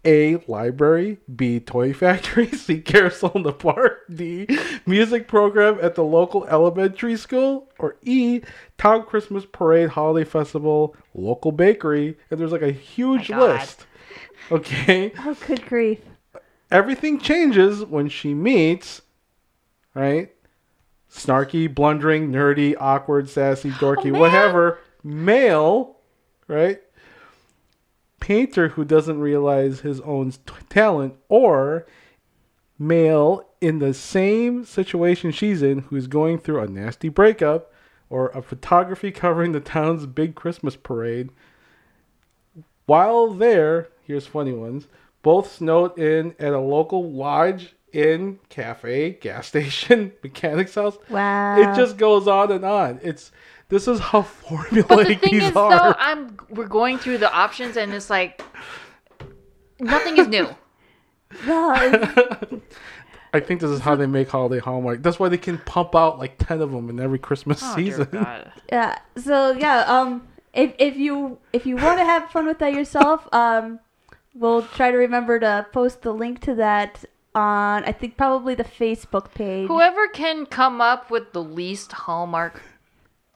A. 0.07 0.37
Library, 0.47 1.17
B. 1.35 1.59
Toy 1.59 1.93
Factory, 1.93 2.47
C. 2.51 2.79
Carousel 2.79 3.33
in 3.35 3.43
the 3.43 3.51
Park, 3.51 4.05
D. 4.13 4.47
Music 4.85 5.27
program 5.27 5.77
at 5.81 5.95
the 5.95 6.03
local 6.03 6.45
elementary 6.47 7.17
school, 7.17 7.69
or 7.77 7.97
E. 8.03 8.41
Town 8.77 9.03
Christmas 9.03 9.45
Parade 9.45 9.89
Holiday 9.89 10.27
Festival, 10.27 10.95
local 11.13 11.51
bakery, 11.51 12.17
and 12.31 12.39
there's 12.39 12.53
like 12.53 12.61
a 12.61 12.71
huge 12.71 13.29
oh 13.31 13.37
God. 13.37 13.59
list. 13.59 13.85
Okay? 14.51 15.11
Oh, 15.19 15.35
good 15.45 15.65
grief. 15.65 15.99
everything 16.71 17.19
changes 17.19 17.83
when 17.83 18.07
she 18.07 18.33
meets, 18.33 19.01
right? 19.93 20.31
Snarky, 21.11 21.73
blundering, 21.73 22.31
nerdy, 22.31 22.75
awkward, 22.79 23.29
sassy, 23.29 23.71
dorky, 23.71 24.07
oh, 24.07 24.11
man. 24.11 24.21
whatever, 24.21 24.79
male, 25.03 25.97
right? 26.47 26.81
Painter 28.27 28.67
who 28.67 28.83
doesn't 28.83 29.21
realize 29.21 29.79
his 29.79 30.01
own 30.01 30.31
t- 30.31 30.39
talent, 30.67 31.15
or 31.29 31.87
male 32.77 33.47
in 33.61 33.79
the 33.79 33.93
same 33.93 34.65
situation 34.65 35.31
she's 35.31 35.61
in, 35.61 35.79
who's 35.83 36.07
going 36.07 36.37
through 36.37 36.59
a 36.59 36.67
nasty 36.67 37.07
breakup 37.07 37.71
or 38.09 38.27
a 38.31 38.41
photography 38.41 39.11
covering 39.11 39.53
the 39.53 39.61
town's 39.61 40.05
big 40.05 40.35
Christmas 40.35 40.75
parade. 40.75 41.29
While 42.85 43.29
there, 43.29 43.87
here's 44.03 44.27
funny 44.27 44.51
ones. 44.51 44.87
Both 45.23 45.53
snowed 45.53 45.97
in 45.97 46.35
at 46.37 46.51
a 46.51 46.59
local 46.59 47.09
lodge, 47.09 47.75
inn, 47.93 48.39
cafe, 48.49 49.11
gas 49.11 49.47
station, 49.53 50.11
mechanic's 50.21 50.75
house. 50.75 50.97
Wow. 51.09 51.61
It 51.61 51.77
just 51.77 51.95
goes 51.95 52.27
on 52.27 52.51
and 52.51 52.65
on. 52.65 52.99
It's 53.01 53.31
this 53.69 53.87
is 53.87 53.99
how 53.99 54.21
But 54.49 54.69
the 54.71 54.81
formulaic 54.81 55.19
thing 55.21 55.33
these 55.33 55.43
is, 55.49 55.53
though. 55.53 55.95
I'm 55.97 56.37
we're 56.49 56.67
going 56.67 56.97
through 56.97 57.17
the 57.19 57.31
options, 57.31 57.77
and 57.77 57.93
it's 57.93 58.09
like 58.09 58.41
nothing 59.79 60.17
is 60.17 60.27
new. 60.27 60.49
Well, 61.45 61.73
I 63.33 63.41
think 63.41 63.59
this 63.59 63.69
is 63.69 63.81
how 63.81 63.95
they 63.95 64.05
make 64.05 64.29
holiday 64.29 64.59
Hallmark. 64.59 65.03
That's 65.03 65.19
why 65.19 65.27
they 65.27 65.37
can 65.37 65.57
pump 65.57 65.93
out 65.93 66.17
like 66.19 66.37
ten 66.37 66.61
of 66.61 66.71
them 66.71 66.89
in 66.89 67.01
every 67.01 67.19
Christmas 67.19 67.59
Oh, 67.61 67.75
season. 67.75 68.07
Yeah. 68.71 68.97
So 69.17 69.51
yeah. 69.51 69.79
Um. 69.81 70.25
If 70.53 70.73
if 70.79 70.95
you 70.95 71.37
if 71.51 71.65
you 71.65 71.75
want 71.75 71.99
to 71.99 72.05
have 72.05 72.31
fun 72.31 72.47
with 72.47 72.59
that 72.59 72.71
yourself, 72.73 73.27
um, 73.33 73.81
we'll 74.33 74.61
try 74.61 74.89
to 74.89 74.97
remember 74.97 75.37
to 75.41 75.67
post 75.73 76.01
the 76.01 76.13
link 76.13 76.39
to 76.43 76.55
that 76.55 77.03
on 77.35 77.83
I 77.83 77.91
think 77.91 78.15
probably 78.15 78.55
the 78.55 78.63
Facebook 78.63 79.33
page. 79.33 79.67
Whoever 79.67 80.07
can 80.07 80.45
come 80.45 80.79
up 80.79 81.11
with 81.11 81.33
the 81.33 81.43
least 81.43 81.91
Hallmark 81.91 82.61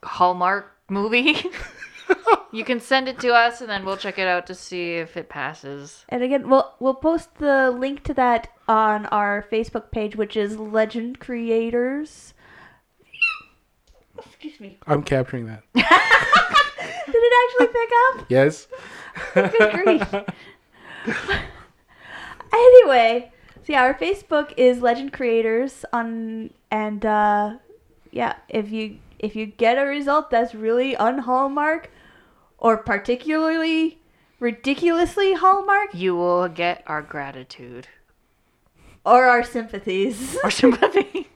Hallmark 0.03 0.75
movie, 0.89 1.43
you 2.51 2.63
can 2.63 2.79
send 2.79 3.07
it 3.07 3.19
to 3.19 3.33
us, 3.33 3.61
and 3.61 3.69
then 3.69 3.85
we'll 3.85 3.97
check 3.97 4.17
it 4.17 4.27
out 4.27 4.47
to 4.47 4.55
see 4.55 4.95
if 4.95 5.17
it 5.17 5.29
passes. 5.29 6.05
And 6.09 6.23
again, 6.23 6.49
we'll 6.49 6.73
we'll 6.79 6.95
post 6.95 7.35
the 7.35 7.71
link 7.71 8.03
to 8.03 8.13
that 8.15 8.49
on 8.67 9.05
our 9.07 9.45
Facebook 9.51 9.91
page, 9.91 10.15
which 10.15 10.35
is 10.35 10.57
Legend 10.57 11.19
Creators. 11.19 12.33
Excuse 14.17 14.59
me. 14.59 14.77
I'm 14.87 15.03
capturing 15.03 15.47
that. 15.47 15.63
Did 15.73 15.85
it 17.15 17.33
actually 17.43 17.67
pick 17.67 17.89
up? 18.07 18.25
Yes. 18.29 18.67
Good 19.33 19.71
grief. 19.73 20.13
anyway, 22.53 23.31
so 23.63 23.73
yeah, 23.73 23.81
our 23.81 23.93
Facebook 23.93 24.53
is 24.57 24.81
Legend 24.81 25.13
Creators 25.13 25.85
on, 25.91 26.51
and 26.69 27.05
uh, 27.05 27.57
yeah, 28.11 28.35
if 28.49 28.71
you 28.71 28.99
if 29.21 29.35
you 29.35 29.45
get 29.45 29.77
a 29.77 29.83
result 29.83 30.29
that's 30.29 30.53
really 30.53 30.93
unhallmark 30.95 31.89
or 32.57 32.77
particularly 32.77 33.99
ridiculously 34.39 35.33
hallmark 35.33 35.93
You 35.93 36.15
will 36.15 36.47
get 36.47 36.83
our 36.87 37.01
gratitude 37.01 37.87
or 39.05 39.25
our 39.25 39.43
sympathies. 39.43 40.37
or 40.43 40.51
sympathy. 40.51 41.29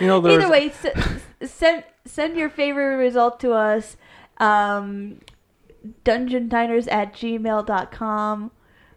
You 0.00 0.06
know, 0.06 0.20
there's 0.20 0.42
Either 0.44 0.50
way, 0.50 0.70
s- 0.70 1.50
send 1.50 1.84
send 2.04 2.36
your 2.36 2.48
favorite 2.50 2.96
result 2.96 3.40
to 3.40 3.52
us. 3.52 3.96
Um, 4.38 5.20
dungeondiners 6.04 6.86
at 6.90 7.12
gmail.com. 7.14 8.50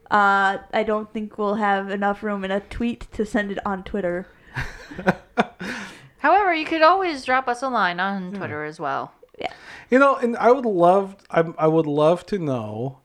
Uh, 0.10 0.58
I 0.74 0.84
don't 0.84 1.12
think 1.14 1.38
we'll 1.38 1.56
have 1.56 1.90
enough 1.90 2.22
room 2.22 2.44
in 2.44 2.52
a 2.52 2.60
tweet 2.60 3.08
to 3.14 3.26
send 3.26 3.52
it 3.52 3.58
on 3.66 3.84
Twitter. 3.84 4.28
However, 6.22 6.54
you 6.54 6.66
could 6.66 6.82
always 6.82 7.26
drop 7.26 7.48
us 7.48 7.62
a 7.62 7.68
line 7.70 8.00
on 8.00 8.34
Twitter 8.34 8.64
as 8.64 8.80
well. 8.80 9.12
Yeah. 9.40 9.52
You 9.90 10.00
know, 10.00 10.16
and 10.16 10.38
I 10.38 10.52
would 10.52 10.66
love, 10.66 11.16
I, 11.30 11.44
I 11.58 11.68
would 11.68 11.88
love 11.88 12.26
to 12.28 12.38
know 12.38 13.00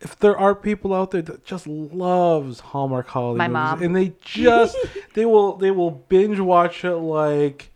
if 0.00 0.18
there 0.18 0.36
are 0.36 0.54
people 0.54 0.92
out 0.92 1.10
there 1.12 1.22
that 1.22 1.44
just 1.44 1.66
loves 1.66 2.60
Hallmark 2.60 3.06
holiday 3.08 3.38
My 3.38 3.48
movies, 3.48 3.54
mom. 3.80 3.82
and 3.82 3.96
they 3.96 4.12
just 4.20 4.76
they 5.14 5.24
will 5.24 5.56
they 5.56 5.70
will 5.70 5.90
binge 5.90 6.38
watch 6.38 6.84
it 6.84 6.96
like 6.96 7.70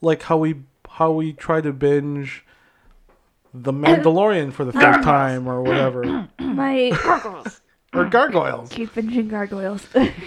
like 0.00 0.22
how 0.22 0.38
we 0.38 0.54
how 0.88 1.10
we 1.12 1.32
try 1.34 1.60
to 1.60 1.72
binge 1.72 2.44
the 3.52 3.72
Mandalorian 3.72 4.52
for 4.52 4.64
the 4.64 4.72
third 4.72 5.02
time 5.02 5.48
or 5.48 5.60
whatever, 5.62 6.28
My 6.38 6.90
or 7.92 8.04
Gargoyles 8.06 8.70
keep 8.70 8.94
binging 8.94 9.28
gargoyles. 9.28 9.84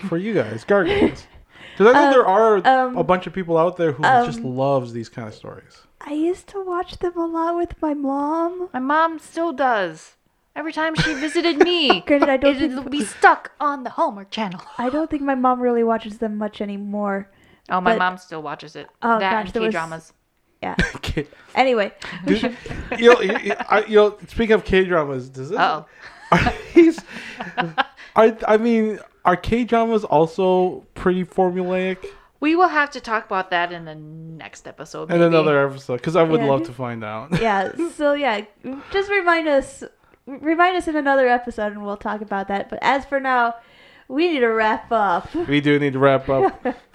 for 0.09 0.17
you 0.17 0.33
guys, 0.33 0.63
Gargoyles. 0.65 1.25
Because 1.78 1.95
I 1.95 2.03
know 2.05 2.11
there 2.11 2.26
are 2.28 2.67
um, 2.67 2.97
a 2.97 3.03
bunch 3.03 3.28
of 3.28 3.34
people 3.34 3.57
out 3.57 3.78
there 3.78 3.91
who 3.91 4.03
just 4.03 4.39
um, 4.39 4.55
loves 4.55 4.93
these 4.93 5.09
kind 5.09 5.28
of 5.28 5.34
stories. 5.34 5.82
I 6.01 6.13
used 6.13 6.47
to 6.47 6.63
watch 6.63 6.97
them 6.97 7.17
a 7.17 7.26
lot 7.26 7.55
with 7.55 7.82
my 7.82 7.93
mom. 7.93 8.69
My 8.74 8.80
mom 8.80 9.19
still 9.19 9.53
does. 9.53 10.15
Every 10.55 10.71
time 10.74 10.93
she 10.95 11.13
visited 11.15 11.57
me, 11.59 12.01
Granted, 12.05 12.30
I 12.30 12.38
don't 12.38 12.55
it'll 12.61 12.78
think 12.84 12.91
be 12.91 13.03
stuck 13.03 13.51
on 13.59 13.84
the 13.84 13.89
Hallmark 13.89 14.30
Channel. 14.30 14.61
I 14.78 14.89
don't 14.89 15.09
think 15.09 15.24
my 15.24 15.36
mom 15.36 15.59
really 15.59 15.84
watches 15.84 16.19
them 16.19 16.38
much 16.38 16.61
anymore. 16.61 17.32
Oh, 17.69 17.82
my 17.82 17.93
But- 17.93 17.99
mom 17.99 18.17
still 18.17 18.43
watches 18.43 18.76
it. 18.76 18.88
Oh, 19.01 19.17
that 19.19 19.32
gosh, 19.45 19.55
and 19.55 19.65
K-dramas. 19.65 20.13
Yeah. 20.61 20.76
Okay. 20.95 21.28
Anyway, 21.55 21.91
we 22.26 22.34
Do- 22.34 22.39
should 22.39 22.57
you 22.97 23.13
know, 23.13 23.21
you, 23.21 23.38
you- 23.39 23.53
I, 23.69 23.84
you 23.86 23.95
know, 23.95 24.17
speaking 24.28 24.53
of 24.53 24.63
K 24.63 24.84
dramas, 24.86 25.30
does 25.30 25.49
this? 25.49 25.59
Uh-oh. 25.59 25.86
Are 26.32 26.53
these? 26.74 26.99
I 28.16 28.38
I 28.47 28.57
mean, 28.57 28.99
are 29.26 29.36
K 29.36 29.64
dramas 29.64 30.03
also 30.03 30.86
pretty 30.95 31.24
formulaic? 31.26 31.97
We 32.39 32.55
will 32.57 32.68
have 32.68 32.91
to 32.91 32.99
talk 32.99 33.26
about 33.26 33.51
that 33.51 33.72
in 33.72 33.86
the 33.86 33.95
next 33.95 34.68
episode. 34.68 35.03
In 35.11 35.20
maybe. 35.20 35.24
another 35.26 35.66
episode, 35.66 35.97
because 35.97 36.16
I 36.18 36.24
would 36.24 36.41
Yeah. 36.41 36.47
love 36.47 36.64
to 36.64 36.74
find 36.74 37.03
out. 37.03 37.39
yeah 37.41 37.72
so 37.95 38.14
yeah 38.14 38.41
just 38.91 39.09
remind 39.09 39.47
us 39.47 39.84
remind 40.26 40.76
us 40.78 40.88
in 40.88 40.95
another 40.95 41.28
episode 41.28 41.72
and 41.74 41.84
we'll 41.86 41.97
talk 41.97 42.22
about 42.22 42.47
that 42.47 42.70
but 42.70 42.80
as 42.82 43.03
for 43.05 43.20
now 43.20 43.55
we 44.07 44.30
need 44.32 44.39
to 44.41 44.47
wrap 44.47 44.91
up 44.91 45.34
We 45.36 45.59
do 45.61 45.80
need 45.80 45.93
to 45.93 45.99
wrap 45.99 46.28
up. 46.30 46.66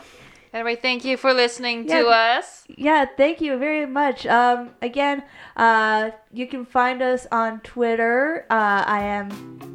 Anyway, 0.52 0.76
thank 0.76 1.04
you 1.04 1.16
for 1.16 1.34
listening 1.34 1.86
Yeah. 1.88 2.00
to 2.02 2.08
us. 2.08 2.64
yeah 2.76 3.04
thank 3.16 3.40
you 3.40 3.56
very 3.58 3.86
much 3.86 4.26
um 4.26 4.70
again 4.82 5.22
uh 5.56 6.10
you 6.32 6.46
can 6.46 6.64
find 6.64 7.00
us 7.02 7.26
on 7.32 7.60
twitter 7.60 8.44
uh 8.50 8.82
i 8.86 9.00
am 9.02 9.26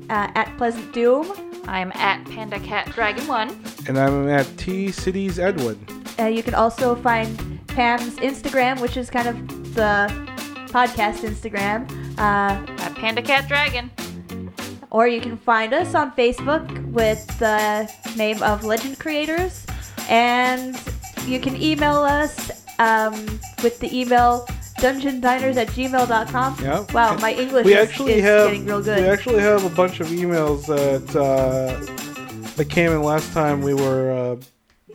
uh, 0.10 0.30
at 0.36 0.48
pleasant 0.58 0.94
doom 0.94 1.26
I'm 1.66 1.92
at 1.96 2.26
Panda 2.26 2.60
Cat 2.60 2.92
Dragon 2.92 3.26
One. 3.26 3.50
and 3.88 3.98
I'm 3.98 4.28
at 4.28 4.46
T 4.58 4.92
Cities 4.92 5.40
Edwin. 5.40 5.78
uh, 6.20 6.26
you 6.28 6.44
can 6.44 6.54
also 6.56 6.94
find 6.96 7.30
pam's 7.68 8.16
instagram 8.18 8.80
which 8.82 8.96
is 8.98 9.10
kind 9.10 9.28
of 9.28 9.36
the 9.74 9.94
podcast 10.76 11.20
instagram 11.32 11.80
uh 12.20 12.54
At 12.86 12.94
Panda 12.96 13.22
Cat 13.22 13.48
Dragon. 13.48 13.90
or 14.92 15.08
you 15.08 15.22
can 15.22 15.38
find 15.38 15.74
us 15.74 15.96
on 15.96 16.12
Facebook 16.14 16.66
with 16.92 17.26
the 17.40 17.90
name 18.16 18.44
of 18.44 18.64
Legend 18.64 19.00
Creators, 19.00 19.66
and 20.10 20.80
you 21.26 21.40
can 21.40 21.56
email 21.62 21.98
us 21.98 22.52
um, 22.80 23.14
with 23.64 23.80
the 23.80 23.90
email 23.98 24.46
dungeondiners 24.80 25.56
at 25.56 25.68
gmail.com. 25.70 26.58
Yeah. 26.62 26.86
Wow, 26.94 27.18
my 27.18 27.34
English 27.34 27.66
We 27.66 27.74
is, 27.76 27.88
actually 27.90 28.14
is 28.14 28.24
have 28.24 28.48
getting 28.48 28.66
real 28.66 28.82
good. 28.82 29.02
we 29.04 29.08
actually 29.10 29.40
have 29.40 29.64
a 29.64 29.70
bunch 29.76 30.00
of 30.00 30.08
emails 30.08 30.66
that 30.68 31.16
uh, 31.16 31.80
that 32.58 32.70
came 32.70 32.92
in 32.92 33.02
last 33.04 33.32
time 33.34 33.62
we 33.62 33.74
were. 33.74 34.12
Uh, 34.12 34.36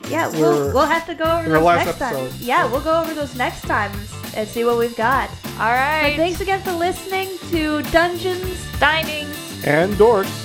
yeah, 0.08 0.28
we're- 0.30 0.40
we'll, 0.42 0.72
we'll 0.74 0.86
have 0.86 1.06
to 1.06 1.14
go 1.14 1.24
over 1.24 1.48
those 1.48 1.62
last 1.62 1.86
next 1.86 1.98
time. 1.98 2.16
episode. 2.16 2.40
Yeah, 2.40 2.70
we'll 2.70 2.80
go 2.82 3.00
over 3.00 3.14
those 3.14 3.34
next 3.36 3.62
times 3.62 3.96
and 4.36 4.46
see 4.46 4.64
what 4.64 4.78
we've 4.78 4.94
got. 4.96 5.28
All 5.58 5.72
right. 5.72 6.10
But 6.16 6.22
thanks 6.22 6.40
again 6.40 6.60
for 6.62 6.72
listening 6.72 7.28
to 7.50 7.82
Dungeons. 7.90 8.64
Dining. 8.78 9.26
and 9.64 9.94
dorks. 9.94 10.44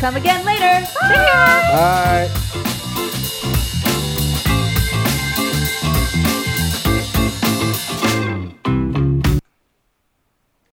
Come 0.00 0.16
again 0.16 0.44
later. 0.46 0.86
See 0.86 1.12
ya. 1.12 1.72
Bye. 1.76 2.76